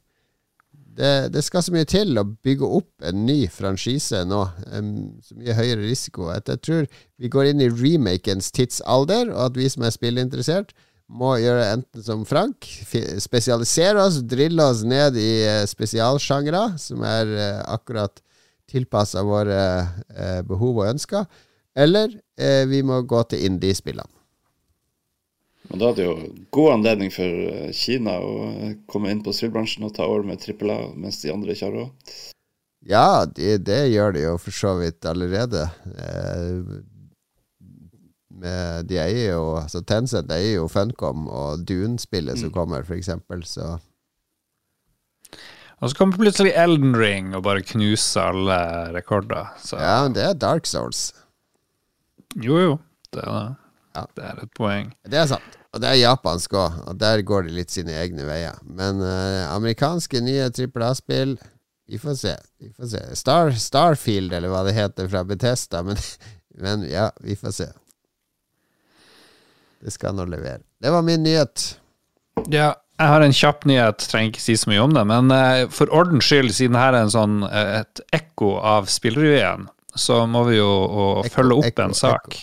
Det, 0.94 1.12
det, 1.35 1.42
skal 1.42 1.64
så 1.66 1.74
mye 1.74 1.88
til 1.90 2.14
å 2.20 2.26
bygge 2.46 2.68
opp 2.78 3.07
en 3.09 3.24
ny 3.26 3.44
franchise 3.50 4.20
nå. 4.30 4.40
Um, 4.70 4.90
så 5.24 5.37
mye 5.38 5.57
høyere 5.59 5.83
risiko. 5.83 6.28
At 6.30 6.50
jeg 6.52 6.62
tror 6.62 6.90
vi 7.18 7.30
går 7.33 7.50
inn 7.50 7.64
i 7.64 7.70
remakens 7.72 8.52
tidsalder, 8.54 9.33
og 9.35 9.48
at 9.48 9.59
vi 9.59 9.66
som 9.72 9.87
er 9.87 9.94
spillinteressert, 9.94 10.74
må 11.11 11.35
gjøre 11.37 11.66
enten 11.74 12.02
som 12.02 12.22
Frank, 12.24 12.64
spesialisere 13.20 14.07
oss, 14.07 14.22
drille 14.24 14.64
oss 14.64 14.80
ned 14.88 15.18
i 15.20 15.33
uh, 15.44 15.64
spesialsjangre, 15.68 16.62
som 16.80 17.02
er 17.04 17.35
uh, 17.35 17.74
akkurat 17.74 18.22
tilpassa 18.70 19.22
våre 19.26 19.61
eh, 20.16 20.40
behov 20.46 20.83
og 20.83 20.90
ønsker, 20.94 21.26
eller 21.74 22.12
eh, 22.38 22.64
vi 22.70 22.83
må 22.87 23.02
gå 23.09 23.22
til 23.30 23.46
indie-spillene. 23.48 24.11
Og 25.72 25.81
Da 25.81 25.88
er 25.88 25.96
det 25.96 26.05
jo 26.05 26.14
god 26.53 26.72
anledning 26.74 27.12
for 27.12 27.24
eh, 27.24 27.70
Kina 27.77 28.18
å 28.20 28.33
eh, 28.53 28.74
komme 28.90 29.12
inn 29.12 29.22
på 29.24 29.33
spillbransjen 29.33 29.87
og 29.87 29.94
ta 29.96 30.07
over 30.07 30.27
med 30.29 30.42
trippel 30.42 30.72
A, 30.74 30.81
mens 30.92 31.22
de 31.22 31.33
andre 31.33 31.55
ikke 31.55 31.70
har 31.70 31.79
råd. 31.79 32.11
Ja, 32.85 33.24
det, 33.24 33.62
det 33.64 33.81
gjør 33.94 34.12
de 34.12 34.27
jo 34.27 34.35
for 34.37 34.53
så 34.53 34.74
vidt 34.83 35.09
allerede. 35.09 35.64
Eh, 35.96 36.77
med, 38.35 38.90
de 38.90 39.00
eier 39.00 39.33
jo 39.38 39.57
altså 39.62 39.81
Tencent 39.87 40.33
eier 40.35 40.59
jo 40.59 40.68
Funcom 40.68 41.29
og 41.33 41.64
Dune-spillet 41.64 42.37
mm. 42.37 42.44
som 42.44 42.55
kommer, 42.55 42.85
f.eks., 42.85 43.14
så 43.48 43.77
og 45.83 45.90
så 45.90 45.98
kommer 45.98 46.16
plutselig 46.16 46.55
Elden 46.57 46.94
Ring 46.96 47.35
og 47.37 47.42
bare 47.44 47.64
knuser 47.66 48.31
alle 48.31 48.57
rekorder. 48.94 49.50
Så. 49.61 49.77
Ja, 49.77 49.98
men 50.07 50.14
det 50.16 50.22
er 50.24 50.38
Dark 50.38 50.68
Souls. 50.70 51.11
Jo, 52.40 52.57
jo. 52.62 52.77
Det 53.12 53.20
er 53.20 53.35
det. 53.35 53.63
Ja. 53.94 54.07
Det 54.16 54.24
er 54.26 54.40
et 54.42 54.54
poeng. 54.59 54.90
Det 55.07 55.20
er 55.20 55.28
sant. 55.30 55.61
Og 55.74 55.83
det 55.83 55.90
er 55.90 56.00
japansk 56.04 56.54
òg, 56.54 56.76
og 56.87 56.98
der 57.00 57.22
går 57.26 57.48
de 57.48 57.57
litt 57.57 57.74
sine 57.74 57.94
egne 57.98 58.26
veier. 58.28 58.59
Men 58.62 59.02
uh, 59.02 59.50
amerikanske 59.50 60.22
nye 60.22 60.46
trippel 60.54 60.87
A-spill 60.87 61.35
Vi 61.90 61.98
får 62.00 62.14
se. 62.20 62.35
Vi 62.62 62.70
får 62.72 62.92
se. 62.94 63.02
Star, 63.18 63.50
Starfield, 63.59 64.33
eller 64.33 64.52
hva 64.52 64.62
det 64.64 64.76
heter, 64.76 65.11
fra 65.11 65.24
Betesta. 65.26 65.83
Men, 65.85 65.98
men 66.62 66.87
ja, 66.88 67.11
vi 67.20 67.37
får 67.38 67.59
se. 67.59 67.68
Det 69.85 69.92
skal 69.92 70.16
nå 70.16 70.24
levere. 70.30 70.62
Det 70.80 70.94
var 70.94 71.04
min 71.04 71.26
nyhet. 71.26 71.74
Ja, 72.48 72.72
jeg 72.94 73.11
har 73.11 73.24
en 73.26 73.35
kjapp 73.35 73.66
nyhet, 73.68 74.07
trenger 74.09 74.33
ikke 74.33 74.42
si 74.46 74.54
så 74.57 74.70
mye 74.70 74.83
om 74.87 74.94
det. 74.94 75.04
Men 75.11 75.35
uh, 75.35 75.66
for 75.74 75.90
ordens 75.92 76.30
skyld, 76.30 76.54
siden 76.54 76.78
her 76.78 76.94
er 76.94 77.04
en 77.04 77.14
sånn, 77.14 77.40
uh, 77.44 77.80
et 77.83 78.04
ekko 78.14 78.57
av 78.62 78.87
spillrevyen, 78.90 79.66
så 79.94 80.22
må 80.30 80.46
vi 80.48 80.61
jo 80.61 80.70
ekko, 80.87 81.35
følge 81.35 81.59
opp 81.59 81.72
ekko, 81.72 81.88
en 81.90 81.98
sak 81.98 82.38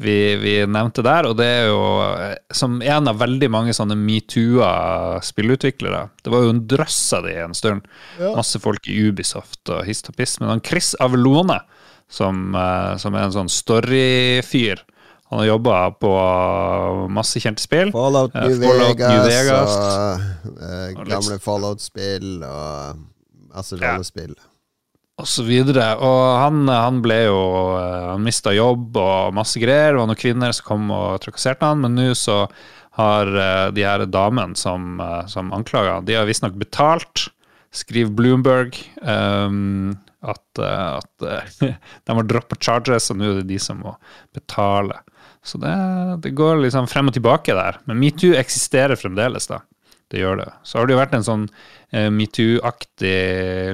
vi, 0.00 0.36
vi, 0.40 0.54
nevnte 0.66 1.04
der. 1.06 1.28
Og 1.30 1.36
det 1.38 1.46
er 1.46 1.68
jo 1.68 1.82
uh, 2.02 2.32
som 2.54 2.80
en 2.82 3.10
av 3.10 3.20
veldig 3.20 3.50
mange 3.52 3.76
sånne 3.76 3.96
metoo-a 3.98 5.20
spillutviklere. 5.24 6.06
Det 6.24 6.32
var 6.34 6.46
jo 6.46 6.54
en 6.54 6.64
drøss 6.70 7.02
av 7.18 7.28
de 7.28 7.36
en 7.44 7.56
stund. 7.56 7.86
Ja. 8.18 8.34
Masse 8.38 8.62
folk 8.62 8.88
i 8.90 8.98
Ubisoft 9.08 9.70
og 9.70 9.84
hist 9.88 10.10
og 10.10 10.18
piss. 10.18 10.38
Men 10.40 10.56
han 10.56 10.64
Chris 10.64 10.94
Avelone, 11.02 11.60
som, 12.10 12.52
som 13.00 13.14
er 13.16 13.26
en 13.26 13.38
sånn 13.38 13.52
story-fyr 13.52 14.82
han 15.34 15.38
har 15.38 15.46
jobba 15.46 15.90
på 15.90 16.10
masse 17.10 17.40
kjente 17.42 17.62
spill. 17.64 17.90
Fallout 17.92 18.34
eh, 18.36 18.44
New, 18.44 18.60
Fallout, 18.60 19.00
Vegas, 19.00 19.14
New 19.14 19.24
Vegas, 19.26 19.72
og 19.74 20.58
uh, 20.60 21.06
gamle 21.08 21.38
Fallout-spill 21.42 22.28
og 22.46 23.00
masse 23.54 23.78
rollespill. 23.80 24.36
Ja. 24.36 24.53
Og 25.20 25.28
så 25.30 25.44
videre. 25.46 25.92
Og 26.02 26.22
han, 26.40 26.64
han 26.68 27.00
ble 27.04 27.20
jo 27.28 27.42
eh, 27.78 28.06
Han 28.10 28.24
mista 28.26 28.54
jobb 28.54 28.96
og 28.98 29.36
masse 29.36 29.60
greier. 29.62 29.94
Det 29.94 30.00
var 30.00 30.10
noen 30.10 30.20
kvinner 30.20 30.54
som 30.56 30.68
kom 30.72 30.88
og 30.94 31.20
trakasserte 31.24 31.68
han, 31.68 31.84
men 31.84 31.94
nå 31.98 32.10
så 32.18 32.44
har 32.94 33.26
de 33.74 33.82
her 33.82 34.04
damene 34.06 34.54
som, 34.54 35.00
som 35.26 35.48
anklaga 35.50 35.96
de 36.06 36.14
har 36.14 36.28
visstnok 36.28 36.54
betalt, 36.60 37.24
skriver 37.74 38.12
Bloomberg, 38.14 38.78
um, 39.02 39.96
at, 40.22 40.60
at 40.62 41.24
de 42.06 42.14
har 42.20 42.28
droppa 42.30 42.54
charges, 42.62 43.10
og 43.10 43.18
nå 43.18 43.32
er 43.32 43.40
det 43.40 43.48
de 43.50 43.58
som 43.58 43.82
må 43.82 43.96
betale. 44.30 45.00
Så 45.44 45.58
det, 45.58 45.74
det, 46.22 46.30
går 46.30 46.62
liksom 46.62 46.86
frem 46.88 47.10
og 47.10 47.14
tilbake 47.16 47.54
der. 47.56 47.76
Men 47.84 48.00
metoo 48.00 48.32
eksisterer 48.38 48.96
fremdeles, 48.96 49.46
da. 49.50 49.60
Det 50.12 50.20
gjør 50.20 50.38
det. 50.42 50.50
Så 50.62 50.78
har 50.78 50.86
det 50.86 50.94
jo 50.94 51.00
vært 51.00 51.14
en 51.16 51.26
sånn 51.26 51.44
eh, 51.90 52.10
metoo-aktig 52.12 53.14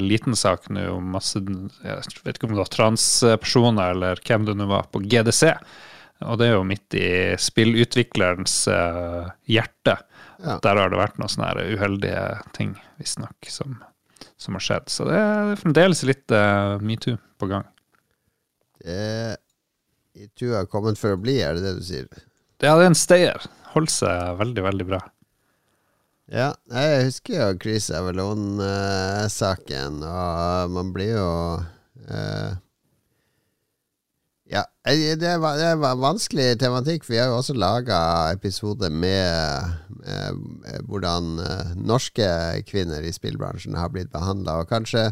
liten 0.05 0.37
sak 0.39 0.69
nå 0.73 0.87
om 0.95 1.11
masse 1.17 1.41
Jeg 1.41 2.23
vet 2.25 2.39
ikke 2.39 2.49
om 2.49 2.55
det 2.55 2.63
var 2.63 2.73
transpersoner 2.73 3.97
eller 3.97 4.23
hvem 4.27 4.47
det 4.49 4.57
nå 4.57 4.69
var, 4.71 4.87
på 4.93 5.03
GDC. 5.03 5.51
Og 6.29 6.39
det 6.41 6.51
er 6.51 6.57
jo 6.57 6.69
midt 6.69 6.97
i 7.01 7.11
spillutviklerens 7.41 8.57
eh, 8.71 9.29
hjerte. 9.51 9.99
Ja. 10.41 10.57
Der 10.65 10.81
har 10.81 10.93
det 10.93 11.01
vært 11.01 11.21
noen 11.21 11.33
sånne 11.33 11.67
uheldige 11.75 12.25
ting, 12.57 12.75
visstnok, 13.01 13.51
som, 13.53 13.79
som 14.41 14.57
har 14.57 14.65
skjedd. 14.65 14.89
Så 14.93 15.09
det 15.09 15.19
er 15.21 15.55
fremdeles 15.61 16.05
litt 16.09 16.33
eh, 16.37 16.77
metoo 16.85 17.19
på 17.41 17.51
gang. 17.51 17.69
Det 18.81 19.37
Metoo 20.21 20.57
har 20.57 20.67
kommet 20.69 20.99
for 20.99 21.15
å 21.15 21.21
bli, 21.21 21.39
er 21.45 21.57
det 21.57 21.65
det 21.65 21.79
du 21.79 21.85
sier? 21.87 22.07
Ja, 22.61 22.75
det 22.77 22.83
er 22.83 22.91
en 22.91 22.99
stayer. 22.99 23.45
Holder 23.73 23.93
seg 23.95 24.39
veldig, 24.41 24.65
veldig 24.67 24.87
bra. 24.89 24.99
Ja, 26.31 26.53
jeg 26.71 27.09
husker 27.09 27.41
jo 27.41 27.47
Chris 27.59 27.89
Avalon-saken, 27.91 29.97
og 30.07 30.71
man 30.71 30.93
blir 30.95 31.17
jo 31.17 31.31
uh, 31.59 32.53
Ja, 34.47 34.63
Det 34.87 35.27
er, 35.27 35.43
det 35.43 35.67
er 35.67 35.99
vanskelig 35.99 36.55
tematikk, 36.63 37.03
vi 37.11 37.19
har 37.19 37.27
jo 37.33 37.41
også 37.41 37.59
laga 37.59 38.31
episoder 38.31 38.95
med, 38.95 39.75
med, 39.91 40.39
hvordan 40.87 41.43
uh, 41.43 41.75
norske 41.75 42.63
kvinner 42.71 43.03
i 43.03 43.11
spillbransjen 43.11 43.75
har 43.75 43.91
blitt 43.91 44.15
behandla. 44.15 44.63
Og 44.63 44.71
kanskje 44.71 45.11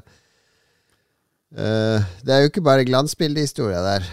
uh, 1.58 1.98
Det 2.22 2.30
er 2.30 2.46
jo 2.46 2.52
ikke 2.52 2.68
bare 2.70 2.86
glansbildehistoria 2.86 3.82
der. 3.82 4.06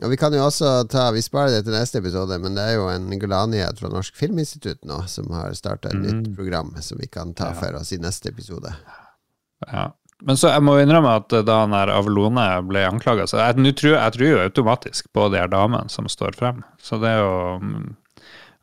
Og 0.00 0.10
Vi 0.10 0.16
kan 0.16 0.34
jo 0.34 0.44
også 0.46 0.70
ta 0.90 1.10
Vi 1.14 1.22
sparer 1.22 1.58
det 1.58 1.64
til 1.66 1.76
neste 1.76 2.00
episode, 2.00 2.38
men 2.42 2.56
det 2.56 2.64
er 2.64 2.78
jo 2.78 2.88
en 2.90 3.10
gladnyhet 3.20 3.80
fra 3.80 3.90
Norsk 3.92 4.16
Filminstitutt 4.18 4.80
nå, 4.88 5.02
som 5.10 5.28
har 5.36 5.52
starta 5.58 5.92
et 5.92 5.98
mm. 6.00 6.06
nytt 6.06 6.30
program 6.38 6.72
som 6.80 7.00
vi 7.02 7.10
kan 7.12 7.34
ta 7.38 7.52
ja. 7.52 7.58
for 7.60 7.80
oss 7.82 7.92
i 7.92 8.00
neste 8.02 8.32
episode. 8.32 8.72
Ja. 9.68 9.90
Men 10.22 10.38
så 10.38 10.52
jeg 10.52 10.62
må 10.62 10.76
innrømme 10.78 11.16
at 11.18 11.34
da 11.46 11.56
han 11.64 11.74
Avelone 11.74 12.44
ble 12.68 12.84
anklaga, 12.86 13.26
så 13.26 13.40
jeg, 13.40 13.74
tror, 13.78 13.96
jeg 13.96 14.14
tror 14.16 14.28
jo 14.28 14.42
automatisk 14.44 15.10
på 15.14 15.26
de 15.32 15.40
her 15.42 15.50
damene 15.50 15.90
som 15.90 16.06
står 16.10 16.38
frem. 16.38 16.62
Så 16.82 17.00
det 17.02 17.10
er 17.10 17.24
jo 17.24 17.58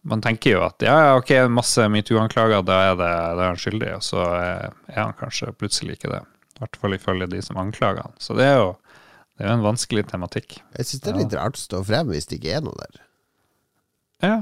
Man 0.10 0.22
tenker 0.24 0.54
jo 0.54 0.62
at 0.64 0.80
ja, 0.80 1.18
ok, 1.20 1.34
masse 1.52 1.84
metoo-anklager, 1.92 2.64
da 2.64 2.78
er 2.88 2.94
det, 2.96 3.10
da 3.36 3.44
er 3.44 3.50
han 3.52 3.60
skyldig, 3.60 3.90
og 3.98 4.04
så 4.08 4.22
er, 4.38 4.70
er 4.88 5.02
han 5.02 5.18
kanskje 5.20 5.52
plutselig 5.60 5.98
ikke 5.98 6.14
det. 6.14 6.22
I 6.56 6.62
hvert 6.64 6.80
fall 6.80 6.96
ifølge 6.96 7.28
de 7.34 7.42
som 7.44 7.60
anklager 7.60 8.08
han. 8.08 8.16
Så 8.20 8.38
det 8.40 8.48
er 8.48 8.62
jo 8.62 8.70
det 9.40 9.46
er 9.46 9.54
jo 9.54 9.56
en 9.56 9.64
vanskelig 9.64 10.02
tematikk. 10.10 10.58
Jeg 10.76 10.88
syns 10.90 11.04
det 11.06 11.12
er 11.14 11.18
litt 11.22 11.36
rart 11.38 11.56
å 11.56 11.62
stå 11.62 11.80
frem 11.88 12.10
hvis 12.12 12.28
det 12.28 12.42
ikke 12.42 12.58
er 12.58 12.64
noe 12.66 12.76
der. 12.76 12.98
Ja, 14.20 14.34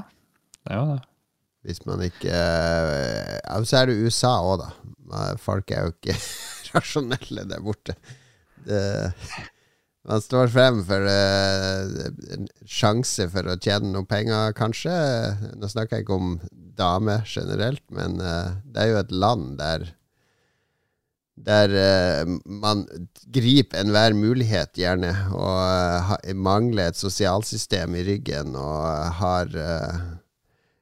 det 0.65 0.73
er 0.73 0.79
jo 0.79 0.87
det. 0.95 1.03
Hvis 1.67 1.83
man 1.85 2.01
ikke 2.01 2.31
Ja, 2.31 3.59
så 3.61 3.77
er 3.77 3.91
det 3.91 3.99
USA 4.01 4.31
òg, 4.41 4.63
da. 4.63 5.19
Folk 5.37 5.69
er 5.69 5.85
jo 5.85 5.93
ikke 5.93 6.15
rasjonelle 6.73 7.45
der 7.45 7.61
borte. 7.61 7.93
Det, 8.65 8.81
man 10.09 10.23
står 10.23 10.49
frem 10.49 10.81
for 10.87 11.05
uh, 11.05 12.07
en 12.33 12.49
sjanse 12.65 13.29
for 13.29 13.53
å 13.53 13.57
tjene 13.61 13.93
noe 13.93 14.07
penger, 14.09 14.55
kanskje. 14.57 14.95
Nå 15.61 15.69
snakker 15.69 15.99
jeg 15.99 16.07
ikke 16.07 16.17
om 16.17 16.33
damer 16.79 17.21
generelt, 17.29 17.85
men 17.93 18.17
uh, 18.17 18.57
det 18.65 18.81
er 18.81 18.91
jo 18.95 19.01
et 19.03 19.13
land 19.13 19.57
der 19.61 19.91
der 21.37 21.69
uh, 21.69 22.29
man 22.45 22.83
griper 23.33 23.81
enhver 23.81 24.15
mulighet, 24.17 24.73
gjerne, 24.77 25.11
og 25.37 26.17
uh, 26.17 26.33
mangler 26.33 26.89
et 26.89 26.99
sosialsystem 26.99 27.95
i 27.99 28.05
ryggen 28.07 28.55
og 28.57 28.81
uh, 28.81 29.11
har 29.21 29.53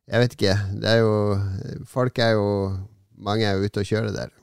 Jeg 0.06 0.22
vet 0.22 0.34
ikke. 0.38 0.56
Det 0.82 0.90
er 0.90 1.00
jo 1.02 1.14
Folk 1.90 2.20
er 2.20 2.36
jo 2.38 2.50
Mange 3.18 3.46
er 3.48 3.56
jo 3.58 3.66
ute 3.66 3.82
og 3.82 3.88
kjører 3.90 4.12
der. 4.14 4.34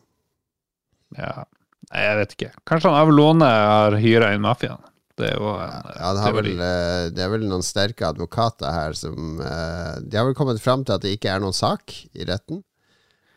Ja. 1.16 1.44
Nei, 1.92 2.00
jeg 2.02 2.16
vet 2.18 2.32
ikke. 2.34 2.48
Kanskje 2.66 2.90
han 2.90 3.02
Avlone 3.02 3.46
har 3.46 3.96
hyra 4.00 4.32
inn 4.32 4.42
mafiaen. 4.42 4.80
Det 5.20 5.28
er 5.28 5.36
jo 5.36 5.50
en, 5.60 5.88
ja, 5.92 6.10
det, 6.16 6.30
vel, 6.34 6.48
det, 7.12 7.20
er 7.20 7.30
vel 7.34 7.44
noen 7.44 7.62
sterke 7.62 8.06
advokater 8.08 8.72
her 8.72 8.96
som 8.96 9.36
De 9.36 10.16
har 10.16 10.24
vel 10.24 10.34
kommet 10.34 10.62
fram 10.64 10.86
til 10.88 10.96
at 10.96 11.04
det 11.04 11.12
ikke 11.18 11.34
er 11.34 11.42
noen 11.44 11.54
sak 11.54 11.92
i 12.16 12.24
retten. 12.26 12.62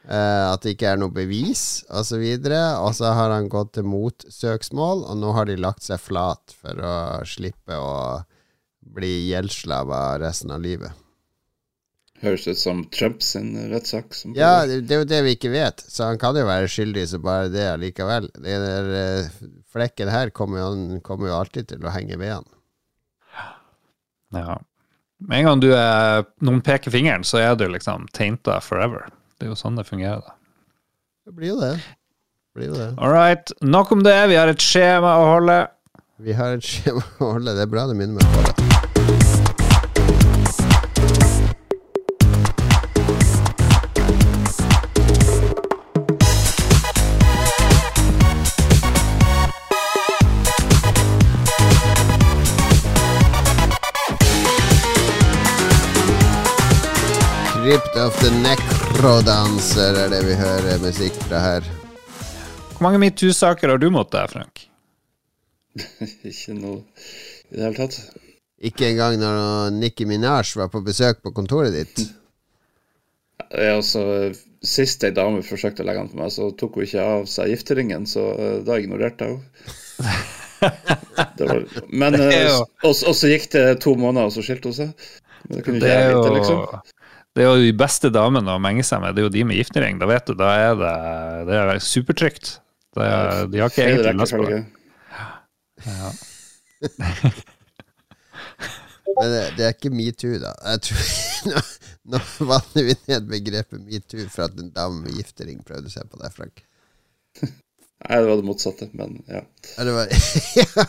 Uh, 0.05 0.51
at 0.51 0.61
det 0.61 0.75
ikke 0.75 0.91
er 0.91 0.99
noe 1.01 1.09
bevis, 1.09 1.81
osv. 1.89 2.21
Og, 2.21 2.45
så 2.45 2.59
og 2.77 2.91
så 2.93 3.13
har 3.17 3.31
han 3.33 3.49
gått 3.49 3.73
til 3.77 3.87
motsøksmål, 3.89 5.01
og 5.09 5.17
nå 5.17 5.31
har 5.33 5.49
de 5.49 5.57
lagt 5.57 5.87
seg 5.87 5.97
flat 6.01 6.53
for 6.59 6.77
å 6.77 6.97
slippe 7.25 7.79
å 7.79 7.95
bli 8.95 9.31
gjeldsslava 9.31 10.19
resten 10.21 10.53
av 10.53 10.61
livet. 10.61 10.93
Høres 12.21 12.45
ut 12.47 12.59
som 12.61 12.83
Trumps 12.93 13.33
rettssak. 13.35 14.13
Ja, 14.37 14.63
det, 14.69 14.85
det, 14.87 14.95
er 14.95 15.01
jo 15.01 15.09
det 15.09 15.23
vi 15.25 15.33
ikke 15.35 15.51
vet, 15.51 15.83
så 15.89 16.11
han 16.11 16.21
kan 16.21 16.37
jo 16.37 16.45
være 16.47 16.69
skyldig 16.71 17.03
så 17.11 17.19
bare 17.23 17.49
det 17.51 17.65
allikevel. 17.73 18.29
Den 18.37 18.63
der 18.69 18.93
uh, 18.93 19.49
flekken 19.73 20.13
her 20.13 20.31
kommer 20.37 20.61
jo, 20.61 21.01
kommer 21.05 21.29
jo, 21.31 21.41
alltid 21.41 21.73
til 21.73 21.83
å 21.85 21.93
henge 21.93 22.21
ved 22.21 22.37
han. 22.37 22.47
Ja. 24.37 24.61
Med 25.25 25.41
en 25.41 25.49
gang 25.49 25.61
du 25.63 25.69
er, 25.73 26.25
noen 26.45 26.63
peker 26.65 26.93
fingeren, 26.93 27.25
så 27.27 27.41
er 27.41 27.57
du 27.59 27.67
liksom 27.71 28.07
tainta 28.15 28.61
forever. 28.63 29.09
Det 29.35 29.47
er 29.47 29.51
jo 29.51 29.59
sånn 29.59 29.79
det 29.79 29.87
fungerer, 29.87 30.23
da. 30.23 30.35
Det 31.25 31.33
blir 31.35 31.51
jo 31.53 31.57
det. 31.59 31.73
Blir 32.55 32.69
jo 32.71 32.77
det. 32.79 32.91
All 32.97 33.11
right. 33.11 33.51
Nok 33.61 33.91
om 33.91 34.03
det. 34.05 34.15
Vi 34.31 34.37
har 34.39 34.51
et 34.51 34.63
skjema 34.63 35.17
å 35.19 35.25
holde. 35.33 35.57
Vi 36.23 36.37
har 36.37 36.55
et 36.55 36.63
skjema 36.63 37.03
å 37.19 37.33
holde. 37.35 37.57
Det 37.57 37.67
er 37.67 37.73
bra 37.73 37.87
du 37.89 37.97
minner 37.97 38.21
meg 38.21 38.31
på 38.37 38.45
det. 38.47 38.64
Of 58.05 58.17
the 58.21 58.29
Necrodancer 58.43 59.95
er 59.97 60.11
det 60.13 60.19
vi 60.27 60.35
hører 60.37 60.81
musikk 60.83 61.15
fra 61.25 61.39
her. 61.41 61.67
Hvor 62.75 62.83
mange 62.85 62.99
metoo-saker 63.01 63.71
har 63.71 63.79
du 63.81 63.87
måttet, 63.89 64.29
Frank? 64.29 64.61
ikke 66.29 66.53
noe 66.53 66.83
i 67.49 67.55
det 67.55 67.63
hele 67.63 67.77
tatt. 67.79 67.97
Ikke 68.69 68.91
engang 68.91 69.17
når 69.17 69.73
Nikki 69.73 70.05
Minaj 70.05 70.53
var 70.59 70.69
på 70.73 70.83
besøk 70.85 71.23
på 71.25 71.33
kontoret 71.33 71.73
ditt? 71.73 72.05
Altså, 73.55 74.01
Sist 74.65 75.03
ei 75.05 75.11
dame 75.13 75.43
forsøkte 75.45 75.83
å 75.83 75.85
legge 75.85 76.01
den 76.01 76.09
på 76.13 76.17
meg, 76.17 76.31
så 76.33 76.47
tok 76.57 76.79
hun 76.79 76.85
ikke 76.87 77.03
av 77.03 77.25
seg 77.29 77.51
gifteringen, 77.51 78.07
så 78.09 78.23
uh, 78.33 78.55
da 78.65 78.79
ignorerte 78.81 79.27
jeg 79.27 79.35
henne. 79.99 80.23
men 82.01 82.17
uh, 82.17 82.63
og, 82.87 82.95
så 82.95 83.29
gikk 83.29 83.51
det 83.53 83.65
to 83.85 83.93
måneder, 83.99 84.31
og 84.31 84.33
så 84.33 84.43
skilte 84.43 84.71
hun 84.71 84.77
seg. 84.79 85.07
Men 85.45 85.59
det 85.59 85.65
kunne 85.67 85.83
ikke 85.83 85.93
jeg 85.93 86.15
vite, 86.15 86.33
liksom. 86.39 86.95
Det 87.35 87.43
er 87.43 87.49
jo 87.51 87.63
de 87.65 87.73
beste 87.75 88.07
damene 88.15 88.53
å 88.55 88.61
menge 88.63 88.83
seg 88.87 89.01
med, 89.03 89.15
det 89.15 89.23
er 89.23 89.27
jo 89.27 89.33
de 89.33 89.43
med 89.47 89.59
giftering. 89.59 89.97
Da 89.99 90.07
vet 90.07 90.29
du, 90.29 90.37
da 90.39 90.53
er 90.55 90.77
det, 90.79 90.93
det 91.49 91.57
er 91.59 91.81
supertrygt. 91.83 92.55
Det 92.95 93.03
er, 93.03 93.49
de 93.51 93.59
har 93.59 93.73
ikke 93.73 93.87
egentlig 93.89 94.13
lyst 94.21 94.37
på 94.37 94.45
det. 94.47 94.61
Ja. 95.83 96.13
Men 99.15 99.31
det, 99.31 99.41
det, 99.57 99.65
er 99.65 99.73
ikke 99.75 99.91
metoo, 99.93 100.39
da. 100.41 100.53
Jeg 100.71 100.81
tror, 100.87 101.03
nå, 101.51 101.63
nå 102.13 102.21
vanner 102.53 102.87
vi 102.87 102.95
ned 103.11 103.27
begrepet 103.29 103.83
metoo 103.83 104.25
for 104.31 104.47
at 104.47 104.57
en 104.59 104.71
dame 104.75 105.03
med 105.03 105.19
giftering 105.19 105.59
prøvde 105.67 105.91
seg 105.91 106.07
på 106.11 106.19
det, 106.23 106.31
Frank. 106.35 106.63
Nei, 107.43 108.17
det 108.19 108.25
var 108.29 108.39
det 108.39 108.47
motsatte, 108.47 108.89
men 108.95 109.19
ja. 109.27 109.43
var, 109.75 110.11
ja. 110.61 110.87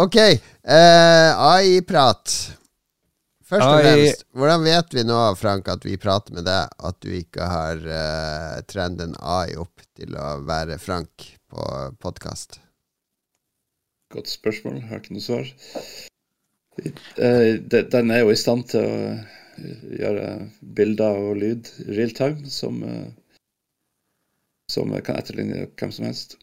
Ok. 0.00 0.18
Uh, 0.64 1.30
AI-prat. 1.54 2.34
Først 3.54 3.70
og 3.70 3.84
fremst, 3.84 4.24
hvordan 4.34 4.64
vet 4.66 4.94
vi 4.96 5.02
nå, 5.06 5.18
Frank, 5.38 5.68
at 5.70 5.84
vi 5.86 5.94
prater 6.00 6.34
med 6.34 6.46
deg, 6.48 6.72
at 6.88 6.96
du 7.04 7.12
ikke 7.14 7.46
har 7.46 7.84
uh, 7.86 8.56
trenden 8.66 9.14
AI 9.20 9.54
opp 9.62 9.84
til 9.94 10.16
å 10.18 10.40
være 10.42 10.80
Frank 10.82 11.28
på 11.52 11.66
podkast? 12.02 12.58
Godt 14.14 14.32
spørsmål. 14.32 14.80
Jeg 14.80 14.90
har 14.90 15.02
ikke 15.02 15.14
noe 15.14 15.26
svar. 15.26 15.52
Uh, 17.14 17.62
den 17.70 18.10
er 18.10 18.24
jo 18.24 18.34
i 18.34 18.40
stand 18.42 18.66
til 18.72 18.82
å 18.82 18.96
eh, 19.14 19.84
gjøre 20.02 20.28
bilder 20.74 21.22
og 21.28 21.38
lyd 21.44 21.70
real 21.92 22.14
time, 22.18 22.50
som, 22.50 22.82
som 24.66 24.98
kan 25.06 25.22
etterligne 25.22 25.68
hvem 25.78 25.94
som 25.94 26.10
helst. 26.10 26.40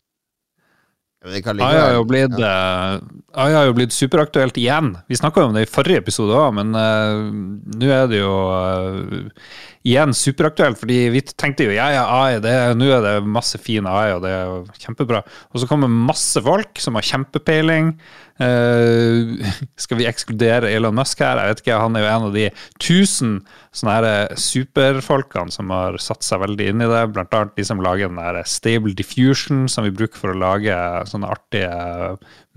AI 1.21 1.53
har, 1.61 1.91
jo 1.93 2.05
blitt, 2.09 2.33
ja. 2.41 2.97
uh, 2.97 3.41
har 3.45 3.67
jo 3.67 3.75
blitt 3.77 3.93
superaktuelt 3.93 4.55
igjen. 4.57 4.95
Vi 5.05 5.19
snakka 5.19 5.43
om 5.45 5.53
det 5.53 5.67
i 5.67 5.69
forrige 5.69 6.01
episode 6.01 6.33
òg, 6.33 6.55
men 6.57 6.73
uh, 6.73 7.29
nå 7.77 7.91
er 7.93 8.07
det 8.09 8.23
jo 8.23 8.31
uh, 8.49 9.51
igjen 9.87 10.15
superaktuelt. 10.15 10.79
Fordi 10.81 10.99
vi 11.13 11.23
tenkte 11.31 11.67
jo 11.67 11.75
ja, 11.75 11.89
ja, 11.95 12.07
AI, 12.21 12.39
nå 12.77 12.89
er 12.95 13.05
det 13.05 13.15
masse 13.25 13.59
fin 13.61 13.87
AI, 13.89 14.15
og 14.15 14.25
det 14.25 14.33
er 14.35 14.83
kjempebra. 14.85 15.23
Og 15.51 15.61
så 15.63 15.69
kommer 15.69 15.91
masse 15.91 16.41
folk 16.45 16.81
som 16.81 16.99
har 16.99 17.07
kjempepeiling, 17.07 17.95
Uh, 18.41 19.37
skal 19.83 19.99
vi 19.99 20.07
ekskludere 20.09 20.71
Elon 20.73 20.95
Musk 20.97 21.19
her? 21.21 21.37
Jeg 21.37 21.51
vet 21.51 21.63
ikke, 21.63 21.79
Han 21.83 21.97
er 21.97 22.05
jo 22.05 22.11
en 22.11 22.27
av 22.29 22.35
de 22.35 22.45
tusen 22.81 23.33
sånne 23.75 23.97
her 23.99 24.39
superfolkene 24.39 25.53
som 25.53 25.69
har 25.73 25.99
satt 26.01 26.25
seg 26.25 26.41
veldig 26.43 26.71
inn 26.71 26.83
i 26.83 26.89
det. 26.89 27.03
Blant 27.13 27.35
annet 27.37 27.53
de 27.59 27.67
som 27.67 27.83
lager 27.83 28.09
den 28.09 28.21
der 28.21 28.41
Stable 28.49 28.95
Diffusion, 28.97 29.67
som 29.71 29.85
vi 29.85 29.93
bruker 29.93 30.19
for 30.19 30.33
å 30.33 30.41
lage 30.41 30.75
sånne 31.11 31.29
artige 31.31 31.69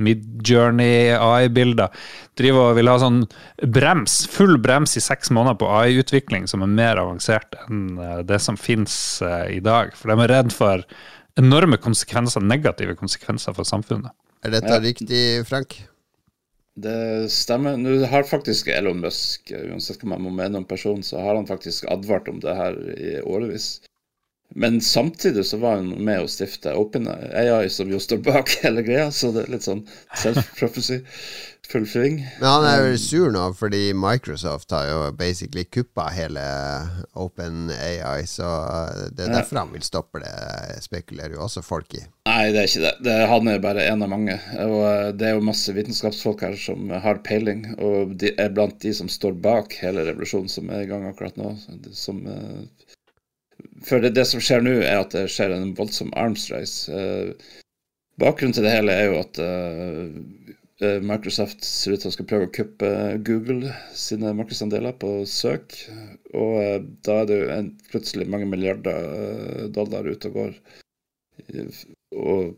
Midjourney 0.03 1.13
AI-bilder. 1.15 1.93
Driver 2.39 2.73
og 2.73 2.79
vil 2.79 2.91
ha 2.91 2.97
sånn 3.03 3.23
brems, 3.77 4.25
full 4.31 4.59
brems 4.63 4.97
i 4.99 5.03
seks 5.05 5.31
måneder 5.35 5.59
på 5.61 5.71
AI-utvikling 5.71 6.49
som 6.51 6.65
er 6.67 6.75
mer 6.75 7.01
avansert 7.03 7.57
enn 7.67 7.99
eh, 7.99 8.21
det 8.27 8.41
som 8.43 8.59
finnes 8.59 8.97
uh, 9.23 9.47
i 9.51 9.61
dag. 9.65 9.95
For 9.99 10.11
de 10.11 10.27
er 10.27 10.35
redd 10.35 10.55
for 10.55 10.85
enorme 11.41 11.79
konsekvenser, 11.83 12.45
negative 12.45 12.97
konsekvenser 12.99 13.57
for 13.57 13.69
samfunnet. 13.69 14.15
Er 14.45 14.55
dette 14.55 14.77
ja. 14.77 14.83
riktig, 14.83 15.25
Frank? 15.49 15.79
Det 16.75 17.31
stemmer. 17.31 17.79
Nå 17.79 18.01
har 18.11 18.27
faktisk 18.27 18.69
Elon 18.75 18.99
Musk, 19.01 19.53
uansett 19.55 20.03
hva 20.03 20.17
man 20.17 20.25
må 20.27 20.33
mene 20.35 20.59
om 20.59 20.67
personen, 20.67 21.05
så 21.07 21.23
har 21.23 21.39
han 21.39 21.47
faktisk 21.47 21.87
advart 21.91 22.29
om 22.29 22.41
det 22.43 22.55
her 22.59 22.79
i 22.99 23.13
årevis. 23.23 23.77
Men 24.55 24.81
samtidig 24.81 25.47
så 25.47 25.59
var 25.63 25.81
han 25.81 25.91
med 26.07 26.23
å 26.23 26.31
stifte 26.31 26.75
OpenAI, 26.79 27.67
som 27.75 27.91
jo 27.91 27.99
står 28.03 28.23
bak 28.27 28.55
hele 28.63 28.85
greia, 28.87 29.11
så 29.11 29.33
det 29.35 29.47
er 29.47 29.57
litt 29.57 29.67
sånn 29.67 29.83
self-prophecy 30.23 31.03
fullføring. 31.69 32.19
Men 32.41 32.49
han 32.49 32.67
er 32.69 32.83
jo 32.85 32.99
sur 33.01 33.33
nå 33.35 33.45
fordi 33.57 33.89
Microsoft 33.97 34.73
har 34.75 34.89
jo 34.89 34.99
basically 35.17 35.65
kuppa 35.65 36.09
hele 36.15 36.45
Open 37.19 37.71
AI, 37.73 38.27
så 38.29 38.49
det 39.11 39.27
er 39.27 39.35
derfor 39.39 39.63
han 39.63 39.73
vil 39.75 39.87
stoppe 39.87 40.23
det, 40.23 40.35
spekulerer 40.85 41.37
jo 41.37 41.45
også 41.47 41.65
folk 41.65 41.97
i. 41.99 42.05
Nei, 42.29 42.53
det 42.55 42.63
er 42.63 42.71
ikke 42.71 42.85
det. 42.85 42.95
det. 43.07 43.17
Han 43.31 43.51
er 43.51 43.65
bare 43.65 43.87
en 43.89 44.05
av 44.05 44.13
mange. 44.13 44.37
Og 44.65 44.79
eh, 44.89 45.11
det 45.17 45.29
er 45.29 45.35
jo 45.37 45.45
masse 45.45 45.75
vitenskapsfolk 45.77 46.45
her 46.47 46.57
som 46.61 46.89
har 47.05 47.21
peiling, 47.27 47.67
og 47.77 48.15
de 48.21 48.33
er 48.41 48.55
blant 48.55 48.79
de 48.85 48.95
som 48.97 49.11
står 49.13 49.37
bak 49.45 49.77
hele 49.83 50.07
revolusjonen 50.09 50.49
som 50.53 50.71
er 50.73 50.85
i 50.85 50.89
gang 50.91 51.05
akkurat 51.09 51.37
nå. 51.41 51.53
Som, 51.93 52.25
eh, 52.31 52.84
for 53.85 54.03
det, 54.03 54.15
det 54.17 54.27
som 54.29 54.43
skjer 54.43 54.65
nå, 54.65 54.79
er 54.83 55.03
at 55.03 55.15
det 55.15 55.29
skjer 55.33 55.55
en 55.55 55.75
voldsom 55.79 56.13
arms 56.19 56.49
race. 56.53 56.91
Uh, 56.91 57.35
bakgrunnen 58.21 58.57
til 58.57 58.67
det 58.67 58.75
hele 58.75 58.95
er 58.95 59.11
jo 59.11 59.21
at 59.21 59.41
uh, 59.43 60.99
Microsoft 61.05 61.63
ser 61.65 61.95
ut 61.95 62.03
til 62.03 62.11
å 62.11 62.15
skal 62.17 62.29
prøve 62.29 62.49
å 62.49 62.53
kuppe 62.55 62.91
Google 63.27 63.73
sine 63.97 64.33
markedsandeler 64.37 64.97
på 65.01 65.13
søk. 65.31 65.77
Og 66.35 66.57
uh, 66.59 66.79
da 67.07 67.21
er 67.23 67.31
det 67.31 67.41
jo 67.41 67.51
en, 67.59 67.73
plutselig 67.93 68.29
mange 68.31 68.49
milliarder 68.51 69.11
eh, 69.15 69.67
dollar 69.75 70.09
ute 70.09 70.31
og 70.33 70.39
går. 70.41 70.57
Og 72.15 72.55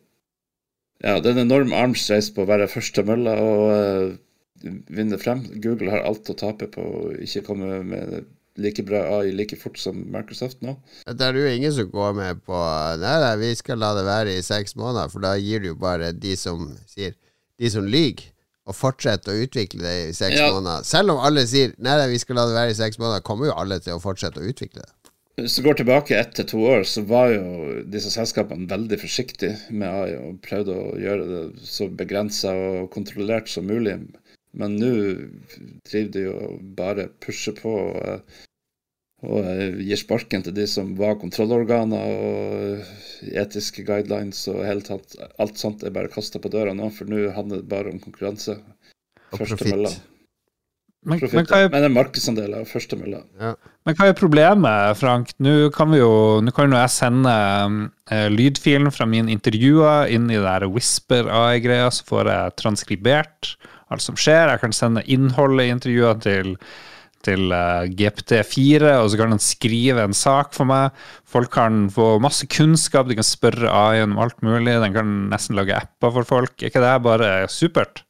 ja, 1.04 1.18
det 1.20 1.28
er 1.28 1.34
en 1.34 1.44
enorm 1.44 1.74
arms 1.76 2.06
race 2.08 2.32
på 2.32 2.44
å 2.44 2.48
være 2.48 2.70
først 2.72 2.94
til 2.96 3.04
mølla 3.08 3.34
og 3.42 4.16
vinne 4.64 5.18
frem. 5.20 5.42
Google 5.60 5.92
har 5.92 6.06
alt 6.08 6.30
å 6.32 6.38
tape 6.38 6.70
på 6.72 6.80
å 6.80 7.02
ikke 7.20 7.44
komme 7.50 7.82
med 7.84 8.16
like 8.60 8.84
bra 8.86 9.02
AI 9.18 9.32
like 9.36 9.56
fort 9.60 9.78
som 9.80 9.98
Microsoft 10.12 10.62
nå. 10.64 10.76
Det 11.06 11.26
er 11.26 11.38
jo 11.38 11.50
ingen 11.50 11.74
som 11.74 11.90
går 11.92 12.16
med 12.16 12.42
på 12.46 12.62
Nei, 13.02 13.16
nei, 13.22 13.34
vi 13.42 13.52
skal 13.58 13.80
la 13.82 13.92
det 13.96 14.06
være 14.06 14.36
i 14.36 14.44
seks 14.46 14.76
måneder, 14.78 15.12
for 15.12 15.24
da 15.24 15.36
gir 15.40 15.62
du 15.62 15.72
jo 15.72 15.78
bare 15.80 16.12
de 16.16 16.36
som 16.40 16.70
sier 16.88 17.16
de 17.56 17.70
som 17.72 17.86
lyver, 17.88 18.32
og 18.66 18.74
fortsette 18.74 19.30
å 19.30 19.42
utvikle 19.44 19.84
det 19.84 19.94
i 20.08 20.14
seks 20.16 20.40
ja. 20.40 20.50
måneder. 20.50 20.82
Selv 20.86 21.14
om 21.14 21.20
alle 21.22 21.46
sier 21.46 21.74
nei, 21.78 21.94
vi 22.10 22.18
skal 22.18 22.40
la 22.40 22.48
det 22.48 22.56
være 22.56 22.72
i 22.72 22.78
seks 22.78 22.98
måneder, 22.98 23.22
kommer 23.26 23.50
jo 23.50 23.58
alle 23.60 23.78
til 23.82 23.94
å 23.94 24.02
fortsette 24.02 24.42
å 24.42 24.48
utvikle 24.50 24.82
det. 24.82 24.92
Hvis 25.36 25.58
du 25.58 25.66
går 25.66 25.76
tilbake 25.76 26.16
ett 26.16 26.30
til 26.32 26.46
to 26.48 26.62
år, 26.64 26.82
så 26.88 27.02
var 27.04 27.28
jo 27.28 27.80
disse 27.92 28.08
selskapene 28.08 28.66
veldig 28.70 28.96
forsiktige 29.02 29.58
med 29.68 29.86
AI 29.86 30.14
og 30.16 30.38
prøvde 30.46 30.72
å 30.80 30.94
gjøre 30.96 31.26
det 31.28 31.42
så 31.68 31.90
begrensa 31.92 32.54
og 32.56 32.88
kontrollert 32.94 33.50
som 33.52 33.68
mulig. 33.68 33.98
Men 34.56 34.76
nå 34.80 34.92
driver 35.86 36.12
de 36.14 36.26
jo 36.26 36.36
bare 36.78 37.10
pusher 37.22 37.56
på. 37.56 37.72
Og 37.72 38.44
og 39.24 39.46
gir 39.80 39.96
sparken 39.96 40.42
til 40.44 40.52
de 40.54 40.66
som 40.68 40.90
var 40.98 41.16
kontrollorganer 41.16 42.10
og 42.20 43.30
etiske 43.32 43.86
guidelines 43.86 44.42
og 44.52 44.60
hele 44.66 44.84
tatt. 44.84 45.16
Alt 45.40 45.56
sånt 45.60 45.86
er 45.86 45.94
bare 45.94 46.12
kasta 46.12 46.40
på 46.42 46.52
døra 46.52 46.74
nå, 46.76 46.90
for 46.92 47.08
nå 47.08 47.30
handler 47.32 47.62
det 47.62 47.70
bare 47.70 47.94
om 47.94 48.02
konkurranse. 48.02 48.58
Og 49.32 49.40
profitt. 49.40 49.72
Men, 51.06 51.20
men, 51.22 51.46
er, 51.54 51.68
men 51.70 51.84
det 51.84 51.86
er 51.86 51.94
markedsandeler 51.94 52.64
og 52.64 52.68
førstemølla. 52.68 53.20
Ja. 53.38 53.52
Men 53.86 53.96
hva 53.96 54.08
er 54.10 54.16
problemet, 54.18 54.98
Frank? 54.98 55.30
Nå 55.38 55.70
kan 55.74 55.92
vi 55.94 56.00
jo, 56.00 56.10
nå 56.42 56.52
kan 56.54 56.74
jo 56.74 56.80
jeg 56.80 56.92
sende 56.92 57.34
uh, 58.10 58.26
lydfilen 58.34 58.90
fra 58.90 59.06
mine 59.08 59.30
intervjuer 59.32 60.10
inn 60.12 60.26
i 60.28 60.34
det 60.34 60.42
der 60.42 60.66
Whisper-AI-greia, 60.66 61.92
så 61.94 62.08
får 62.10 62.32
jeg 62.32 62.56
transkribert 62.58 63.54
alt 63.92 64.04
som 64.04 64.18
skjer. 64.18 64.52
Jeg 64.52 64.62
kan 64.64 64.76
sende 64.76 65.06
innholdet 65.06 65.66
i 65.66 65.74
intervjuene 65.74 66.22
til 66.24 66.54
til 67.26 67.50
uh, 67.50 67.82
eh, 67.82 67.92
GPT4, 67.98 68.96
og 69.00 69.10
så 69.10 69.20
kan 69.20 69.34
den 69.34 69.42
skrive 69.42 70.04
en 70.06 70.16
sak 70.16 70.54
for 70.56 70.68
meg. 70.68 70.96
Folk 71.26 71.52
kan 71.56 71.86
få 71.90 72.16
masse 72.22 72.46
kunnskap, 72.52 73.08
de 73.08 73.18
kan 73.18 73.26
spørre 73.26 73.72
AI-en 73.72 74.14
om 74.14 74.20
alt 74.22 74.42
mulig. 74.46 74.76
Den 74.82 74.94
kan 74.94 75.14
nesten 75.32 75.58
lage 75.58 75.76
apper 75.76 76.14
for 76.18 76.28
folk. 76.28 76.54
Er 76.60 76.70
ikke 76.70 76.84
det 76.84 76.92
bare 77.06 77.30
supert? 77.52 78.04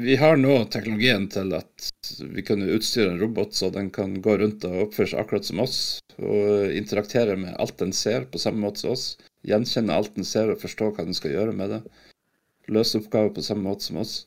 Vi 0.00 0.14
har 0.16 0.38
nå 0.38 0.54
teknologien 0.72 1.26
til 1.28 1.50
at 1.52 1.88
vi 2.32 2.44
kan 2.46 2.62
utstyre 2.62 3.10
en 3.10 3.18
robot 3.20 3.56
så 3.58 3.68
den 3.74 3.90
kan 3.92 4.14
gå 4.22 4.36
rundt 4.38 4.62
og 4.64 4.86
oppføre 4.86 5.10
seg 5.10 5.24
akkurat 5.24 5.48
som 5.48 5.60
oss, 5.64 5.80
og 6.22 6.70
interaktere 6.72 7.34
med 7.36 7.58
alt 7.60 7.76
den 7.82 7.92
ser 7.96 8.24
på 8.30 8.40
samme 8.40 8.62
måte 8.62 8.84
som 8.84 8.94
oss. 8.94 9.04
Gjenkjenne 9.50 9.96
alt 9.96 10.14
den 10.16 10.28
ser 10.28 10.52
og 10.52 10.62
forstå 10.62 10.92
hva 10.94 11.04
den 11.04 11.16
skal 11.16 11.34
gjøre 11.34 11.56
med 11.56 11.74
det. 11.74 11.82
Løse 12.70 13.02
oppgaver 13.02 13.34
på 13.34 13.44
samme 13.44 13.66
måte 13.66 13.88
som 13.90 13.98
oss. 14.00 14.22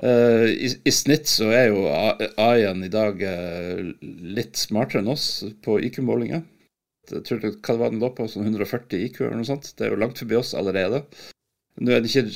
Uh, 0.00 0.48
i, 0.48 0.70
i, 0.88 0.92
snitt 0.94 1.28
så 1.28 1.50
er 1.52 1.66
jo 1.68 1.82
AI-en 2.40 2.86
i 2.86 2.92
dag 2.92 3.18
uh, 3.20 3.82
litt 4.00 4.56
smartere 4.56 5.02
enn 5.02 5.10
oss 5.12 5.26
på 5.64 5.76
IQ-målinger. 5.90 6.46
Jeg 7.10 7.24
tror 7.26 7.42
det, 7.42 7.50
Hva 7.66 7.76
var 7.76 7.92
den 7.92 8.00
lå 8.00 8.08
på? 8.16 8.28
Sånn 8.30 8.46
140 8.48 9.02
IQ 9.08 9.20
eller 9.26 9.40
noe 9.40 9.48
sånt? 9.48 9.72
Det 9.76 9.86
er 9.86 9.92
jo 9.92 10.00
langt 10.00 10.20
forbi 10.22 10.38
oss 10.38 10.54
allerede. 10.56 11.02
Nå 11.80 11.92
er 11.92 12.00
det 12.00 12.12
ikke 12.12 12.30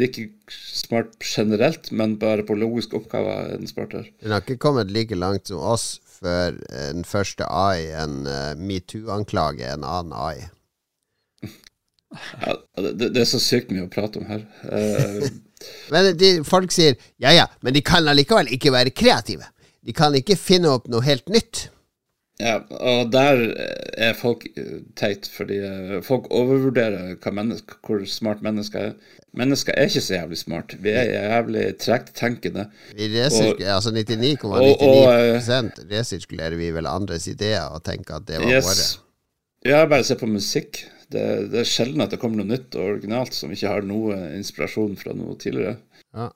like 0.00 0.24
smart 0.50 1.14
generelt, 1.22 1.92
men 1.94 2.16
bare 2.18 2.42
på 2.46 2.56
logiske 2.58 2.98
oppgaver 2.98 3.52
er 3.52 3.60
den 3.60 3.70
smartere. 3.70 4.10
Den 4.24 4.34
har 4.34 4.42
ikke 4.42 4.58
kommet 4.64 4.90
like 4.90 5.14
langt 5.14 5.52
som 5.52 5.62
oss 5.62 6.00
før 6.16 6.58
den 6.72 7.06
første 7.06 7.46
AI, 7.46 7.92
en 8.00 8.24
uh, 8.26 8.56
metoo-anklage, 8.58 9.70
en 9.70 9.86
annen 9.86 10.16
AI. 10.18 10.48
Ja, 12.40 12.56
det, 12.80 13.08
det, 13.08 13.20
er 13.22 13.28
så 13.28 13.40
sykt 13.42 13.72
mye 13.74 13.86
å 13.86 13.92
prate 13.92 14.20
om 14.20 14.28
her. 14.28 14.46
Uh, 14.68 15.28
Men 15.92 16.10
de, 16.18 16.30
folk 16.44 16.72
sier 16.74 16.98
ja 17.22 17.30
ja, 17.32 17.44
men 17.64 17.72
de 17.76 17.80
kan 17.84 18.04
allikevel 18.10 18.50
ikke 18.52 18.72
være 18.74 18.92
kreative. 18.92 19.46
De 19.84 19.94
kan 19.96 20.16
ikke 20.16 20.36
finne 20.40 20.72
opp 20.72 20.88
noe 20.92 21.04
helt 21.04 21.28
nytt. 21.32 21.68
Ja, 22.42 22.56
og 22.66 23.12
der 23.14 23.44
er 23.94 24.16
folk 24.18 24.42
teit, 24.98 25.28
fordi 25.30 25.60
eh, 25.62 26.00
folk 26.02 26.26
overvurderer 26.34 27.14
hvor 27.22 28.02
smart 28.10 28.42
mennesker 28.42 28.88
er. 28.88 28.96
Mennesker 29.38 29.74
er 29.78 29.86
ikke 29.86 30.02
så 30.02 30.16
jævlig 30.16 30.38
smart. 30.40 30.74
Vi 30.82 30.90
er 30.90 31.12
jævlig 31.12 31.62
trektenkende. 31.78 32.66
Vi 32.96 33.06
resirkulerer, 33.12 33.76
altså 33.76 33.94
99,99 33.94 35.46
,99 35.46 35.86
resirkulerer 35.92 36.58
vi 36.58 36.72
vel 36.74 36.90
andres 36.90 37.28
ideer 37.30 37.70
og 37.70 37.84
tenker 37.86 38.18
at 38.18 38.26
det 38.26 38.42
var 38.42 38.50
yes. 38.50 38.66
våre. 38.66 38.90
Ja, 39.70 39.86
bare 39.86 40.04
se 40.04 40.18
på 40.18 40.26
musikk. 40.26 40.82
Det, 41.14 41.26
det, 41.52 41.60
er 41.62 41.68
sjelden 41.68 42.02
at 42.02 42.14
det 42.14 42.18
kommer 42.22 42.40
noe 42.40 42.50
nytt 42.50 42.74
og 42.74 42.96
originalt 42.96 43.36
som 43.36 43.52
ikke 43.54 43.70
har 43.70 43.86
noe 43.86 44.16
inspirasjon 44.34 44.96
fra 44.98 45.14
noe 45.16 45.36
tidligere. 45.40 45.78
Ja. 46.16 46.32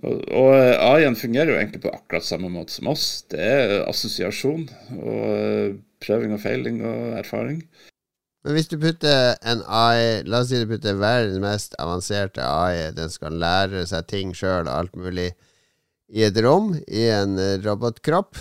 Og, 0.00 0.22
og 0.32 0.50
eh, 0.56 0.74
AI-en 0.80 1.18
fungerer 1.18 1.52
jo 1.52 1.58
egentlig 1.58 1.82
på 1.84 1.92
akkurat 1.92 2.24
samme 2.24 2.48
måte 2.52 2.72
som 2.74 2.88
oss. 2.92 3.06
Det 3.30 3.40
er 3.44 3.74
assosiasjon 3.84 4.64
og 4.96 5.24
eh, 5.36 5.74
prøving 6.02 6.32
og 6.34 6.40
feiling 6.42 6.80
og 6.80 7.18
erfaring. 7.20 7.60
Men 8.42 8.56
hvis 8.56 8.72
du 8.72 8.74
putter 8.82 9.36
en 9.46 9.60
AI 9.70 10.24
La 10.26 10.40
oss 10.42 10.48
si 10.50 10.58
du 10.58 10.66
putter 10.66 10.96
verdens 10.98 11.38
mest 11.44 11.76
avanserte 11.82 12.42
AI, 12.42 12.88
den 12.96 13.12
skal 13.12 13.36
lære 13.38 13.84
seg 13.86 14.08
ting 14.10 14.32
sjøl 14.34 14.64
og 14.64 14.72
alt 14.74 14.96
mulig, 14.98 15.30
i 16.12 16.24
et 16.26 16.36
rom, 16.44 16.72
i 16.88 17.06
en 17.12 17.38
robotkropp, 17.62 18.40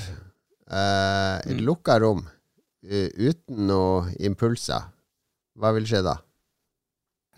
eh, 0.71 1.35
et 1.43 1.53
mm. 1.59 1.61
lukka 1.67 1.99
rom, 2.01 2.25
uten 2.81 3.67
noe 3.69 4.09
impulser 4.25 4.89
hva 5.60 5.74
vil 5.76 5.88
skje 5.89 6.04
da? 6.06 6.18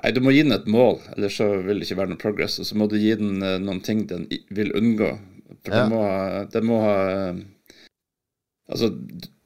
Nei, 0.01 0.11
Du 0.15 0.21
må 0.25 0.33
gi 0.33 0.43
den 0.45 0.55
et 0.55 0.69
mål, 0.69 0.99
ellers 1.15 1.37
så 1.39 1.49
vil 1.63 1.79
det 1.79 1.87
ikke 1.87 1.99
være 2.01 2.13
noe 2.13 2.21
progress. 2.21 2.59
Og 2.61 2.67
så 2.69 2.77
må 2.79 2.89
du 2.91 2.97
gi 2.99 3.13
den 3.19 3.43
uh, 3.43 3.59
noen 3.61 3.81
ting 3.85 4.05
den 4.09 4.27
vil 4.53 4.73
unngå. 4.77 5.13
For 5.63 5.71
ja. 5.71 5.83
den, 5.83 5.93
må 5.93 6.03
den 6.51 6.65
må 6.67 6.81
ha 6.83 6.97
Altså, 8.73 8.87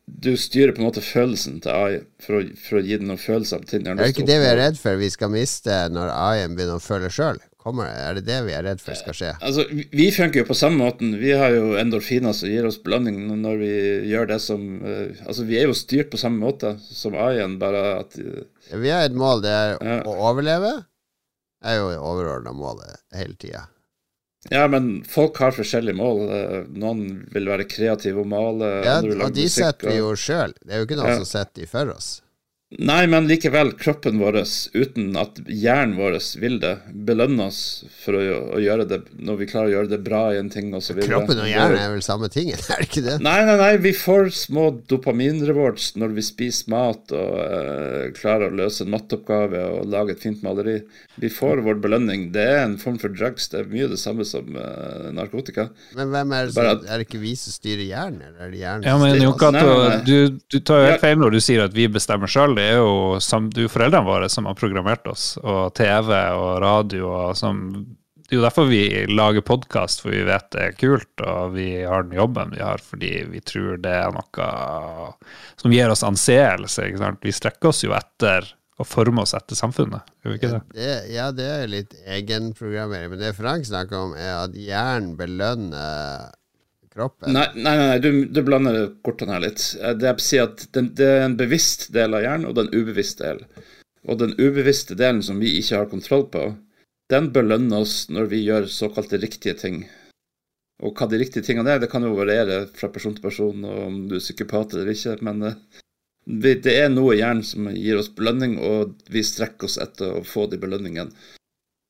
du 0.07 0.29
styrer 0.39 0.71
på 0.71 0.79
en 0.79 0.87
måte 0.87 1.01
følelsen 1.03 1.57
til 1.61 1.73
AI 1.73 1.97
for 2.23 2.39
å, 2.39 2.41
for 2.61 2.79
å 2.79 2.83
gi 2.85 2.99
den 3.01 3.09
noen 3.09 3.19
følelser. 3.19 3.65
ting. 3.67 3.85
er 3.85 3.97
det 3.97 4.13
ikke 4.13 4.27
det 4.29 4.39
vi 4.39 4.49
er 4.49 4.59
redd 4.61 4.79
for 4.79 4.99
vi 5.01 5.09
skal 5.11 5.33
miste 5.33 5.75
når 5.91 6.13
AI-en 6.13 6.55
begynner 6.55 6.79
å 6.79 6.83
føle 6.83 7.11
sjøl? 7.11 7.41
Er 7.67 8.15
det 8.15 8.23
det 8.29 8.37
vi 8.45 8.53
er 8.55 8.63
redd 8.63 8.79
for 8.79 8.95
skal 8.95 9.15
skje? 9.17 9.33
Altså, 9.43 9.65
Vi 9.91 10.05
funker 10.15 10.39
jo 10.39 10.47
på 10.47 10.55
samme 10.55 10.79
måten. 10.79 11.17
Vi 11.19 11.33
har 11.35 11.51
jo 11.51 11.75
endorfiner 11.75 12.31
som 12.31 12.47
gir 12.47 12.65
oss 12.65 12.79
belønning 12.79 13.19
når 13.41 13.57
vi 13.59 13.73
gjør 14.07 14.29
det 14.31 14.39
som 14.39 14.61
uh, 14.85 15.11
Altså, 15.25 15.43
vi 15.43 15.59
er 15.59 15.67
jo 15.67 15.75
styrt 15.75 16.13
på 16.13 16.21
samme 16.21 16.39
måte 16.39 16.77
som 16.79 17.17
AI-en, 17.17 17.59
bare 17.59 17.83
at 18.05 18.15
Vi 18.73 18.91
har 18.91 19.07
et 19.07 19.15
mål, 19.17 19.41
det 19.45 19.53
er 19.53 19.73
ja. 19.77 19.97
å 20.03 20.13
overleve. 20.31 20.73
Det 21.57 21.73
er 21.73 21.79
jo 21.79 21.89
det 21.89 21.97
overordna 22.03 22.53
målet 22.53 23.01
hele 23.17 23.35
tida. 23.39 23.65
Ja, 24.49 24.67
men 24.71 25.03
folk 25.07 25.39
har 25.41 25.55
forskjellige 25.55 25.97
mål. 25.97 26.21
Eh, 26.31 26.59
noen 26.79 27.01
vil 27.33 27.49
være 27.49 27.65
kreative 27.67 28.21
og 28.23 28.29
male. 28.31 28.69
Ja, 28.85 28.99
og 29.01 29.33
de 29.35 29.47
setter 29.51 29.91
vi 29.91 29.97
jo 29.97 30.13
sjøl. 30.19 30.53
Det 30.61 30.75
er 30.75 30.83
jo 30.83 30.87
ikke 30.87 30.99
noen 30.99 31.15
ja. 31.15 31.19
som 31.19 31.27
setter 31.27 31.63
de 31.63 31.69
for 31.71 31.91
oss. 31.95 32.11
Nei, 32.67 33.05
men 33.07 33.29
likevel, 33.29 33.69
kroppen 33.79 34.17
vår, 34.19 34.41
uten 34.75 35.13
at 35.15 35.37
hjernen 35.47 35.93
vår 35.95 36.17
vil 36.41 36.57
det, 36.59 36.73
belønner 37.07 37.47
oss 37.47 37.85
for 37.95 38.17
å, 38.19 38.23
å, 38.57 38.59
gjøre 38.59 38.83
det 38.89 38.97
når 39.23 39.37
vi 39.39 39.45
klarer 39.47 39.69
å 39.69 39.71
gjøre 39.71 39.91
det 39.93 39.99
bra 40.03 40.19
i 40.35 40.39
en 40.41 40.49
ting 40.51 40.73
osv. 40.75 40.99
Kroppen 41.07 41.39
og 41.39 41.47
hjernen 41.47 41.79
er 41.79 41.93
vel 41.93 42.03
samme 42.03 42.27
ting, 42.33 42.51
er 42.51 42.59
det 42.67 42.89
ikke 42.89 43.05
det? 43.05 43.13
Nei, 43.23 43.37
nei, 43.47 43.55
nei, 43.61 43.69
vi 43.85 43.93
får 43.95 44.33
små 44.35 44.65
dopaminrewards 44.91 45.93
når 45.95 46.17
vi 46.17 46.25
spiser 46.27 46.73
mat 46.73 47.13
og 47.15 47.37
uh, 47.39 48.09
klarer 48.19 48.51
å 48.51 48.59
løse 48.59 48.83
en 48.83 48.91
matteoppgave 48.97 49.63
og 49.77 49.87
lage 49.93 50.17
et 50.17 50.27
fint 50.27 50.43
maleri. 50.43 50.81
Vi 51.23 51.31
får 51.31 51.63
vår 51.63 51.79
belønning. 51.87 52.27
Det 52.35 52.49
er 52.57 52.65
en 52.65 52.75
form 52.83 52.99
for 52.99 53.15
drugs. 53.15 53.47
Det 53.53 53.63
er 53.63 53.71
mye 53.71 53.87
det 53.93 54.01
samme 54.03 54.27
som 54.27 54.51
uh, 54.59 55.07
narkotika. 55.15 55.69
Men 55.95 56.11
hvem 56.11 56.35
er 56.35 56.51
det 56.51 56.57
som, 56.59 56.67
at, 56.75 56.83
Er 56.83 56.99
det 56.99 57.07
ikke 57.07 57.23
vi 57.23 57.31
som 57.39 57.55
styrer 57.55 57.87
hjernen, 57.87 58.27
eller 58.27 58.49
er 58.49 58.51
det 58.51 58.61
hjernen 58.65 58.91
ja, 58.91 58.99
men, 58.99 59.23
Jokato, 59.23 59.73
du, 60.03 60.43
du 60.51 60.59
tar 60.59 60.83
jo 60.83 60.91
helt 60.91 61.07
feil 61.07 61.23
når 61.23 61.39
du 61.39 61.41
sier 61.47 61.63
at 61.63 61.79
vi 61.79 61.87
bestemmer 61.95 62.27
sjøl 62.27 62.56
det 62.57 62.65
er 62.71 62.81
jo, 62.81 63.19
det 63.53 63.63
er 63.63 63.71
foreldrene 63.71 64.07
våre 64.07 64.27
som 64.31 64.49
har 64.49 64.57
programmert 64.57 65.07
oss, 65.09 65.35
og 65.43 65.71
TV 65.77 66.11
og 66.33 66.59
radio. 66.63 67.07
og 67.13 67.37
som, 67.39 67.63
Det 68.17 68.35
er 68.35 68.39
jo 68.39 68.43
derfor 68.45 68.67
vi 68.69 68.83
lager 69.09 69.45
podkast, 69.45 70.03
for 70.03 70.11
vi 70.15 70.25
vet 70.27 70.49
det 70.55 70.63
er 70.65 70.77
kult, 70.77 71.23
og 71.23 71.55
vi 71.55 71.69
har 71.83 72.03
den 72.03 72.17
jobben 72.17 72.53
vi 72.55 72.63
har 72.63 72.83
fordi 72.83 73.13
vi 73.31 73.41
tror 73.41 73.79
det 73.83 73.93
er 74.01 74.13
noe 74.15 74.51
som 75.55 75.73
gir 75.73 75.93
oss 75.93 76.05
anseelse. 76.07 76.89
ikke 76.89 77.03
sant? 77.03 77.23
Vi 77.23 77.35
strekker 77.35 77.71
oss 77.71 77.83
jo 77.85 77.95
etter 77.97 78.53
å 78.77 78.85
forme 78.85 79.23
oss 79.23 79.33
etter 79.33 79.57
samfunnet, 79.57 80.05
gjør 80.21 80.33
vi 80.33 80.37
ikke 80.37 80.51
det? 80.53 80.59
det 80.77 80.91
ja, 81.15 81.31
det 81.33 81.47
er 81.49 81.71
litt 81.71 81.95
egenprogrammering. 82.05 83.09
Men 83.13 83.23
det 83.23 83.33
Frank 83.37 83.65
snakker 83.65 84.03
om, 84.03 84.13
er 84.13 84.35
at 84.43 84.53
hjernen 84.53 85.15
belønner 85.17 86.29
kroppen. 86.97 87.31
Nei, 87.35 87.45
nei, 87.55 87.75
nei 87.79 87.97
du, 88.03 88.11
du 88.25 88.41
blander 88.45 88.79
kortene 89.05 89.37
her 89.37 89.45
litt. 89.45 89.63
Det 90.01 90.13
jeg 90.33 90.43
at 90.43 90.67
den, 90.75 90.91
det 90.97 91.07
er 91.07 91.25
en 91.27 91.37
bevisst 91.39 91.89
del 91.95 92.17
av 92.17 92.25
hjernen, 92.25 92.49
og 92.49 92.57
det 92.57 92.65
er 92.65 92.69
en 92.69 92.81
ubevisst 92.81 93.21
del. 93.23 93.43
Og 94.07 94.19
den 94.21 94.35
ubevisste 94.39 94.97
delen 94.97 95.23
som 95.25 95.39
vi 95.43 95.57
ikke 95.59 95.81
har 95.83 95.91
kontroll 95.91 96.27
på, 96.33 96.49
den 97.11 97.31
belønner 97.35 97.85
oss 97.85 98.07
når 98.11 98.29
vi 98.33 98.43
gjør 98.43 98.67
såkalte 98.71 99.19
riktige 99.21 99.55
ting. 99.59 99.81
Og 100.83 100.93
hva 100.97 101.07
de 101.09 101.19
riktige 101.21 101.45
tingene 101.45 101.73
er, 101.73 101.81
det 101.81 101.89
kan 101.91 102.05
jo 102.05 102.15
variere 102.17 102.65
fra 102.77 102.89
person 102.93 103.15
til 103.15 103.23
person, 103.23 103.63
og 103.65 103.83
om 103.87 104.01
du 104.09 104.17
er 104.17 104.23
psykopat 104.23 104.75
eller 104.75 104.91
ikke, 104.93 105.15
men 105.25 105.47
eh, 105.47 105.57
det 106.27 106.73
er 106.73 106.91
noe 106.91 107.15
i 107.15 107.21
hjernen 107.21 107.45
som 107.47 107.69
gir 107.71 107.97
oss 107.97 108.11
belønning, 108.13 108.57
og 108.59 108.97
vi 109.09 109.23
strekker 109.25 109.69
oss 109.69 109.79
etter 109.81 110.19
å 110.19 110.25
få 110.27 110.45
de 110.51 110.59
belønningene. 110.61 111.15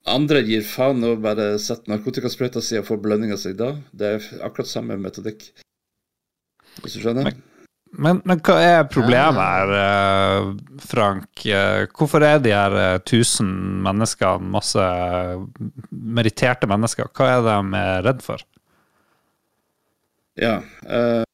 Andre 0.06 0.40
gir 0.46 0.62
faen 0.64 1.02
og 1.04 1.20
bare 1.24 1.56
setter 1.60 1.90
narkotikasprøyta 1.92 2.62
si 2.64 2.78
og 2.78 2.86
får 2.88 3.00
belønninga 3.02 3.36
si 3.40 3.52
da. 3.56 3.74
Det 3.92 4.14
er 4.14 4.28
akkurat 4.46 4.70
samme 4.70 4.96
metodikk, 5.00 5.44
hvis 6.82 6.96
du 6.96 7.02
skjønner? 7.02 7.28
Men, 7.28 7.42
men, 7.90 8.20
men 8.28 8.42
hva 8.46 8.56
er 8.62 8.86
problemet 8.90 9.40
her, 9.42 9.74
eh, 9.82 10.50
Frank? 10.86 11.44
Eh, 11.44 11.84
hvorfor 11.98 12.24
er 12.24 12.40
de 12.44 12.54
her 12.54 12.78
1000 13.00 13.48
eh, 13.48 13.80
menneskene, 13.88 14.52
masse 14.54 14.86
meritterte 15.90 16.70
mennesker, 16.70 17.10
hva 17.12 17.32
er 17.34 17.48
de 17.48 17.82
redd 18.06 18.22
for? 18.24 18.44
Ja, 20.38 20.60
uh, 20.86 21.24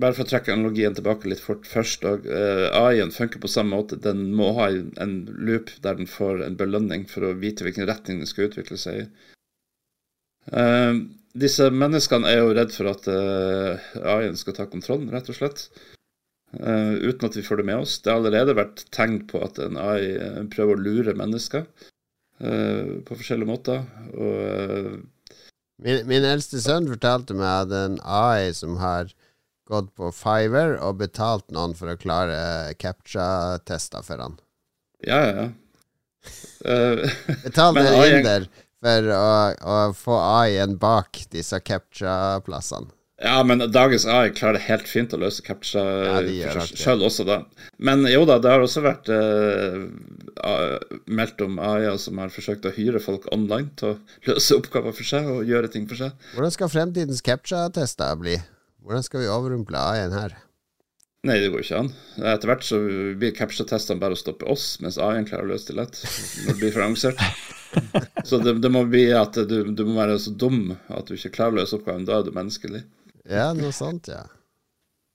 bare 0.00 0.14
for 0.16 0.24
å 0.24 0.28
trekke 0.28 0.54
analogien 0.54 0.94
tilbake 0.96 1.28
litt 1.30 1.42
fort 1.42 1.66
først. 1.70 2.06
Og, 2.08 2.26
uh, 2.26 2.66
AI-en 2.74 3.14
funker 3.14 3.42
på 3.42 3.50
samme 3.50 3.76
måte. 3.76 4.00
Den 4.02 4.26
må 4.34 4.50
ha 4.58 4.68
en 4.72 5.14
loop 5.30 5.70
der 5.84 6.00
den 6.00 6.10
får 6.10 6.42
en 6.46 6.58
belønning 6.58 7.06
for 7.10 7.28
å 7.28 7.34
vite 7.38 7.66
hvilken 7.66 7.88
retning 7.90 8.22
den 8.22 8.30
skal 8.30 8.48
utvikle 8.50 8.78
seg 8.80 9.04
i. 9.04 9.06
Uh, 10.50 11.04
disse 11.38 11.70
menneskene 11.72 12.30
er 12.30 12.42
jo 12.42 12.54
redd 12.54 12.74
for 12.74 12.90
at 12.90 13.06
uh, 13.10 13.90
AI-en 14.02 14.38
skal 14.38 14.58
ta 14.58 14.68
kontrollen, 14.70 15.10
rett 15.14 15.30
og 15.30 15.38
slett. 15.38 15.68
Uten 16.54 17.26
at 17.26 17.34
vi 17.34 17.42
får 17.42 17.58
det 17.58 17.64
med 17.66 17.80
oss. 17.82 17.96
Det 17.98 18.12
har 18.12 18.20
allerede 18.20 18.52
vært 18.54 18.84
tegn 18.94 19.16
på 19.26 19.40
at 19.42 19.56
en 19.58 19.74
AI 19.74 20.44
prøver 20.52 20.76
å 20.76 20.84
lure 20.84 21.14
mennesker 21.18 21.64
på 22.38 23.16
forskjellige 23.18 23.48
måter. 23.48 23.80
Og, 24.14 25.00
min, 25.82 26.04
min 26.06 26.28
eldste 26.28 26.62
sønn 26.62 26.86
fortalte 26.92 27.34
meg 27.34 27.64
at 27.64 27.74
en 27.74 27.98
AI 28.06 28.54
som 28.54 28.78
har 28.78 29.10
gått 29.68 29.94
på 29.96 30.10
Fiver 30.14 30.76
og 30.84 30.98
betalt 31.00 31.46
noen 31.54 31.76
for 31.78 31.92
å 31.92 31.98
klare 32.00 32.74
captcha-tester 32.80 34.04
for 34.06 34.24
han. 34.24 34.40
Ja, 35.04 35.20
ja, 35.26 35.36
ja. 35.44 35.50
Uh, 36.64 37.04
Betal 37.42 37.76
en 37.76 37.98
inder 38.00 38.46
for 38.80 39.08
å, 39.12 39.24
å 39.60 39.74
få 39.92 40.14
AI-en 40.16 40.78
bak 40.80 41.18
disse 41.34 41.58
captcha-plassene. 41.60 42.88
Ja, 43.24 43.42
men 43.46 43.62
dagens 43.72 44.06
AI 44.10 44.32
klarer 44.34 44.58
det 44.58 44.64
helt 44.66 44.88
fint 44.90 45.12
å 45.14 45.18
løse 45.22 45.44
captcha 45.46 45.82
ja, 46.26 46.50
sjøl 46.66 47.04
også, 47.06 47.24
da. 47.28 47.36
Men 47.78 48.02
jo 48.10 48.24
da, 48.26 48.40
det 48.42 48.50
har 48.50 48.64
også 48.64 48.82
vært 48.84 49.08
eh, 49.12 49.84
meldt 51.06 51.44
om 51.44 51.60
AI-er 51.62 52.00
som 52.02 52.18
har 52.18 52.32
forsøkt 52.34 52.66
å 52.66 52.74
hyre 52.74 53.00
folk 53.00 53.28
online 53.32 53.70
til 53.78 53.94
å 53.94 54.32
løse 54.32 54.58
oppgaver 54.58 54.96
for 54.96 55.08
seg 55.08 55.30
og 55.30 55.46
gjøre 55.48 55.70
ting 55.72 55.86
for 55.88 56.00
seg. 56.00 56.26
Hvordan 56.34 56.56
skal 56.56 56.72
fremtidens 56.74 57.22
captcha-tester 57.24 58.18
bli? 58.18 58.36
Hvordan 58.84 59.04
skal 59.06 59.22
vi 59.22 59.32
avrumple 59.32 59.80
AI-en 59.80 60.12
her? 60.12 60.34
Nei, 61.24 61.38
det 61.40 61.48
går 61.54 61.62
ikke 61.64 61.78
an. 61.80 61.86
Etter 62.20 62.50
hvert 62.50 62.66
så 62.68 62.78
blir 63.16 63.32
capture-testene 63.32 64.02
bare 64.02 64.12
å 64.12 64.20
stoppe 64.20 64.44
oss, 64.52 64.74
mens 64.84 64.98
AI-en 65.00 65.24
klarer 65.24 65.46
å 65.46 65.52
løse 65.54 65.70
det 65.70 65.78
lett 65.78 66.00
når 66.44 66.50
det 66.50 66.56
blir 66.60 66.74
for 66.74 66.84
avansert. 66.84 67.22
Så 68.28 68.38
det, 68.38 68.52
det, 68.62 68.70
må 68.70 68.84
bli 68.86 69.08
at 69.16 69.34
du, 69.48 69.56
du, 69.74 69.80
må 69.88 69.96
være 69.96 70.14
så 70.22 70.30
dum 70.38 70.76
at 70.94 71.08
du 71.08 71.16
ikke 71.16 71.32
klarer 71.34 71.56
å 71.56 71.58
løse 71.58 71.74
oppgaven. 71.74 72.04
Da 72.06 72.20
er 72.20 72.28
du 72.28 72.30
menneskelig. 72.36 72.84
Ja, 73.26 73.48
noe 73.56 73.72
sant, 73.74 74.06
ja. 74.12 74.20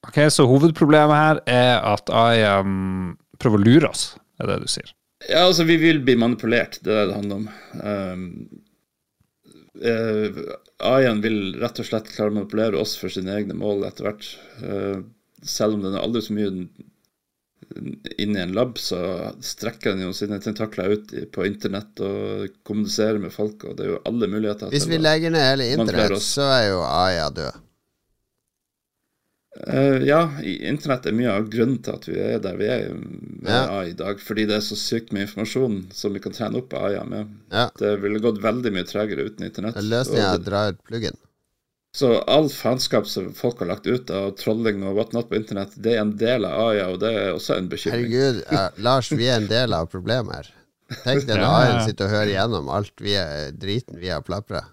Ok, 0.03 0.17
Så 0.33 0.43
hovedproblemet 0.49 1.15
her 1.15 1.39
er 1.47 1.77
at 1.87 2.11
AI 2.11 2.41
um, 2.59 3.13
prøver 3.39 3.61
å 3.61 3.63
lure 3.63 3.91
oss, 3.93 4.03
er 4.43 4.51
det 4.51 4.57
du 4.65 4.67
sier? 4.73 4.91
Ja, 5.29 5.45
altså 5.45 5.63
vi 5.69 5.77
vil 5.79 6.01
bli 6.03 6.17
manipulert, 6.19 6.81
det 6.83 6.91
er 6.91 6.99
det 7.05 7.13
det 7.13 7.17
handler 7.21 7.39
om. 7.39 7.47
Um, 7.79 8.27
AI-en 9.79 11.23
vil 11.23 11.55
rett 11.61 11.79
og 11.81 11.87
slett 11.87 12.11
klare 12.11 12.33
å 12.33 12.35
manipulere 12.35 12.79
oss 12.81 12.97
for 12.99 13.13
sine 13.13 13.35
egne 13.35 13.57
mål 13.57 13.85
etter 13.87 14.09
hvert. 14.09 14.29
Uh, 14.63 15.01
selv 15.43 15.77
om 15.77 15.85
den 15.85 15.95
er 15.95 16.03
aldri 16.03 16.23
så 16.25 16.35
mye 16.35 16.51
inne 18.17 18.39
i 18.39 18.43
en 18.43 18.53
lab, 18.57 18.79
så 18.81 18.99
strekker 19.45 19.93
den 19.93 20.07
jo 20.07 20.13
sine 20.15 20.39
tentakler 20.41 20.95
ut 20.95 21.13
på 21.33 21.45
internett 21.45 22.01
og 22.03 22.49
kommuniserer 22.67 23.21
med 23.21 23.33
folk, 23.33 23.63
og 23.67 23.77
det 23.77 23.85
er 23.85 23.91
jo 23.93 24.03
alle 24.09 24.29
muligheter. 24.31 24.71
Hvis 24.73 24.89
vi 24.89 24.99
legger 24.99 25.33
ned 25.33 25.45
hele 25.45 25.71
internett, 25.75 26.17
så 26.23 26.47
er 26.55 26.63
jo 26.71 26.83
AI 26.87 27.19
død. 27.35 27.65
Uh, 29.67 29.99
ja, 30.07 30.21
internett 30.43 31.07
er 31.09 31.15
mye 31.17 31.31
av 31.35 31.49
grunnen 31.51 31.81
til 31.83 31.95
at 31.97 32.05
vi 32.07 32.15
er 32.23 32.37
der 32.43 32.55
vi 32.59 32.67
er 32.71 32.93
med 32.95 33.49
ja. 33.51 33.63
AI 33.79 33.89
i 33.91 33.97
dag. 33.99 34.21
Fordi 34.23 34.45
det 34.47 34.59
er 34.59 34.65
så 34.65 34.77
sykt 34.79 35.11
med 35.15 35.27
informasjon 35.27 35.81
som 35.95 36.15
vi 36.15 36.21
kan 36.23 36.35
trene 36.35 36.61
opp 36.61 36.75
AI 36.79 37.01
med. 37.09 37.33
Ja. 37.51 37.67
Det 37.79 37.97
ville 38.03 38.21
gått 38.23 38.39
veldig 38.43 38.71
mye 38.75 38.87
tregere 38.87 39.27
uten 39.27 39.49
internett. 39.49 39.81
Løsninga 39.83 40.29
er 40.29 40.39
å 40.39 40.45
dra 40.45 40.63
ut 40.71 40.79
pluggen. 40.87 41.19
Så 41.97 42.13
all 42.29 42.51
faenskap 42.53 43.07
som 43.09 43.31
folk 43.33 43.63
har 43.63 43.71
lagt 43.71 43.87
ut 43.87 44.11
av 44.13 44.29
trolling 44.37 44.83
og 44.85 44.99
whatnot 44.99 45.29
på 45.29 45.39
internett, 45.39 45.73
det 45.73 45.95
er 45.95 46.03
en 46.03 46.13
del 46.21 46.45
av 46.45 46.67
AI, 46.67 46.83
og 46.85 46.99
det 47.01 47.09
er 47.17 47.31
også 47.33 47.57
en 47.57 47.69
bekymring. 47.71 48.05
Herregud, 48.05 48.43
uh, 48.53 48.67
Lars, 48.85 49.09
vi 49.11 49.25
er 49.25 49.41
en 49.41 49.49
del 49.49 49.73
av 49.73 49.89
problemet 49.89 50.35
her. 50.37 50.51
Tenk 51.01 51.25
deg 51.25 51.35
når 51.41 51.47
AI-en 51.49 51.81
sitter 51.87 52.05
og 52.05 52.13
hører 52.13 52.33
igjennom 52.35 52.69
alt 52.77 53.03
vi 53.03 53.17
er, 53.17 53.49
driten 53.57 53.97
vi 54.01 54.13
har 54.13 54.21
plapra. 54.25 54.67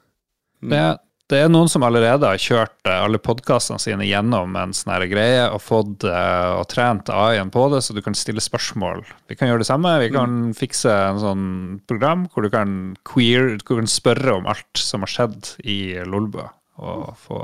Det, 0.61 0.85
det 1.31 1.41
er 1.43 1.49
noen 1.51 1.71
som 1.71 1.83
allerede 1.83 2.29
har 2.29 2.39
kjørt 2.39 2.87
eh, 2.87 3.01
alle 3.03 3.19
podkastene 3.23 3.83
sine 3.83 4.07
gjennom 4.07 4.55
en 4.59 4.75
sånn 4.77 5.07
greie 5.11 5.49
og 5.51 5.59
fått 5.65 6.07
uh, 6.07 6.61
og 6.61 6.69
trent 6.71 7.11
AI-en 7.11 7.51
på 7.55 7.65
det, 7.73 7.83
så 7.83 7.97
du 7.97 8.03
kan 8.05 8.15
stille 8.15 8.43
spørsmål. 8.43 9.03
Vi 9.27 9.39
kan 9.39 9.51
gjøre 9.51 9.65
det 9.65 9.69
samme. 9.71 9.97
Vi 10.05 10.13
kan 10.15 10.37
mm. 10.51 10.55
fikse 10.59 10.93
en 10.93 11.19
sånn 11.23 11.49
program 11.91 12.29
hvor 12.31 12.47
du 12.47 12.53
kan, 12.55 12.95
queer, 13.09 13.57
du 13.59 13.67
kan 13.67 13.91
spørre 13.91 14.39
om 14.39 14.47
alt 14.53 14.79
som 14.79 15.03
har 15.03 15.15
skjedd 15.17 15.57
i 15.67 15.81
Lolbua. 16.07 16.53
Og 16.77 17.15
få 17.17 17.39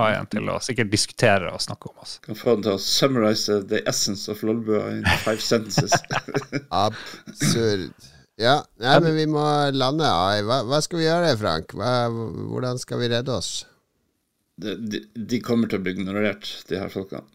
AI-en 0.00 0.30
til 0.32 0.48
å 0.48 0.56
sikkert 0.64 0.90
diskutere 0.90 1.50
og 1.52 1.62
snakke 1.62 1.90
om 1.90 2.02
oss. 2.02 2.16
Kan 2.24 2.38
få 2.38 2.56
den 2.56 2.64
til 2.66 2.78
å 2.78 2.82
summarize 2.82 3.60
the 3.70 3.84
essence 3.86 4.26
of 4.32 4.42
Lolbua 4.42 4.88
in 4.96 5.04
five 5.22 5.44
sentences. 5.44 5.94
Absurd. 6.86 7.92
Ja, 8.40 8.60
nei, 8.80 8.94
men 9.04 9.16
vi 9.18 9.26
må 9.28 9.42
lande. 9.76 10.08
Hva, 10.48 10.62
hva 10.68 10.78
skal 10.84 11.02
vi 11.02 11.04
gjøre, 11.04 11.34
Frank? 11.40 11.74
Hva, 11.76 12.08
hvordan 12.08 12.80
skal 12.80 13.02
vi 13.02 13.10
redde 13.12 13.34
oss? 13.34 13.50
De, 14.60 14.76
de, 14.80 15.02
de, 15.14 15.40
kommer 15.44 15.68
til 15.68 15.80
å 15.80 15.84
bli 15.84 15.92
ignorert, 15.98 16.48
de 16.68 16.80
her 16.80 16.92
folkene. 16.92 17.26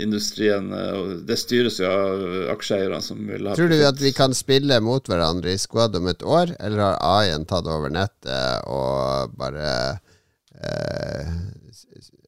Industrien 0.00 0.70
eh, 0.72 1.08
Det 1.28 1.36
styres 1.36 1.74
jo 1.82 1.88
av 1.92 2.22
aksjeeierne 2.54 3.02
som 3.04 3.18
vil 3.28 3.50
ha 3.50 3.56
Tror 3.58 3.68
du 3.68 3.82
at 3.84 3.98
vi 4.00 4.14
kan 4.16 4.32
spille 4.32 4.78
mot 4.80 5.04
hverandre 5.04 5.52
i 5.52 5.60
squad 5.60 5.98
om 5.98 6.08
et 6.08 6.24
år, 6.24 6.54
eller 6.56 6.80
har 6.86 6.96
AI-en 7.04 7.44
tatt 7.50 7.68
over 7.68 7.92
nettet 7.92 8.64
og 8.64 9.34
bare 9.36 9.68
eh, 10.56 11.34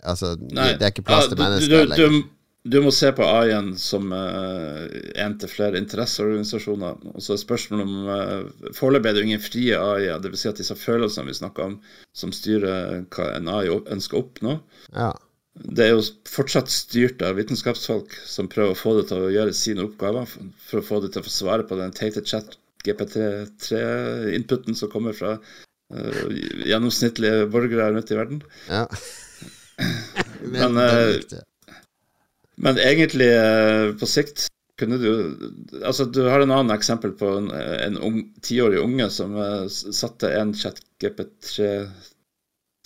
Altså, 0.05 0.35
Nei, 0.37 0.75
det 0.77 0.85
er 0.85 0.93
ikke 0.93 1.07
plass 1.09 1.31
til 1.33 1.41
mennesker 1.41 1.89
lenger. 1.89 2.21
Du 2.63 2.77
må 2.85 2.91
se 2.93 3.09
på 3.17 3.25
AI-en 3.25 3.71
som 3.81 4.11
uh, 4.13 4.85
en 5.23 5.37
til 5.41 5.49
flere 5.49 5.81
interesseorganisasjoner. 5.81 6.99
Og 7.15 7.25
så 7.25 7.33
er 7.33 7.41
spørsmålet 7.41 7.87
om 7.87 8.11
uh, 8.11 8.75
Foreløpig 8.77 9.09
er 9.09 9.17
det 9.17 9.23
jo 9.23 9.29
ingen 9.31 9.43
frie 9.45 9.79
AI-er, 9.81 10.21
dvs. 10.21 10.43
Si 10.43 10.51
at 10.51 10.61
disse 10.61 10.77
følelsene 10.77 11.31
vi 11.31 11.39
snakker 11.39 11.71
om, 11.71 11.79
som 12.13 12.35
styrer 12.37 13.07
hva 13.17 13.31
en 13.39 13.49
AI 13.49 13.73
ønsker 13.97 14.19
å 14.19 14.23
oppnå, 14.27 14.59
ja. 14.93 15.09
det 15.57 15.87
er 15.87 15.95
jo 15.95 16.05
fortsatt 16.29 16.69
styrt 16.75 17.25
av 17.25 17.41
vitenskapsfolk 17.41 18.13
som 18.29 18.51
prøver 18.53 18.77
å 18.77 18.83
få 18.83 18.99
det 19.01 19.09
til 19.09 19.25
å 19.25 19.33
gjøre 19.33 19.57
sine 19.57 19.89
oppgaver, 19.89 20.29
for, 20.29 20.53
for 20.69 20.85
å 20.85 20.89
få 20.91 21.03
det 21.07 21.15
til 21.15 21.25
å 21.25 21.29
få 21.31 21.37
svare 21.39 21.69
på 21.69 21.81
den 21.81 21.97
teite 21.97 22.27
chat 22.29 22.59
GP3-inputen 22.85 24.77
som 24.77 24.93
kommer 24.93 25.17
fra 25.17 25.39
uh, 25.41 26.25
gjennomsnittlige 26.69 27.49
borgere 27.53 28.05
ute 28.05 28.13
i 28.13 28.21
verden. 28.21 28.45
Ja. 28.69 28.85
Men, 30.53 30.77
Men 30.77 31.49
men 32.61 32.81
egentlig, 32.81 33.31
eh, 33.35 33.91
på 33.97 34.09
sikt 34.09 34.49
kunne 34.81 34.97
du 34.97 35.11
Altså, 35.85 36.07
du 36.09 36.23
har 36.29 36.41
en 36.41 36.53
annen 36.55 36.73
eksempel 36.73 37.13
på 37.17 37.29
en, 37.37 37.51
en 37.53 38.23
tiårig 38.45 38.81
unge 38.81 39.11
som 39.13 39.35
uh, 39.37 39.67
satte 39.69 40.31
en 40.39 40.55
chat-GP3 40.57 41.67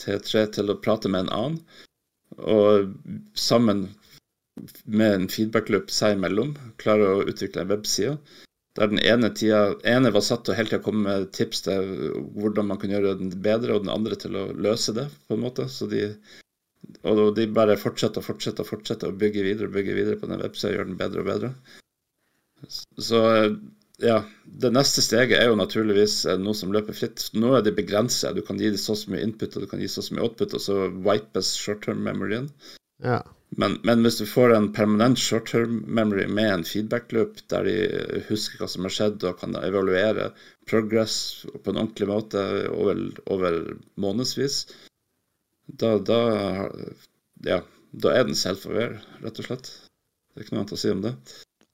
T3 0.03 0.47
til 0.57 0.73
å 0.73 0.81
prate 0.83 1.11
med 1.11 1.27
en 1.27 1.35
annen, 1.37 1.61
og 2.35 2.91
sammen 3.39 3.87
med 4.85 5.15
en 5.15 5.29
feedback-loop 5.31 5.93
seg 5.95 6.17
imellom 6.17 6.55
klare 6.83 7.07
å 7.11 7.23
utvikle 7.31 7.63
en 7.63 7.71
webside. 7.71 8.17
Der 8.75 8.91
den 8.91 8.99
ene, 8.99 9.31
tida, 9.31 9.77
ene 9.87 10.11
var 10.15 10.25
satt 10.27 10.43
til 10.47 10.55
å 10.55 10.59
hele 10.59 10.73
tida 10.73 10.83
komme 10.83 11.05
med 11.07 11.29
tips 11.37 11.63
til 11.69 11.93
hvordan 12.35 12.67
man 12.71 12.81
kunne 12.83 12.97
gjøre 12.97 13.21
den 13.21 13.31
bedre, 13.43 13.77
og 13.77 13.85
den 13.85 13.95
andre 13.95 14.19
til 14.19 14.35
å 14.39 14.49
løse 14.67 14.95
det, 14.97 15.07
på 15.29 15.37
en 15.37 15.45
måte. 15.47 15.69
Så 15.71 15.87
de, 15.91 16.09
og 17.05 17.35
de 17.37 17.47
bare 17.53 17.79
fortsetter 17.81 18.23
og 18.23 18.27
fortsetter 18.27 18.65
og 18.65 18.71
fortsetter 18.71 19.11
å 19.11 19.17
bygge 19.21 19.45
videre 19.47 19.71
og 19.71 19.77
bygge 19.77 19.97
videre 19.97 20.21
på 20.21 20.31
den 20.31 20.43
websida 20.43 20.73
og 20.73 20.79
gjør 20.79 20.91
den 20.91 21.01
bedre 21.01 21.25
og 21.25 21.31
bedre. 21.31 21.53
Så 22.99 23.21
ja, 24.03 24.19
det 24.45 24.73
neste 24.75 25.03
steget 25.05 25.37
er 25.39 25.51
jo 25.51 25.59
naturligvis 25.59 26.23
noe 26.43 26.57
som 26.59 26.73
løper 26.75 26.97
fritt. 26.97 27.29
Nå 27.39 27.53
er 27.59 27.65
det 27.67 27.77
begrenset. 27.77 28.35
Du 28.35 28.43
kan 28.47 28.59
gi 28.61 28.73
det 28.75 28.83
så 28.83 28.97
mye 29.13 29.23
input 29.23 29.55
og 29.55 29.65
du 29.65 29.71
kan 29.71 29.83
gi 29.83 29.91
så 29.91 30.05
mye 30.11 30.25
output, 30.27 30.57
og 30.57 30.65
så 30.65 30.79
wipes 31.07 31.55
short 31.61 31.85
term 31.87 32.03
memoryen. 32.07 32.51
Ja. 33.05 33.21
Men, 33.57 33.77
men, 33.87 34.03
hvis 34.03 34.19
du 34.19 34.25
får 34.27 34.55
en 34.55 34.73
permanent 34.75 35.21
short 35.21 35.47
term 35.53 35.85
memory 35.87 36.27
med 36.27 36.51
en 36.51 36.65
feedback 36.67 37.13
loop 37.15 37.39
der 37.53 37.69
de 37.69 37.77
husker 38.29 38.59
hva 38.59 38.69
som 38.71 38.87
har 38.89 38.95
skjedd 38.97 39.27
og 39.29 39.39
kan 39.39 39.55
evaluere 39.61 40.33
progress 40.71 41.17
på 41.53 41.71
en 41.71 41.79
ordentlig 41.85 42.09
måte 42.11 42.43
over, 42.73 43.05
over 43.31 43.61
månedsvis, 44.01 44.65
da, 45.67 45.97
da, 45.99 46.21
ja, 47.47 47.63
da 47.93 48.15
er 48.15 48.29
den 48.29 48.39
self-aware, 48.39 49.01
rett 49.25 49.41
og 49.41 49.49
slett. 49.49 49.73
Det 50.35 50.41
er 50.41 50.47
ikke 50.47 50.57
noe 50.57 50.65
annet 50.65 50.77
å 50.77 50.81
si 50.81 50.93
om 50.93 51.03
det. 51.05 51.15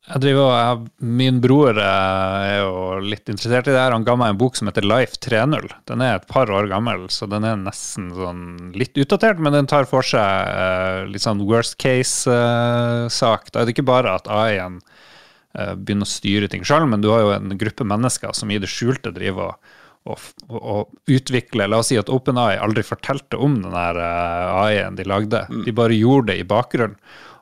Jeg 0.09 0.23
driver 0.25 0.47
og, 0.49 0.87
Min 1.05 1.43
bror 1.45 1.77
eh, 1.77 2.45
er 2.49 2.63
jo 2.63 3.01
litt 3.05 3.29
interessert 3.29 3.69
i 3.69 3.75
det 3.75 3.81
her. 3.83 3.93
Han 3.93 4.07
ga 4.07 4.17
meg 4.19 4.33
en 4.33 4.41
bok 4.41 4.57
som 4.57 4.71
heter 4.71 4.87
Life 4.87 5.21
3.0. 5.21 5.69
Den 5.91 6.05
er 6.05 6.17
et 6.17 6.29
par 6.31 6.51
år 6.51 6.71
gammel, 6.71 7.05
så 7.13 7.29
den 7.31 7.45
er 7.47 7.61
nesten 7.61 8.09
sånn 8.17 8.73
litt 8.81 8.97
utdatert, 9.01 9.43
men 9.43 9.55
den 9.55 9.69
tar 9.71 9.89
for 9.91 10.07
seg 10.07 10.25
uh, 10.25 11.05
litt 11.11 11.25
sånn 11.25 11.45
worst 11.49 11.77
case-sak. 11.83 13.45
Uh, 13.47 13.53
da 13.53 13.61
er 13.61 13.69
det 13.69 13.77
ikke 13.77 13.91
bare 13.91 14.17
at 14.17 14.31
AI-en 14.33 14.81
uh, 14.81 15.75
begynner 15.77 16.09
å 16.09 16.15
styre 16.17 16.49
ting 16.51 16.65
sjøl, 16.65 16.89
men 16.89 17.05
du 17.05 17.11
har 17.13 17.27
jo 17.27 17.35
en 17.37 17.61
gruppe 17.61 17.87
mennesker 17.87 18.33
som 18.37 18.51
i 18.51 18.59
det 18.63 18.73
skjulte 18.73 19.13
driver 19.15 19.53
og, 19.53 19.77
og, 20.09 20.21
å, 20.49 20.77
utvikle 21.11 21.67
La 21.69 21.81
oss 21.83 21.91
si 21.93 21.99
at 22.01 22.11
OpenAI 22.13 22.57
aldri 22.63 22.85
fortalte 22.87 23.37
om 23.41 23.59
den 23.63 23.77
AI-en 23.77 24.97
de 24.97 25.05
lagde. 25.09 25.45
Mm. 25.51 25.65
De 25.67 25.75
bare 25.77 25.99
gjorde 25.99 26.33
det 26.33 26.41
i 26.41 26.49
bakgrunnen. 26.49 26.97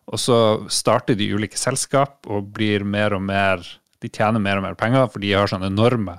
Og 0.09 0.20
så 0.20 0.38
starter 0.72 1.18
de 1.18 1.28
ulike 1.36 1.59
selskap 1.61 2.24
og 2.32 2.48
blir 2.56 2.80
mer 2.80 3.12
og 3.12 3.20
mer 3.28 3.61
De 4.00 4.09
tjener 4.09 4.40
mer 4.40 4.61
og 4.61 4.62
mer 4.62 4.76
penger, 4.78 5.09
for 5.11 5.18
de 5.18 5.32
har 5.34 5.50
sånne 5.50 5.72
enorme 5.72 6.12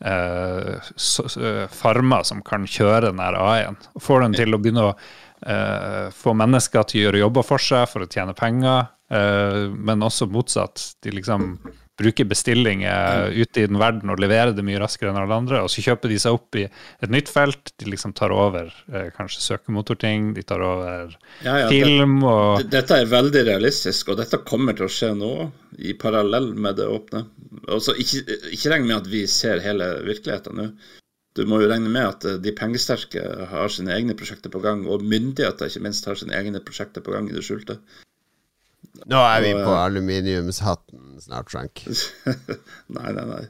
eh, 0.00 0.86
så, 0.96 1.26
farmer 1.68 2.22
som 2.24 2.40
kan 2.40 2.64
kjøre 2.64 3.10
den 3.10 3.20
AI-en. 3.20 3.76
Og 3.92 4.00
får 4.00 4.24
den 4.24 4.36
til 4.38 4.56
å 4.56 4.60
begynne 4.62 4.86
å 4.88 4.94
eh, 5.44 6.08
få 6.16 6.32
mennesker 6.40 6.88
til 6.88 7.02
å 7.02 7.04
gjøre 7.04 7.20
jobber 7.20 7.44
for 7.44 7.60
seg 7.60 7.84
for 7.90 8.06
å 8.06 8.08
tjene 8.08 8.32
penger, 8.32 8.88
eh, 9.12 9.66
men 9.68 10.06
også 10.08 10.30
motsatt. 10.32 10.80
De 11.04 11.12
liksom 11.18 11.58
bruke 11.98 12.24
bestillinger 12.28 13.32
ute 13.34 13.62
i 13.62 13.66
den 13.68 13.78
verden 13.80 14.12
og 14.12 14.20
levere 14.22 14.54
det 14.54 14.64
mye 14.66 14.78
raskere 14.80 15.10
enn 15.10 15.18
alle 15.20 15.38
andre. 15.40 15.62
Og 15.64 15.72
så 15.72 15.82
kjøper 15.84 16.12
de 16.12 16.18
seg 16.22 16.36
opp 16.36 16.58
i 16.60 16.66
et 16.68 17.12
nytt 17.12 17.30
felt. 17.32 17.72
De 17.80 17.88
liksom 17.90 18.14
tar 18.18 18.34
over 18.34 18.70
eh, 18.92 19.08
kanskje 19.16 19.42
søkemotorting, 19.44 20.30
de 20.36 20.44
tar 20.46 20.62
over 20.64 21.16
ja, 21.44 21.64
ja, 21.64 21.66
film 21.72 22.22
og 22.22 22.62
det, 22.62 22.70
Dette 22.78 23.00
er 23.02 23.10
veldig 23.10 23.44
realistisk, 23.50 24.12
og 24.12 24.20
dette 24.22 24.42
kommer 24.46 24.78
til 24.78 24.86
å 24.86 24.92
skje 24.92 25.12
nå, 25.18 25.32
i 25.78 25.94
parallell 25.98 26.52
med 26.54 26.78
det 26.78 26.88
åpne. 26.90 27.26
Også, 27.66 27.96
ikke, 28.00 28.38
ikke 28.54 28.72
regn 28.72 28.88
med 28.88 29.00
at 29.00 29.10
vi 29.10 29.26
ser 29.30 29.62
hele 29.64 29.92
virkeligheten 30.06 30.58
nå. 30.58 30.70
Du 31.38 31.44
må 31.46 31.60
jo 31.62 31.68
regne 31.70 31.90
med 31.92 32.02
at 32.02 32.26
eh, 32.26 32.40
de 32.42 32.54
pengesterke 32.56 33.22
har 33.50 33.74
sine 33.74 33.94
egne 33.94 34.16
prosjekter 34.18 34.52
på 34.54 34.62
gang, 34.64 34.86
og 34.86 35.04
myndigheter 35.06 35.70
ikke 35.70 35.84
minst 35.86 36.06
har 36.08 36.18
sine 36.18 36.36
egne 36.38 36.62
prosjekter 36.64 37.04
på 37.04 37.14
gang 37.14 37.28
i 37.30 37.36
det 37.36 37.44
skjulte. 37.46 37.78
Nå 39.08 39.20
er 39.24 39.44
vi 39.44 39.52
på 39.56 39.74
aluminiumshatten 39.78 41.20
snart, 41.22 41.50
Frank. 41.52 41.84
nei, 42.96 43.12
nei, 43.14 43.26
nei. 43.28 43.44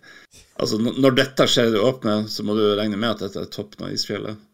Altså, 0.59 0.79
når 0.79 1.17
dette 1.19 1.47
skjer 1.51 1.71
i 1.71 1.75
det 1.77 1.83
åpne, 1.83 2.21
så 2.31 2.45
må 2.47 2.57
du 2.59 2.65
regne 2.79 2.99
med 2.99 3.17
at 3.17 3.25
dette 3.27 3.45
er 3.45 3.53
toppen 3.53 3.87
av 3.89 3.95
isfjellet. 3.95 4.45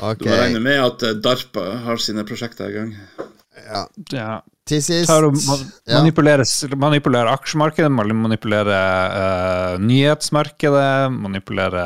Okay. 0.00 0.24
Du 0.24 0.30
må 0.30 0.38
regne 0.38 0.62
med 0.64 0.80
at 0.80 1.04
eh, 1.04 1.18
DARPA 1.20 1.66
har 1.84 2.00
sine 2.00 2.24
prosjekter 2.28 2.72
i 2.72 2.78
gang. 2.78 2.94
Ja. 3.60 3.82
ja. 4.14 4.30
Til 4.70 4.82
sist 4.84 5.10
manipulere, 5.90 6.44
manipulere 6.78 7.32
aksjemarkedet, 7.34 7.90
manipulere 7.90 8.78
uh, 9.10 9.80
nyhetsmarkedet, 9.82 11.10
manipulere 11.10 11.84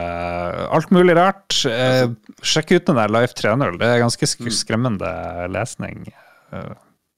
alt 0.69 0.93
mulig 0.95 1.17
rart. 1.17 1.57
Uh, 1.65 2.13
sjekk 2.45 2.75
ut 2.77 2.91
den 2.91 3.01
der 3.01 3.15
Life 3.15 3.33
3.0. 3.41 3.79
Det 3.81 3.89
er 3.89 4.03
ganske 4.05 4.29
mm. 4.29 4.53
skremmende 4.53 5.15
lesning. 5.55 6.05
Uh, 6.53 6.75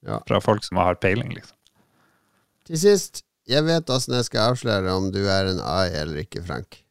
ja. 0.06 0.20
fra 0.28 0.40
folk 0.42 0.64
som 0.66 0.76
har 0.82 0.98
peiling, 1.00 1.32
liksom. 1.36 1.56
Til 2.66 2.78
sist, 2.82 3.22
jeg 3.46 3.62
vet 3.66 3.90
åssen 3.94 4.16
jeg 4.18 4.26
skal 4.26 4.52
avsløre 4.52 4.94
om 4.98 5.12
du 5.14 5.22
er 5.30 5.52
en 5.52 5.60
AI 5.62 5.90
eller 6.00 6.16
ikke, 6.24 6.42
Frank. 6.46 6.82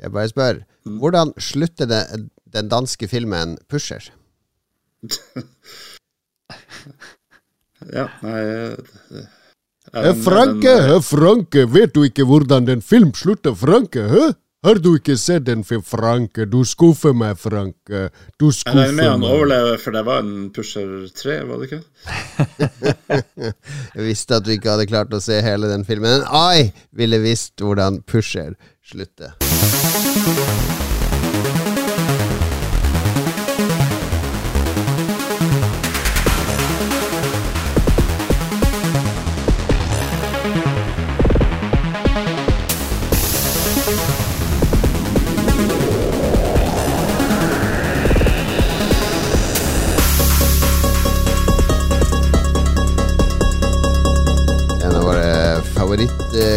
Jeg 0.00 0.12
bare 0.12 0.28
spør. 0.28 0.54
Mm. 0.84 0.98
Hvordan 1.00 1.32
slutter 1.40 1.86
det, 1.88 2.02
den 2.52 2.68
danske 2.68 3.08
filmen 3.08 3.58
'Pusher'? 3.68 4.10
ja, 7.96 8.06
nei 8.20 8.42
Franke, 10.22 11.00
Franke, 11.02 11.64
vet 11.72 11.94
du 11.94 12.04
ikke 12.06 12.24
hvordan 12.28 12.66
den 12.68 12.82
film 12.82 13.14
slutter, 13.14 13.54
Franke? 13.54 14.04
Hæ? 14.08 14.32
Har 14.60 14.76
du 14.76 14.90
ikke 14.98 15.14
sett 15.16 15.46
den 15.46 15.62
for 15.64 15.80
Franke? 15.80 16.44
Du 16.44 16.58
skuffer 16.68 17.14
meg, 17.16 17.38
Franke. 17.40 18.10
Du 18.36 18.50
skuffer 18.52 18.76
meg. 18.76 18.90
Jeg 18.90 18.90
regner 18.90 18.98
med 18.98 19.08
han 19.08 19.24
overlever, 19.24 19.78
for 19.80 19.96
det 19.96 20.02
var 20.04 20.20
en 20.20 20.50
Pusher 20.52 20.90
3, 21.16 21.36
var 21.48 21.62
det 21.62 21.70
ikke? 21.70 21.80
jeg 23.96 24.04
visste 24.04 24.36
at 24.36 24.44
du 24.44 24.52
ikke 24.52 24.74
hadde 24.74 24.90
klart 24.90 25.16
å 25.16 25.22
se 25.24 25.40
hele 25.46 25.70
den 25.72 25.86
filmen. 25.88 26.20
Men 26.20 26.28
ai 26.28 26.74
ville 26.92 27.22
visst 27.24 27.64
hvordan 27.64 28.02
Pusher 28.04 28.52
slutter. 28.84 29.32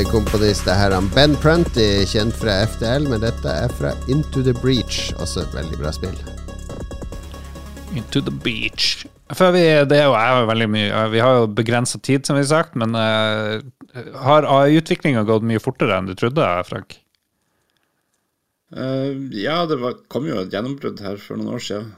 Favorittkomponist 0.03 0.67
er 0.67 0.75
her. 0.75 0.93
Ben 1.15 1.35
Prunty, 1.39 2.03
kjent 2.09 2.35
fra 2.35 2.63
FDL, 2.67 3.05
men 3.07 3.21
dette 3.23 3.47
er 3.47 3.71
fra 3.71 3.93
Into 4.11 4.41
the 4.43 4.53
Breach. 4.53 5.13
Også 5.21 5.43
et 5.43 5.53
veldig 5.55 5.77
bra 5.79 5.91
spill. 5.95 6.17
Into 7.95 8.19
the 8.19 8.33
Beach. 8.43 9.05
Før 9.33 9.53
vi, 9.55 9.63
det 9.87 9.99
er 10.01 10.09
jo 10.09 10.47
veldig 10.49 10.67
mye 10.69 11.03
Vi 11.13 11.21
har 11.23 11.37
jo 11.37 11.47
begrensa 11.47 11.99
tid, 12.03 12.25
som 12.25 12.35
vi 12.35 12.43
har 12.43 12.49
sagt, 12.51 12.75
men 12.75 12.97
uh, 12.97 13.63
har 14.25 14.47
AI-utviklinga 14.49 15.23
gått 15.29 15.45
mye 15.47 15.61
fortere 15.63 15.95
enn 15.95 16.09
du 16.09 16.15
trodde, 16.19 16.49
Frank? 16.67 16.97
Uh, 18.75 19.15
ja, 19.31 19.63
det 19.69 19.79
var, 19.79 20.01
kom 20.11 20.27
jo 20.27 20.41
et 20.41 20.53
gjennombrudd 20.53 20.99
her 21.05 21.21
for 21.21 21.39
noen 21.39 21.55
år 21.55 21.63
siden. 21.63 21.93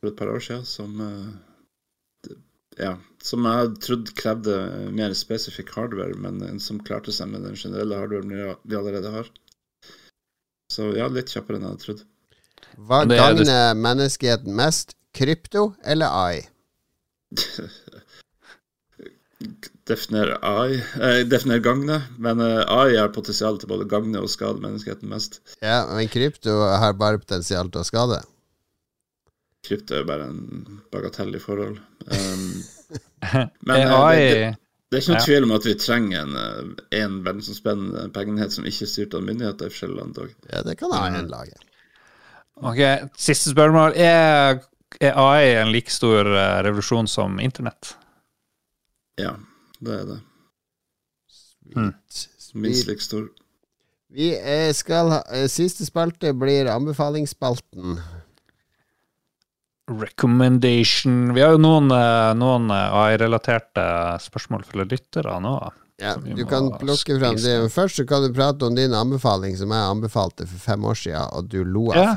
For 0.00 0.12
et 0.12 0.18
par 0.18 0.34
år 0.34 0.44
siden 0.44 0.66
som 0.68 1.00
uh, 1.00 2.34
ja, 2.76 2.98
som 3.26 3.46
jeg 3.48 3.72
trodde 3.82 4.14
krevde 4.18 4.56
mer 4.94 5.14
spesifikk 5.18 5.72
hardware, 5.74 6.14
men 6.14 6.60
som 6.62 6.78
klarte 6.86 7.14
seg 7.14 7.32
med 7.32 7.42
den 7.46 7.58
generelle 7.58 7.98
hardwaren 7.98 8.34
vi 8.62 8.78
allerede 8.78 9.10
har. 9.14 9.30
Så 10.72 10.92
ja, 10.98 11.08
litt 11.10 11.32
kjappere 11.32 11.58
enn 11.58 11.66
jeg 11.66 11.74
hadde 11.74 11.84
trodd. 11.84 12.04
Hva 12.88 13.04
gagner 13.08 13.74
menneskeheten 13.78 14.54
mest? 14.56 14.94
Krypto 15.16 15.70
eller 15.84 16.12
AI? 16.12 16.42
Definere 19.86 20.36
AI 20.42 20.76
eh, 20.76 21.20
Definere 21.28 21.62
gagne, 21.64 22.00
men 22.18 22.40
eh, 22.40 22.62
AI 22.72 22.96
har 22.98 23.12
potensial 23.14 23.58
til 23.60 23.70
både 23.70 23.88
gagne 23.88 24.20
og 24.20 24.30
skade 24.32 24.60
menneskeheten 24.62 25.08
mest. 25.12 25.40
Ja, 25.60 25.84
Men 25.92 26.08
krypto 26.12 26.58
har 26.66 26.96
bare 26.98 27.22
potensial 27.22 27.70
til 27.70 27.82
å 27.82 27.88
skade? 27.88 28.20
Krypto 29.66 29.96
er 29.96 30.04
jo 30.04 30.08
bare 30.08 30.28
en 30.30 30.78
bagatell 30.94 31.34
i 31.34 31.42
forhold. 31.42 31.80
Um, 32.06 32.62
men 33.68 33.80
eh, 33.80 33.94
AI, 33.94 34.18
det, 34.20 34.52
det, 34.90 34.98
er 34.98 35.02
ikke 35.02 35.12
noen 35.12 35.18
ja. 35.18 35.24
tvil 35.24 35.46
om 35.48 35.54
at 35.56 35.66
vi 35.66 35.74
trenger 35.80 36.20
en, 36.22 36.36
eh, 36.42 36.84
en 37.02 37.16
verdensomspennende 37.26 38.06
pengenhet 38.14 38.54
som 38.54 38.68
ikke 38.68 38.86
er 38.86 38.92
styrt 38.92 39.16
av 39.18 39.24
myndigheter 39.26 39.68
i 39.68 39.74
forskjellige 39.74 40.02
land 40.02 40.20
òg. 40.22 40.36
Ja, 40.52 40.62
det 40.66 40.76
kan 40.80 40.94
AI 40.94 41.10
mm. 41.16 41.30
lage. 41.32 41.58
Ok, 42.56 42.80
Siste 43.20 43.52
spørsmål. 43.52 43.96
Er, 44.00 44.62
er 45.02 45.18
AI 45.20 45.56
en 45.60 45.72
like 45.74 45.92
stor 45.92 46.30
eh, 46.30 46.60
revolusjon 46.68 47.10
som 47.10 47.40
internett? 47.42 47.96
Ja, 49.20 49.34
det 49.80 49.98
er 50.02 50.06
det. 50.12 50.20
Mm. 51.74 51.90
Minst 52.62 52.86
like 52.88 53.02
stor. 53.04 53.26
Vi 54.16 54.30
skal 54.72 55.10
ha, 55.10 55.18
Siste 55.50 55.84
spalte 55.84 56.30
blir 56.38 56.70
anbefalingsspalten. 56.70 57.98
Recommendation 59.86 61.34
Vi 61.34 61.42
har 61.44 61.54
jo 61.54 61.62
noen, 61.62 61.90
eh, 61.94 62.30
noen 62.38 62.70
AI-relaterte 62.74 63.84
spørsmål 64.24 64.64
fra 64.66 64.86
lyttere 64.86 65.40
nå. 65.42 65.56
Ja, 65.96 66.12
du 66.20 66.42
kan 66.44 66.68
plukke 66.76 67.14
frem 67.16 67.36
det. 67.40 67.52
Men 67.62 67.70
først 67.72 67.96
så 67.96 68.04
kan 68.08 68.20
du 68.26 68.34
prate 68.36 68.66
om 68.68 68.74
din 68.76 68.92
anbefaling, 68.92 69.54
som 69.56 69.70
jeg 69.72 69.92
anbefalte 69.92 70.44
for 70.44 70.60
fem 70.60 70.82
år 70.84 70.98
siden, 71.00 71.30
og 71.32 71.48
du 71.48 71.62
lo 71.64 71.86
av. 71.94 71.96
Ja. 71.96 72.10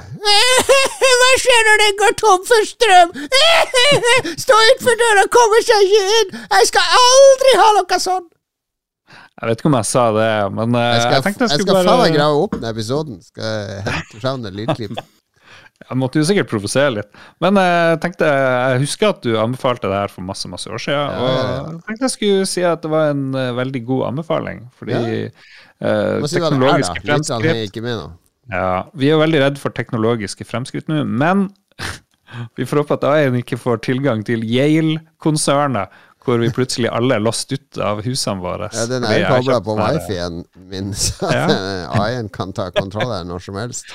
Hva 1.22 1.30
skjer 1.39 1.63
når 1.67 1.80
det 1.84 1.88
går 2.01 2.17
tom 2.20 2.43
for 2.49 2.67
strøm? 2.67 3.13
Stå 4.43 4.57
utenfor 4.72 4.99
døra, 4.99 5.24
kommer 5.32 5.63
seg 5.63 5.86
ikke 5.88 6.17
inn! 6.17 6.36
Jeg 6.57 6.70
skal 6.74 6.97
aldri 6.99 7.55
ha 7.61 7.70
noe 7.78 8.01
sånn! 8.03 8.28
Jeg 9.39 9.47
vet 9.47 9.61
ikke 9.61 9.70
om 9.72 9.78
jeg 9.80 9.88
sa 9.88 10.03
det, 10.11 10.32
men 10.51 10.76
eh, 10.76 10.89
Jeg 10.89 11.05
skal, 11.05 11.13
jeg 11.15 11.26
tenkte 11.30 11.45
jeg 11.45 11.53
jeg 11.53 11.63
skulle 11.63 11.78
skal 11.80 11.89
faen 11.93 12.03
meg 12.03 12.17
grave 12.20 12.43
opp 12.43 12.57
den 12.57 12.67
episoden. 12.74 13.22
Skal 13.24 13.47
jeg 13.47 13.86
hente 13.88 14.20
fram 14.20 14.43
det 14.43 14.51
lydklippet. 14.57 15.07
Jeg 15.80 15.95
måtte 15.95 16.19
jo 16.19 16.25
sikkert 16.27 16.49
provosere 16.51 16.91
litt. 16.97 17.07
Men 17.39 17.55
eh, 17.61 17.93
jeg 17.93 17.99
tenkte 18.03 18.27
Jeg 18.27 18.82
husker 18.84 19.13
at 19.13 19.21
du 19.23 19.30
anbefalte 19.39 19.88
det 19.88 19.95
her 20.01 20.11
for 20.11 20.25
masse 20.27 20.49
masse 20.51 20.67
år 20.67 20.82
siden. 20.84 20.99
Ja, 20.99 21.21
og 21.23 21.30
ja, 21.30 21.45
Og 21.61 21.69
jeg 21.77 21.84
tenkte 21.88 22.05
jeg 22.09 22.15
skulle 22.17 22.49
si 22.51 22.65
at 22.67 22.84
det 22.84 22.91
var 22.91 23.13
en 23.13 23.23
eh, 23.39 23.51
veldig 23.55 23.82
god 23.88 24.03
anbefaling. 24.11 24.65
Fordi 24.75 24.97
Ja. 24.97 25.30
eh, 25.80 26.19
da. 26.19 26.27
teknologiske 26.34 27.05
fremskritt 27.05 27.80
nå. 27.86 28.09
Ja, 28.51 28.67
vi 28.97 29.07
er 29.07 29.15
jo 29.15 29.21
veldig 29.23 29.39
redd 29.45 29.57
for 29.61 29.69
teknologiske 29.77 30.45
fremskritt 30.49 30.88
nå, 30.89 31.03
men 31.05 31.47
vi 32.57 32.65
får 32.67 32.82
håpe 32.84 32.97
at 32.99 33.03
AI-en 33.13 33.39
ikke 33.39 33.57
får 33.61 33.80
tilgang 33.86 34.23
til 34.25 34.43
Yale-konsernet, 34.43 35.89
hvor 36.25 36.41
vi 36.43 36.49
plutselig 36.53 36.89
alle 36.91 37.15
er 37.15 37.23
låst 37.23 37.53
ut 37.55 37.77
av 37.82 38.01
husene 38.05 38.41
våre. 38.43 38.67
Ja, 38.75 38.84
den 38.89 39.05
er 39.07 39.21
jo 39.21 39.30
kobla 39.38 39.59
på 39.65 39.77
wifien 39.80 40.43
min, 40.69 40.91
så 40.97 41.30
Ja. 41.32 41.45
AI-en 42.03 42.27
kan 42.30 42.51
ta 42.53 42.67
kontroll 42.75 43.13
her 43.13 43.23
når 43.23 43.39
som 43.47 43.55
helst. 43.61 43.86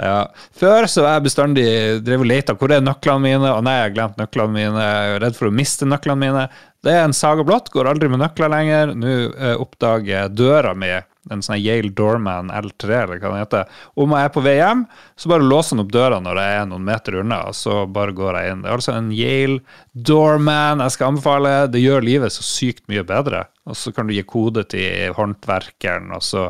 Ja. 0.00 0.30
Før 0.56 0.86
så 0.88 1.04
var 1.04 1.18
jeg 1.18 1.26
bestandig 1.26 1.68
drev 2.04 2.24
og 2.24 2.30
leta. 2.30 2.56
Hvor 2.56 2.72
er 2.72 2.84
nøklene 2.84 3.26
mine? 3.26 3.52
og 3.52 3.64
nei, 3.66 3.76
jeg 3.76 3.88
har 3.90 3.96
glemt 3.96 4.20
nøklene 4.20 4.56
mine. 4.56 4.84
Jeg 4.88 5.16
er 5.16 5.24
redd 5.26 5.36
for 5.38 5.50
å 5.50 5.54
miste 5.54 5.88
nøklene 5.88 6.22
mine. 6.22 6.44
Det 6.82 6.94
er 6.96 7.04
en 7.06 7.14
saga 7.14 7.44
blått. 7.46 7.70
Går 7.74 7.90
aldri 7.90 8.08
med 8.10 8.22
nøkler 8.22 8.50
lenger. 8.50 8.94
Nå 8.98 9.10
eh, 9.30 9.54
oppdager 9.60 10.08
jeg 10.14 10.32
døra 10.34 10.72
mi, 10.74 10.90
en 11.30 11.44
sånn 11.44 11.60
Yale 11.60 11.92
Doorman 11.94 12.50
L3, 12.50 12.88
eller 12.88 13.20
hva 13.20 13.28
den 13.28 13.42
heter. 13.44 13.76
Om 13.94 14.16
jeg 14.16 14.26
er 14.26 14.32
på 14.34 14.42
vei 14.42 14.56
hjem, 14.58 14.86
så 15.14 15.30
bare 15.30 15.46
låser 15.46 15.76
den 15.76 15.84
opp 15.84 15.92
døra 15.94 16.18
når 16.24 16.40
jeg 16.42 16.56
er 16.58 16.66
noen 16.72 16.88
meter 16.88 17.20
unna, 17.20 17.42
og 17.52 17.58
så 17.58 17.82
bare 17.86 18.16
går 18.16 18.40
jeg 18.40 18.54
inn. 18.54 18.64
Det 18.64 18.72
er 18.72 18.80
altså 18.80 18.96
en 18.96 19.12
Yale 19.14 19.60
Doorman 19.92 20.82
jeg 20.82 20.96
skal 20.96 21.12
anbefale. 21.12 21.54
Det 21.70 21.84
gjør 21.84 22.08
livet 22.08 22.34
så 22.34 22.46
sykt 22.48 22.88
mye 22.90 23.04
bedre. 23.06 23.44
Og 23.68 23.78
så 23.78 23.92
kan 23.94 24.08
du 24.08 24.16
gi 24.16 24.24
kode 24.26 24.64
til 24.72 25.14
håndverkeren, 25.14 26.10
og 26.16 26.24
så 26.26 26.48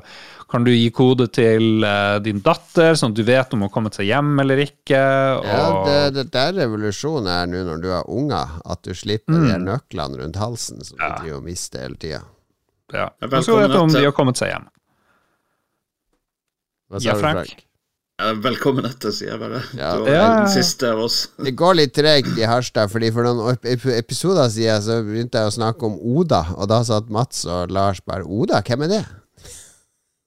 kan 0.53 0.65
du 0.67 0.71
gi 0.71 0.91
kode 0.93 1.27
til 1.33 1.83
eh, 1.89 2.19
din 2.25 2.43
datter, 2.45 2.93
sånn 3.01 3.15
at 3.15 3.17
du 3.17 3.23
vet 3.25 3.55
om 3.57 3.63
hun 3.63 3.69
har 3.71 3.73
kommet 3.75 3.97
seg 3.97 4.11
hjem 4.11 4.35
eller 4.45 4.61
ikke. 4.67 5.01
Og, 5.39 5.49
Ja, 5.49 5.65
det, 5.89 5.97
det 6.19 6.27
der 6.35 6.53
revolusjonen 6.61 7.31
er 7.33 7.49
nå 7.49 7.65
når 7.71 7.81
du 7.83 7.89
har 7.95 8.05
unger, 8.13 8.59
at 8.69 8.83
du 8.85 8.93
slipper 8.95 9.41
de 9.49 9.57
nøklene 9.65 10.21
rundt 10.21 10.37
halsen 10.37 10.85
som 10.85 11.01
du 11.01 11.07
driver 11.09 11.41
og 11.41 11.49
mister 11.49 11.87
hele 11.87 11.97
tida. 11.97 12.21
ja. 12.23 12.29
Ja, 12.93 13.09
Og 13.33 13.43
så 13.47 13.57
vet 13.57 13.73
du 13.73 13.79
om 13.81 13.89
de 13.89 14.05
har 14.05 14.13
kommet 14.13 14.37
seg 14.37 14.53
hjem. 14.53 14.67
Hva 16.93 17.01
Ja, 17.01 17.15
Frank? 17.17 17.47
du, 17.49 17.55
Frank? 17.57 17.69
Velkommen 18.45 18.85
etter, 18.87 19.11
sier 19.17 19.33
jeg 19.33 19.41
bare. 19.41 19.63
Ja. 19.75 19.95
Du 19.97 20.03
var 20.05 20.13
Ja. 20.13 20.27
den 20.43 20.51
siste 20.53 20.91
av 20.93 21.01
oss. 21.07 21.29
Det 21.43 21.57
går 21.57 21.75
litt 21.75 21.95
tregt 21.97 22.37
i 22.39 22.45
Harstad, 22.47 22.91
Fordi 22.93 23.11
for 23.11 23.25
noen 23.25 23.55
ep- 23.57 23.65
ep- 23.65 23.89
episoder 23.97 24.49
siden 24.53 24.83
så 24.85 25.01
begynte 25.03 25.41
jeg 25.41 25.49
å 25.49 25.57
snakke 25.57 25.83
om 25.89 25.97
Oda, 25.99 26.45
og 26.57 26.69
da 26.69 26.83
satt 26.85 27.09
Mats 27.11 27.47
og 27.47 27.71
Lars 27.73 28.01
bare 28.01 28.23
Oda, 28.29 28.61
hvem 28.63 28.83
er 28.85 28.89
det? 28.89 29.05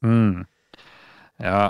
Mm. 0.06 0.46
Ja, 1.42 1.64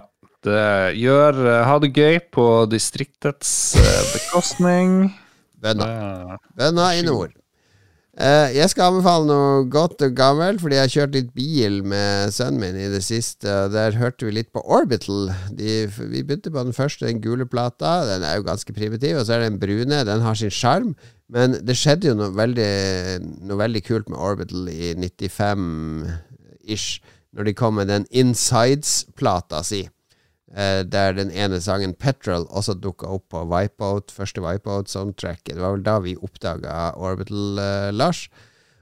det 0.45 0.97
gjør 0.99 1.39
eh, 1.47 1.63
Ha 1.65 1.79
det 1.81 1.93
gøy 1.95 2.19
på 2.35 2.45
distriktets 2.69 3.53
eh, 3.79 4.03
bekostning. 4.11 5.09
Bønna. 5.63 6.37
Bønna 6.57 6.91
i 6.99 7.05
nord. 7.05 7.33
Eh, 8.15 8.53
jeg 8.55 8.69
skal 8.71 8.93
anbefale 8.93 9.27
noe 9.27 9.63
godt 9.67 9.99
og 10.05 10.13
gammelt, 10.15 10.61
fordi 10.63 10.77
jeg 10.77 10.85
har 10.85 10.93
kjørt 10.93 11.15
litt 11.17 11.31
bil 11.35 11.81
med 11.83 12.31
sønnen 12.31 12.61
min 12.61 12.77
i 12.79 12.87
det 12.93 13.01
siste. 13.03 13.49
Der 13.73 13.97
hørte 13.99 14.27
vi 14.27 14.37
litt 14.37 14.53
på 14.55 14.63
Orbital. 14.63 15.33
De, 15.51 15.81
vi 15.89 16.21
begynte 16.21 16.53
på 16.53 16.63
den 16.63 16.77
første, 16.77 17.09
den 17.09 17.19
gule 17.23 17.47
plata. 17.49 18.05
Den 18.07 18.23
er 18.23 18.37
jo 18.37 18.47
ganske 18.47 18.75
primitiv. 18.75 19.19
Og 19.19 19.25
så 19.25 19.35
er 19.35 19.43
det 19.43 19.51
den 19.51 19.59
brune. 19.59 20.05
Den 20.07 20.23
har 20.23 20.39
sin 20.39 20.53
sjarm. 20.53 20.93
Men 21.27 21.57
det 21.65 21.75
skjedde 21.79 22.11
jo 22.11 22.19
noe 22.21 22.31
veldig, 22.37 22.69
noe 23.49 23.59
veldig 23.59 23.83
kult 23.83 24.09
med 24.13 24.21
Orbital 24.21 24.69
i 24.71 24.93
95-ish, 24.95 27.01
når 27.35 27.49
de 27.49 27.53
kom 27.53 27.75
med 27.75 27.87
den 27.91 28.05
Insides-plata 28.11 29.61
si. 29.67 29.83
Eh, 30.55 30.83
der 30.87 31.13
den 31.17 31.31
ene 31.31 31.59
sangen 31.59 31.93
'Petrol' 31.93 32.47
også 32.47 32.77
dukka 32.79 33.07
opp 33.11 33.29
på 33.33 33.43
Wipeout, 33.49 34.11
første 34.11 34.41
Wipeout-soundtracket. 34.41 35.55
Det 35.55 35.61
var 35.61 35.75
vel 35.75 35.83
da 35.83 35.99
vi 35.99 36.15
oppdaga 36.15 36.93
Orbital, 36.95 37.59
eh, 37.59 37.91
Lars. 37.91 38.29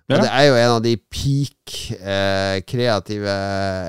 Og 0.09 0.17
Ja. 0.17 0.21
det 0.21 0.29
er 0.31 0.43
jo 0.49 0.55
en 0.55 0.75
av 0.75 0.83
de 0.83 0.97
peak 0.97 1.91
eh, 1.99 2.61
kreative 2.61 3.33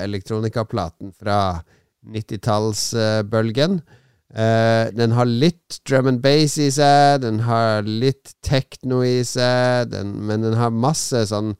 elektronikaplatene 0.03 1.13
fra 1.13 1.61
90-tallsbølgen. 2.07 3.81
Eh, 4.35 4.91
den 4.91 5.11
har 5.15 5.25
litt 5.25 5.79
drum 5.87 6.07
and 6.07 6.21
bass 6.23 6.57
i 6.57 6.69
seg, 6.73 7.21
den 7.21 7.39
har 7.45 7.85
litt 7.87 8.33
techno 8.43 9.01
i 9.05 9.21
seg, 9.23 9.91
den, 9.93 10.11
men 10.27 10.41
den 10.41 10.57
har 10.59 10.73
masse 10.73 11.21
sånn 11.29 11.55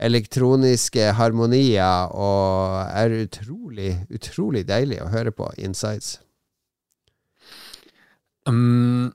elektroniske 0.00 1.10
harmonier 1.18 2.10
og 2.16 2.80
er 2.88 3.14
utrolig, 3.26 3.94
utrolig 4.10 4.64
deilig 4.68 5.00
å 5.04 5.10
høre 5.12 5.32
på 5.36 5.50
insides. 5.60 6.18
Um, 8.48 9.12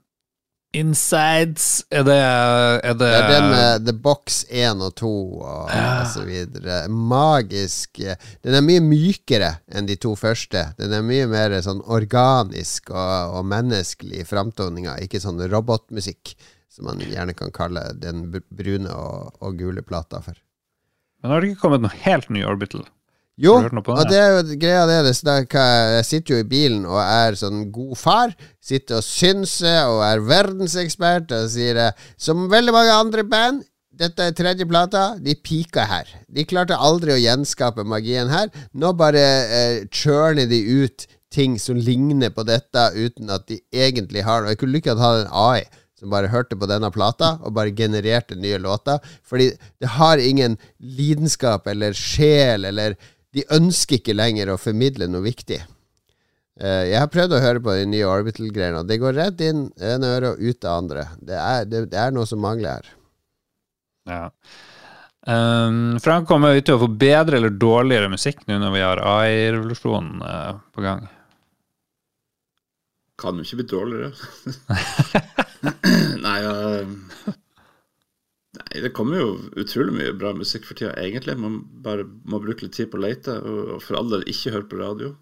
insides 0.76 1.82
Er 1.90 2.04
det, 2.06 2.14
er 2.14 2.94
det, 2.94 2.98
Det 3.00 3.08
er 3.18 3.26
det 3.32 3.40
med 3.50 3.86
The 3.88 3.94
Box 4.06 4.44
1 4.48 4.84
og 4.86 4.94
2 5.00 5.10
og, 5.42 5.70
Ja. 5.74 5.88
og 6.00 6.06
så 6.12 6.22
videre. 6.28 6.78
Magisk. 6.88 7.98
Den 8.44 8.54
er 8.54 8.62
mye 8.64 8.84
mykere 8.84 9.56
enn 9.66 9.88
de 9.90 9.96
to 9.96 10.14
første. 10.14 10.68
Den 10.78 10.94
er 10.94 11.02
mye 11.02 11.26
mer 11.26 11.58
sånn 11.66 11.82
organisk 11.82 12.94
og, 12.94 13.34
og 13.40 13.48
menneskelig 13.50 14.22
i 14.22 14.28
framtoninga, 14.28 15.00
ikke 15.02 15.20
sånn 15.20 15.42
robotmusikk, 15.50 16.36
som 16.70 16.86
man 16.86 17.02
gjerne 17.02 17.34
kan 17.34 17.50
kalle 17.50 17.88
den 17.98 18.28
brune 18.30 18.92
og, 18.94 19.34
og 19.42 19.58
gule 19.58 19.82
plata 19.82 20.22
for. 20.22 20.38
Men 21.22 21.32
har 21.32 21.42
det 21.42 21.52
ikke 21.52 21.64
kommet 21.66 21.84
noe 21.84 22.04
helt 22.04 22.28
ny 22.32 22.44
Orbital? 22.46 22.84
Jo, 23.36 23.58
og 23.60 24.06
det? 24.08 24.16
er 24.16 24.30
jo 24.32 24.56
greia 24.56 24.86
det, 24.88 25.12
Jeg 25.12 26.04
sitter 26.08 26.34
jo 26.34 26.40
i 26.40 26.48
bilen 26.48 26.86
og 26.88 26.96
er 27.02 27.36
sånn 27.36 27.66
god 27.72 27.96
far. 28.00 28.32
Sitter 28.64 29.02
og 29.02 29.04
synser 29.04 29.90
og 29.92 30.00
er 30.06 30.22
verdensekspert 30.24 31.34
og 31.36 31.50
sier 31.52 31.92
Som 32.16 32.48
veldig 32.48 32.72
mange 32.72 32.94
andre 32.96 33.24
band, 33.28 33.60
dette 33.96 34.24
er 34.24 34.32
tredje 34.36 34.64
plata, 34.68 35.04
de 35.20 35.34
pika 35.36 35.84
her. 35.88 36.08
De 36.28 36.44
klarte 36.48 36.76
aldri 36.76 37.12
å 37.12 37.20
gjenskape 37.20 37.84
magien 37.84 38.32
her. 38.32 38.48
Nå 38.72 38.92
bare 38.96 39.20
eh, 39.20 39.84
churner 39.92 40.48
de 40.48 40.62
ut 40.84 41.06
ting 41.32 41.58
som 41.60 41.76
ligner 41.76 42.32
på 42.32 42.44
dette, 42.48 42.88
uten 42.96 43.32
at 43.32 43.44
de 43.48 43.60
egentlig 43.72 44.24
har 44.24 44.42
noe. 44.44 44.52
Jeg 44.54 44.60
kunne 44.62 44.78
lykke 44.78 44.92
til 44.94 45.00
å 45.00 45.04
ha 45.04 45.16
en 45.20 45.32
AI 45.32 45.64
som 45.96 46.12
bare 46.12 46.30
hørte 46.32 46.58
på 46.58 46.68
denne 46.68 46.90
plata 46.92 47.36
og 47.42 47.54
bare 47.56 47.74
genererte 47.76 48.36
nye 48.38 48.58
låter. 48.60 49.00
Fordi 49.24 49.50
det 49.80 49.94
har 49.96 50.20
ingen 50.20 50.58
lidenskap 50.78 51.66
eller 51.72 51.96
sjel 51.96 52.68
eller 52.68 52.96
De 53.36 53.42
ønsker 53.52 53.98
ikke 53.98 54.14
lenger 54.16 54.48
å 54.48 54.56
formidle 54.56 55.10
noe 55.12 55.20
viktig. 55.26 55.58
Uh, 56.56 56.86
jeg 56.88 56.96
har 56.96 57.10
prøvd 57.12 57.34
å 57.36 57.40
høre 57.42 57.60
på 57.60 57.74
de 57.76 57.82
nye 57.90 58.06
Orbital-greiene, 58.08 58.80
og 58.80 58.88
det 58.88 58.96
går 59.02 59.12
rett 59.18 59.42
inn 59.44 59.66
ene 59.76 60.12
øret 60.14 60.30
og 60.30 60.40
ut 60.40 60.60
det 60.62 60.70
andre. 60.72 61.02
Det 61.20 61.36
er, 61.36 61.66
det, 61.68 61.82
det 61.92 61.98
er 62.00 62.14
noe 62.16 62.24
som 62.30 62.40
mangler 62.40 62.78
her. 62.78 62.88
Ja. 64.08 64.22
Um, 65.26 65.98
Frank, 66.00 66.24
kommer 66.30 66.54
vi 66.54 66.62
til 66.64 66.78
å 66.78 66.84
få 66.86 66.88
bedre 66.96 67.40
eller 67.40 67.52
dårligere 67.52 68.08
musikk 68.08 68.46
nå 68.46 68.56
når 68.62 68.72
vi 68.72 68.82
har 68.86 69.04
AI-revolusjonen 69.04 70.22
uh, 70.22 70.56
på 70.72 70.86
gang? 70.86 71.04
Kan 73.20 73.38
jo 73.40 73.46
ikke 73.46 73.62
bli 73.62 73.68
dårligere. 73.72 74.12
Nei, 76.26 76.38
uh, 76.44 76.88
nei, 78.58 78.80
det 78.84 78.90
kommer 78.96 79.20
jo 79.22 79.28
utrolig 79.56 79.94
mye 79.96 80.12
bra 80.18 80.34
musikk 80.36 80.66
for 80.68 80.78
tida, 80.78 80.92
egentlig. 81.00 81.36
Man 81.40 81.62
bare 81.84 82.04
må 82.28 82.40
bruke 82.42 82.66
litt 82.66 82.76
tid 82.76 82.90
på 82.92 83.00
å 83.00 83.04
lete, 83.06 83.38
og, 83.40 83.76
og 83.76 83.80
for 83.84 83.98
all 83.98 84.12
del 84.12 84.26
ikke 84.28 84.52
høre 84.52 84.68
på 84.68 84.80
radio. 84.82 85.14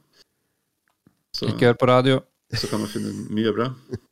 Så, 1.34 1.48
Ikke 1.50 1.70
hør 1.70 1.78
på 1.78 1.90
radio. 1.90 2.18
så 2.54 2.70
kan 2.70 2.82
man 2.82 2.90
finne 2.90 3.14
mye 3.34 3.54
bra. 3.54 3.70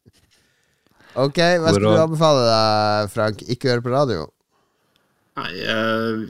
Ok, 1.13 1.37
hva 1.61 1.75
skal 1.75 1.85
du 1.85 2.01
anbefale 2.01 2.45
deg, 2.47 3.11
Frank? 3.13 3.43
Ikke 3.53 3.69
høre 3.69 3.83
på 3.85 3.91
radio? 3.93 4.23
Nei, 5.37 5.51
uh, 5.69 6.23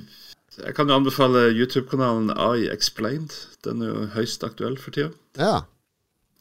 jeg 0.59 0.75
kan 0.75 0.91
jo 0.91 0.97
anbefale 0.99 1.45
YouTube-kanalen 1.55 2.33
AI 2.35 2.67
Explained. 2.73 3.37
Den 3.63 3.85
er 3.85 3.93
jo 3.93 4.09
høyst 4.17 4.43
aktuell 4.43 4.75
for 4.83 4.95
tida. 4.97 5.13
Ja. 5.39 5.63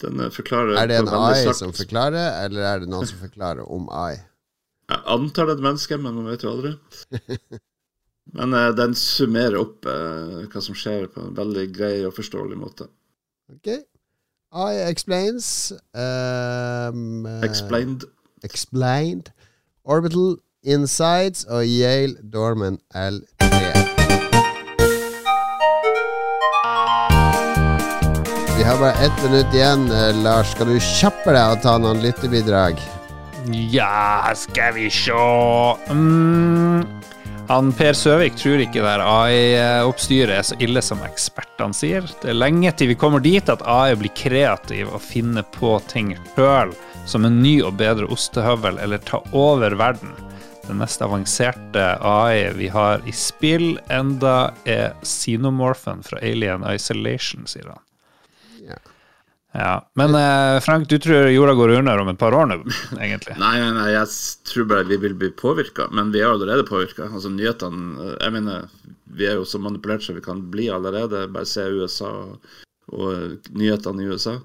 Den 0.02 0.20
eh, 0.20 0.32
forklarer 0.34 0.78
Er 0.82 0.90
det 0.90 1.00
en 1.02 1.10
AI 1.10 1.44
sagt- 1.46 1.60
som 1.62 1.74
forklarer, 1.74 2.46
eller 2.46 2.68
er 2.68 2.80
det 2.84 2.90
noen 2.90 3.08
som 3.10 3.20
forklarer 3.22 3.68
om 3.70 3.90
AI? 3.90 4.18
Jeg 4.92 5.04
antar 5.06 5.48
det 5.48 5.54
er 5.54 5.60
et 5.60 5.68
menneske, 5.68 5.98
men 5.98 6.16
man 6.18 6.32
vet 6.32 6.44
jo 6.44 6.56
aldri. 6.56 6.74
Men 8.38 8.54
uh, 8.54 8.70
den 8.78 8.94
summerer 8.96 9.58
opp 9.60 9.88
uh, 9.90 10.44
hva 10.48 10.62
som 10.64 10.76
skjer, 10.78 11.08
på 11.12 11.24
en 11.26 11.34
veldig 11.36 11.66
grei 11.76 11.96
og 12.08 12.14
forståelig 12.16 12.60
måte. 12.60 12.88
Ok. 13.52 13.82
AI 14.52 14.86
explains. 14.86 15.74
Um, 15.92 17.26
Explained. 17.44 18.06
Explained, 18.44 19.34
Orbital 19.84 20.38
Insights 20.64 21.44
og 21.50 21.66
Yale 21.68 22.16
Dorman 22.34 22.80
L3. 22.96 23.71
Vi 28.62 28.68
har 28.68 28.80
bare 28.80 28.92
ett 28.92 29.24
minutt 29.24 29.54
igjen, 29.54 29.92
eh, 29.92 30.24
Lars. 30.24 30.52
Skal 30.52 30.68
du 30.68 30.76
kjappe 30.80 31.34
deg 31.34 31.54
og 31.56 31.64
ta 31.64 31.72
noen 31.82 32.04
lyttebidrag? 32.04 32.78
Ja, 33.74 34.30
skal 34.38 34.76
vi 34.76 34.86
sjå 34.94 35.24
mm. 35.90 36.86
Per 37.80 37.98
Søvik 37.98 38.38
tror 38.38 38.62
ikke 38.62 38.86
det 38.86 38.94
AI-oppstyret 39.02 40.36
er 40.36 40.46
så 40.46 40.60
ille 40.62 40.86
som 40.86 41.02
ekspertene 41.10 41.74
sier. 41.74 42.06
Det 42.22 42.36
er 42.36 42.38
lenge 42.38 42.70
til 42.78 42.94
vi 42.94 43.00
kommer 43.02 43.26
dit 43.26 43.50
at 43.50 43.66
AI 43.66 43.98
blir 43.98 44.14
kreativ 44.14 44.94
og 44.94 45.02
finner 45.02 45.48
på 45.58 45.80
ting 45.90 46.14
sjøl, 46.36 46.78
som 47.10 47.26
en 47.26 47.42
ny 47.42 47.64
og 47.66 47.80
bedre 47.82 48.14
ostehøvel, 48.14 48.78
eller 48.78 49.02
ta 49.10 49.24
over 49.34 49.74
verden. 49.74 50.14
Den 50.70 50.84
mest 50.86 51.02
avanserte 51.02 51.96
AI 51.98 52.52
vi 52.62 52.70
har 52.70 53.02
i 53.10 53.22
spill 53.26 53.72
enda 53.90 54.52
er 54.70 54.92
Xenomorphen 55.02 56.06
fra 56.06 56.22
Alien 56.22 56.70
Isolation, 56.70 57.50
sier 57.50 57.74
han. 57.74 57.88
Ja. 59.52 59.90
Men 60.00 60.16
eh, 60.16 60.60
Frank, 60.64 60.88
du 60.90 60.98
tror 61.00 61.28
jorda 61.28 61.54
går 61.54 61.70
under 61.70 61.98
om 61.98 62.12
et 62.12 62.20
par 62.20 62.36
år 62.36 62.48
nå, 62.48 62.60
egentlig? 63.06 63.36
Nei, 63.42 63.58
nei, 63.60 63.72
nei, 63.76 63.90
jeg 63.92 64.08
tror 64.48 64.70
bare 64.72 64.88
vi 64.88 65.00
vil 65.04 65.18
bli 65.20 65.32
påvirka, 65.36 65.90
men 65.92 66.14
vi 66.16 66.24
er 66.24 66.32
allerede 66.32 66.68
påvirka. 66.68 67.10
Altså, 67.12 67.32
nyhetene 67.34 68.14
Jeg 68.14 68.36
mener, 68.38 68.70
vi 69.12 69.28
er 69.28 69.40
jo 69.42 69.48
så 69.48 69.60
manipulert 69.60 70.06
som 70.06 70.16
vi 70.16 70.24
kan 70.24 70.46
bli 70.54 70.70
allerede. 70.72 71.28
Bare 71.36 71.50
se 71.50 71.68
USA 71.68 72.14
og, 72.24 72.56
og 72.96 73.52
nyhetene 73.52 74.06
i 74.06 74.10
USA. 74.14 74.38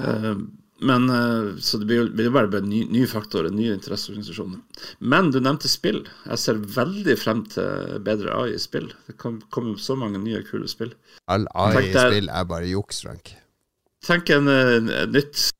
Eh, 0.00 0.34
men 0.82 1.10
eh, 1.10 1.56
Så 1.60 1.78
det 1.78 1.86
blir 1.86 2.08
jo 2.26 2.32
bare, 2.34 2.62
ny, 2.64 2.86
nye, 2.88 3.06
faktor, 3.06 3.44
faktorer, 3.44 3.52
nye 3.54 3.76
interesseorganisasjoner. 3.76 4.88
Men 4.98 5.30
du 5.30 5.38
nevnte 5.40 5.70
spill. 5.70 6.02
Jeg 6.26 6.40
ser 6.42 6.64
veldig 6.80 7.18
frem 7.20 7.44
til 7.52 8.00
bedre 8.08 8.34
AI 8.40 8.56
i 8.56 8.62
spill. 8.62 8.88
Det 9.06 9.18
kan 9.20 9.38
komme 9.54 9.76
så 9.78 10.00
mange 10.00 10.18
nye, 10.24 10.42
kule 10.48 10.70
spill. 10.70 10.96
All 11.28 11.46
AI 11.52 11.90
i 11.90 11.94
spill 11.94 12.32
er 12.32 12.48
bare 12.48 12.72
juks, 12.72 13.04
Frank. 13.04 13.36
Tenk 14.06 14.30
en, 14.34 14.48
en 14.50 14.92
nytt 15.12 15.50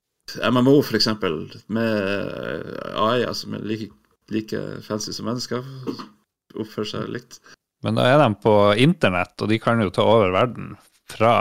MMO, 0.51 0.81
eksempel, 0.95 1.45
med 1.67 2.63
AI, 2.97 3.25
altså 3.27 3.51
med 3.53 3.67
like, 3.69 3.91
like 4.33 4.61
fancy 4.87 5.13
som 5.15 5.29
mennesker. 5.29 5.67
Oppfører 6.59 6.89
seg 6.89 7.13
likt. 7.13 7.39
Men 7.83 7.99
da 7.99 8.07
er 8.07 8.19
de 8.23 8.31
på 8.43 8.55
internett, 8.79 9.35
og 9.43 9.51
de 9.51 9.59
kan 9.63 9.83
jo 9.83 9.93
ta 9.95 10.07
over 10.07 10.35
verden. 10.35 10.75
Fra 11.13 11.33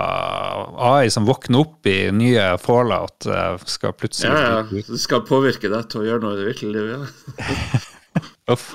AI 0.91 1.11
som 1.13 1.27
våkner 1.29 1.61
opp 1.63 1.87
i 1.87 2.11
nye 2.11 2.57
Fallout, 2.59 3.27
eh, 3.29 3.61
skal 3.69 3.93
plutselig 3.95 4.33
Ja, 4.33 4.57
ja. 4.59 4.83
Det 4.89 4.99
skal 4.99 5.23
påvirke 5.27 5.71
deg 5.71 5.87
til 5.91 6.01
å 6.01 6.07
gjøre 6.09 6.25
noe 6.25 6.35
i 6.35 6.41
det 6.41 6.49
virkelige 6.49 6.81
livet. 6.81 7.21
Ja. 7.37 7.81
Uff. 8.51 8.73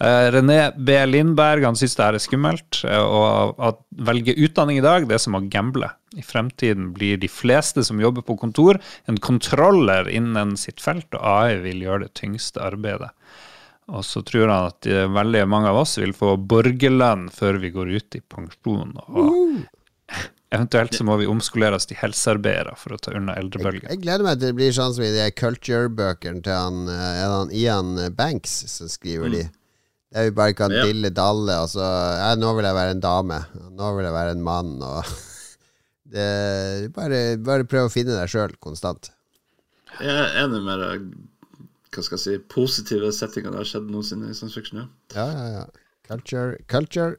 Eh, 0.00 0.30
René 0.34 0.72
B. 0.76 0.96
Lindberg 1.06 1.64
han 1.64 1.76
syns 1.78 1.94
det 1.96 2.02
her 2.04 2.16
er 2.18 2.22
skummelt. 2.22 2.80
eh, 2.84 2.98
Og 2.98 3.58
å 3.58 3.70
velge 4.04 4.34
utdanning 4.34 4.78
i 4.78 4.84
dag, 4.84 5.06
det 5.08 5.14
er 5.14 5.22
som 5.22 5.36
å 5.38 5.42
gamble. 5.48 5.90
I 6.16 6.22
fremtiden 6.22 6.92
blir 6.94 7.16
de 7.18 7.28
fleste 7.30 7.84
som 7.84 8.00
jobber 8.00 8.22
på 8.22 8.36
kontor, 8.38 8.80
en 9.06 9.18
kontroller 9.18 10.08
innen 10.10 10.56
sitt 10.56 10.80
felt, 10.80 11.06
og 11.14 11.22
AI 11.22 11.58
vil 11.62 11.82
gjøre 11.86 12.06
det 12.08 12.14
tyngste 12.14 12.62
arbeidet. 12.62 13.10
Og 13.88 14.02
så 14.06 14.22
tror 14.24 14.48
han 14.48 14.66
at 14.72 14.86
eh, 14.86 15.06
veldig 15.06 15.46
mange 15.48 15.68
av 15.68 15.76
oss 15.84 15.98
vil 15.98 16.12
få 16.16 16.36
borgerlønn 16.38 17.28
før 17.30 17.58
vi 17.60 17.70
går 17.70 17.94
ut 17.94 18.16
i 18.16 18.20
pensjon. 18.20 18.94
Og 19.06 19.66
eventuelt 20.54 20.94
så 20.94 21.04
må 21.04 21.18
vi 21.20 21.26
omskolere 21.28 21.76
oss 21.76 21.86
til 21.90 21.98
helsearbeidere 22.00 22.74
for 22.80 22.94
å 22.94 22.98
ta 22.98 23.12
unna 23.14 23.34
eldrebølgen. 23.36 23.90
Jeg 23.90 24.00
gleder 24.02 24.24
meg 24.24 24.38
til 24.38 24.48
det 24.50 24.56
blir 24.58 24.72
sånn 24.72 24.94
som 24.94 25.04
i 25.04 25.12
de 25.12 25.26
culture-bøkene 25.36 26.42
til 26.46 26.56
han, 26.56 26.88
han 26.88 27.52
Ian 27.52 27.94
Banks 28.16 28.64
som 28.72 28.88
skriver 28.88 29.30
de. 29.34 29.44
Der 30.14 30.28
vi 30.28 30.30
bare 30.30 30.54
kan 30.54 30.70
Ja. 30.70 30.84
dille 30.86 31.10
dalle, 31.10 31.56
og 31.64 31.68
så 31.68 31.82
ja, 31.82 32.34
'Nå 32.38 32.54
vil 32.54 32.64
jeg 32.64 32.74
være 32.74 32.90
en 32.94 33.00
dame', 33.02 33.40
'nå 33.74 33.96
vil 33.96 34.04
jeg 34.04 34.12
være 34.14 34.30
en 34.30 34.42
mann', 34.46 34.82
og 34.82 35.04
det, 36.14 36.92
bare, 36.94 37.36
bare 37.38 37.64
prøv 37.64 37.88
å 37.88 37.92
finne 37.92 38.14
deg 38.14 38.28
sjøl 38.30 38.54
konstant. 38.62 39.10
Jeg 40.00 40.10
er 40.14 40.44
enig 40.44 40.62
med 40.62 40.78
deg 40.78 41.08
hva 41.94 42.02
skal 42.02 42.18
jeg 42.18 42.24
si, 42.24 42.38
positive 42.50 43.12
settinger 43.14 43.50
det 43.54 43.60
har 43.62 43.68
skjedd 43.70 43.90
noensinne 43.90 44.30
i 44.30 44.34
science 44.34 44.54
fiction. 44.54 44.78
Ja. 44.78 44.86
Ja, 45.14 45.26
ja, 45.30 45.46
ja. 45.58 45.64
Culture, 46.08 46.56
culture. 46.68 47.16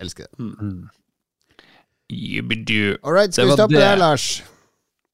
Elsker 0.00 0.26
det. 0.30 0.38
Mm. 0.38 0.88
All 3.02 3.12
right, 3.12 3.34
skal 3.34 3.46
vi 3.46 3.52
stoppe 3.56 3.74
det. 3.74 3.82
der, 3.82 3.96
Lars? 3.96 4.42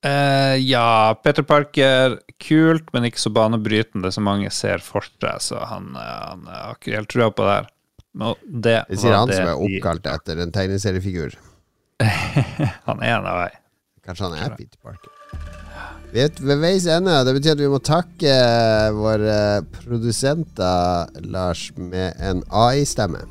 Eh, 0.02 0.56
ja, 0.66 1.14
Peter 1.22 1.44
Parker, 1.46 2.16
kult, 2.42 2.88
men 2.94 3.06
ikke 3.06 3.22
så 3.22 3.30
banebrytende 3.30 4.10
som 4.10 4.26
mange 4.26 4.50
ser 4.50 4.82
for 4.82 5.06
seg, 5.06 5.38
så 5.44 5.60
han, 5.70 5.92
eh, 5.94 6.18
han 6.26 6.42
eh, 6.48 6.58
har 6.66 6.74
ikke 6.80 6.96
helt 6.96 7.10
trua 7.12 7.30
på 7.30 7.46
det 7.46 7.54
her. 7.60 7.68
Det 8.12 8.76
Det 8.90 8.98
sier 8.98 9.14
han 9.14 9.30
det 9.30 9.38
som 9.38 9.52
er 9.52 9.62
oppkalt 9.62 10.08
etter 10.10 10.42
en 10.42 10.52
tegneseriefigur. 10.52 11.38
Han 12.88 12.98
er 13.00 13.14
en 13.14 13.26
av 13.30 13.36
vei. 13.44 13.50
Kanskje 14.02 14.26
han 14.26 14.34
er 14.34 14.54
Peter 14.58 14.78
Parker. 14.82 15.12
Vi 16.12 16.20
er 16.20 16.32
ved 16.42 16.58
veis 16.60 16.84
ende. 16.90 17.14
Det 17.24 17.32
betyr 17.36 17.54
at 17.54 17.62
vi 17.62 17.68
må 17.70 17.78
takke 17.78 18.32
våre 18.96 19.36
produsenter, 19.78 21.12
Lars, 21.30 21.68
med 21.78 22.18
en 22.20 22.42
AI-stemme. 22.50 23.22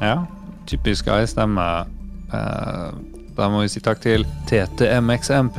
Ja, 0.00 0.24
typisk 0.66 1.12
AI-stemme. 1.12 1.68
Eh, 2.32 2.88
da 3.36 3.48
må 3.52 3.62
vi 3.64 3.68
si 3.72 3.80
takk 3.84 4.00
til 4.04 4.24
TTMXMP. 4.50 5.58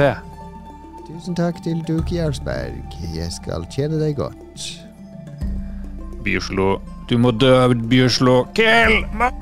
Tusen 1.07 1.35
takk 1.37 1.59
til 1.65 1.81
Duki 1.87 2.17
Jarlsberg. 2.19 2.97
Jeg 3.15 3.31
skal 3.35 3.65
tjene 3.73 3.99
deg 4.01 4.15
godt. 4.17 4.67
Bjørslo. 6.23 6.77
Du 7.09 7.17
må 7.19 7.33
dø, 7.35 7.51
Bjørslo. 7.91 8.43
Kill! 8.55 9.01
Ma- 9.19 9.33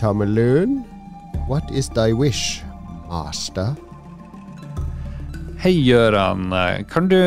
Tommelun, 0.00 0.80
what 1.46 1.62
is 1.76 1.88
thy 1.92 2.12
wish, 2.16 2.62
master? 3.10 3.74
Hei, 5.60 5.74
Gøran. 5.84 6.46
Kan 6.88 7.10
du, 7.12 7.18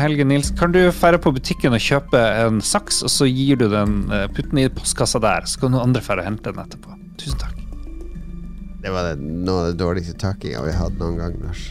Helge 0.00 0.24
Nils, 0.24 0.48
kan 0.56 0.72
du 0.72 0.86
fære 0.96 1.18
på 1.20 1.34
butikken 1.36 1.76
og 1.76 1.82
kjøpe 1.84 2.22
en 2.46 2.62
saks, 2.64 3.02
og 3.04 3.12
så 3.12 3.28
gir 3.28 3.60
du 3.60 3.66
den, 3.68 3.98
eh, 4.10 4.24
putt 4.32 4.48
den 4.54 4.62
i 4.64 4.68
postkassa 4.72 5.20
der, 5.20 5.44
så 5.44 5.60
kan 5.60 5.74
noen 5.76 5.90
andre 5.90 6.00
fære 6.00 6.24
og 6.24 6.30
hente 6.30 6.48
den 6.54 6.64
etterpå. 6.64 6.96
Tusen 7.20 7.38
takk. 7.44 7.60
Det 8.84 8.92
var 8.92 9.06
det, 9.08 9.16
noe 9.24 9.62
av 9.62 9.66
det 9.70 9.78
dårligste 9.80 10.12
takkinga 10.20 10.60
vi 10.66 10.72
hadde 10.76 11.00
noen 11.00 11.16
gang, 11.16 11.36
Lars. 11.40 11.70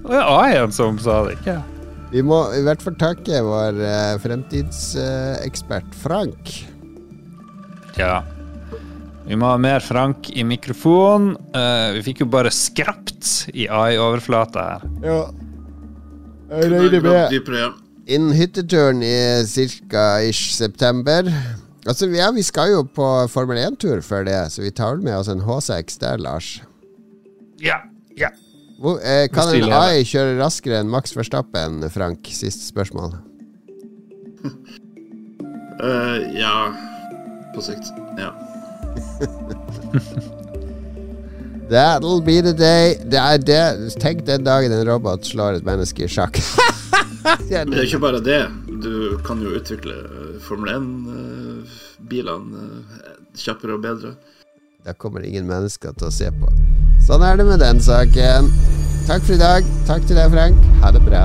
Det 0.00 0.10
var 0.10 0.26
AI-en 0.42 0.74
som 0.76 0.98
sa 1.00 1.22
det, 1.24 1.38
ikke? 1.38 1.54
Vi 2.10 2.24
må 2.26 2.42
i 2.52 2.60
hvert 2.66 2.82
fall 2.84 2.98
takke 3.00 3.40
vår 3.46 3.78
uh, 3.80 4.18
fremtidsekspert 4.20 5.96
Frank. 6.02 6.52
Ja. 7.96 8.20
Vi 9.24 9.38
må 9.38 9.48
ha 9.52 9.56
mer 9.62 9.80
Frank 9.80 10.28
i 10.34 10.44
mikrofon. 10.44 11.32
Uh, 11.54 11.96
vi 11.96 12.04
fikk 12.10 12.26
jo 12.26 12.30
bare 12.32 12.52
skrapt 12.52 13.46
i 13.54 13.64
AI-overflata 13.70 14.66
her. 14.74 14.88
Ja. 15.06 15.20
Jeg 16.50 16.72
regner 16.74 17.06
med 17.06 17.78
innen 18.10 18.32
hytteturen 18.34 19.04
i 19.06 19.46
ca. 19.88 20.20
ish 20.26 20.50
september. 20.52 21.30
Altså, 21.88 22.10
ja, 22.12 22.28
vi 22.36 22.42
skal 22.44 22.74
jo 22.74 22.82
på 22.84 23.06
Formel 23.32 23.56
1-tur 23.62 24.02
før 24.04 24.26
det, 24.28 24.36
så 24.52 24.62
vi 24.62 24.70
tar 24.70 24.98
vel 24.98 25.04
med 25.06 25.16
oss 25.16 25.30
en 25.32 25.40
H6 25.46 25.96
der, 26.02 26.20
Lars. 26.20 26.58
Ja, 27.60 27.80
ja. 28.18 28.28
Hvor, 28.80 29.00
eh, 29.04 29.28
kan 29.32 29.48
en. 29.54 29.72
AI 29.72 30.04
kjøre 30.08 30.38
raskere 30.40 30.80
enn 30.80 30.92
Max 30.92 31.16
Verstappen, 31.16 31.82
Frank? 31.92 32.28
Siste 32.32 32.64
spørsmål. 32.68 33.16
uh, 35.80 36.18
ja, 36.42 36.72
på 37.54 37.64
sikt. 37.64 37.92
Ja. 38.20 38.32
That'll 41.70 42.20
be 42.24 42.40
the 42.42 42.52
day. 42.52 42.96
Det 43.04 43.20
er 43.20 43.38
det. 43.38 43.94
Tenk 44.02 44.26
den 44.26 44.44
dagen 44.44 44.72
en 44.72 44.88
robot 44.88 45.28
slår 45.28 45.60
et 45.60 45.64
menneske 45.68 46.04
i 46.04 46.10
sjakk. 46.10 46.40
Det 47.20 47.52
er 47.52 47.82
ikke 47.84 48.00
bare 48.00 48.20
det. 48.24 48.40
Du 48.80 49.18
kan 49.26 49.42
jo 49.44 49.52
utvikle 49.58 49.92
eh, 49.92 50.38
Formel 50.40 50.80
1-bilene 52.00 52.84
kjappere 53.36 53.76
og 53.76 53.84
bedre. 53.84 54.14
Da 54.84 54.96
kommer 54.96 55.20
ingen 55.20 55.46
mennesker 55.46 55.92
til 55.92 56.08
å 56.08 56.14
se 56.14 56.30
på. 56.32 56.52
Sånn 57.04 57.24
er 57.24 57.36
det 57.36 57.48
med 57.48 57.60
den 57.60 57.80
saken. 57.84 58.48
Takk 59.08 59.24
for 59.26 59.36
i 59.36 59.40
dag. 59.40 59.66
Takk 59.88 60.06
til 60.08 60.16
deg, 60.16 60.30
Frank. 60.32 60.70
Ha 60.80 60.92
det 60.96 61.04
bra. 61.04 61.24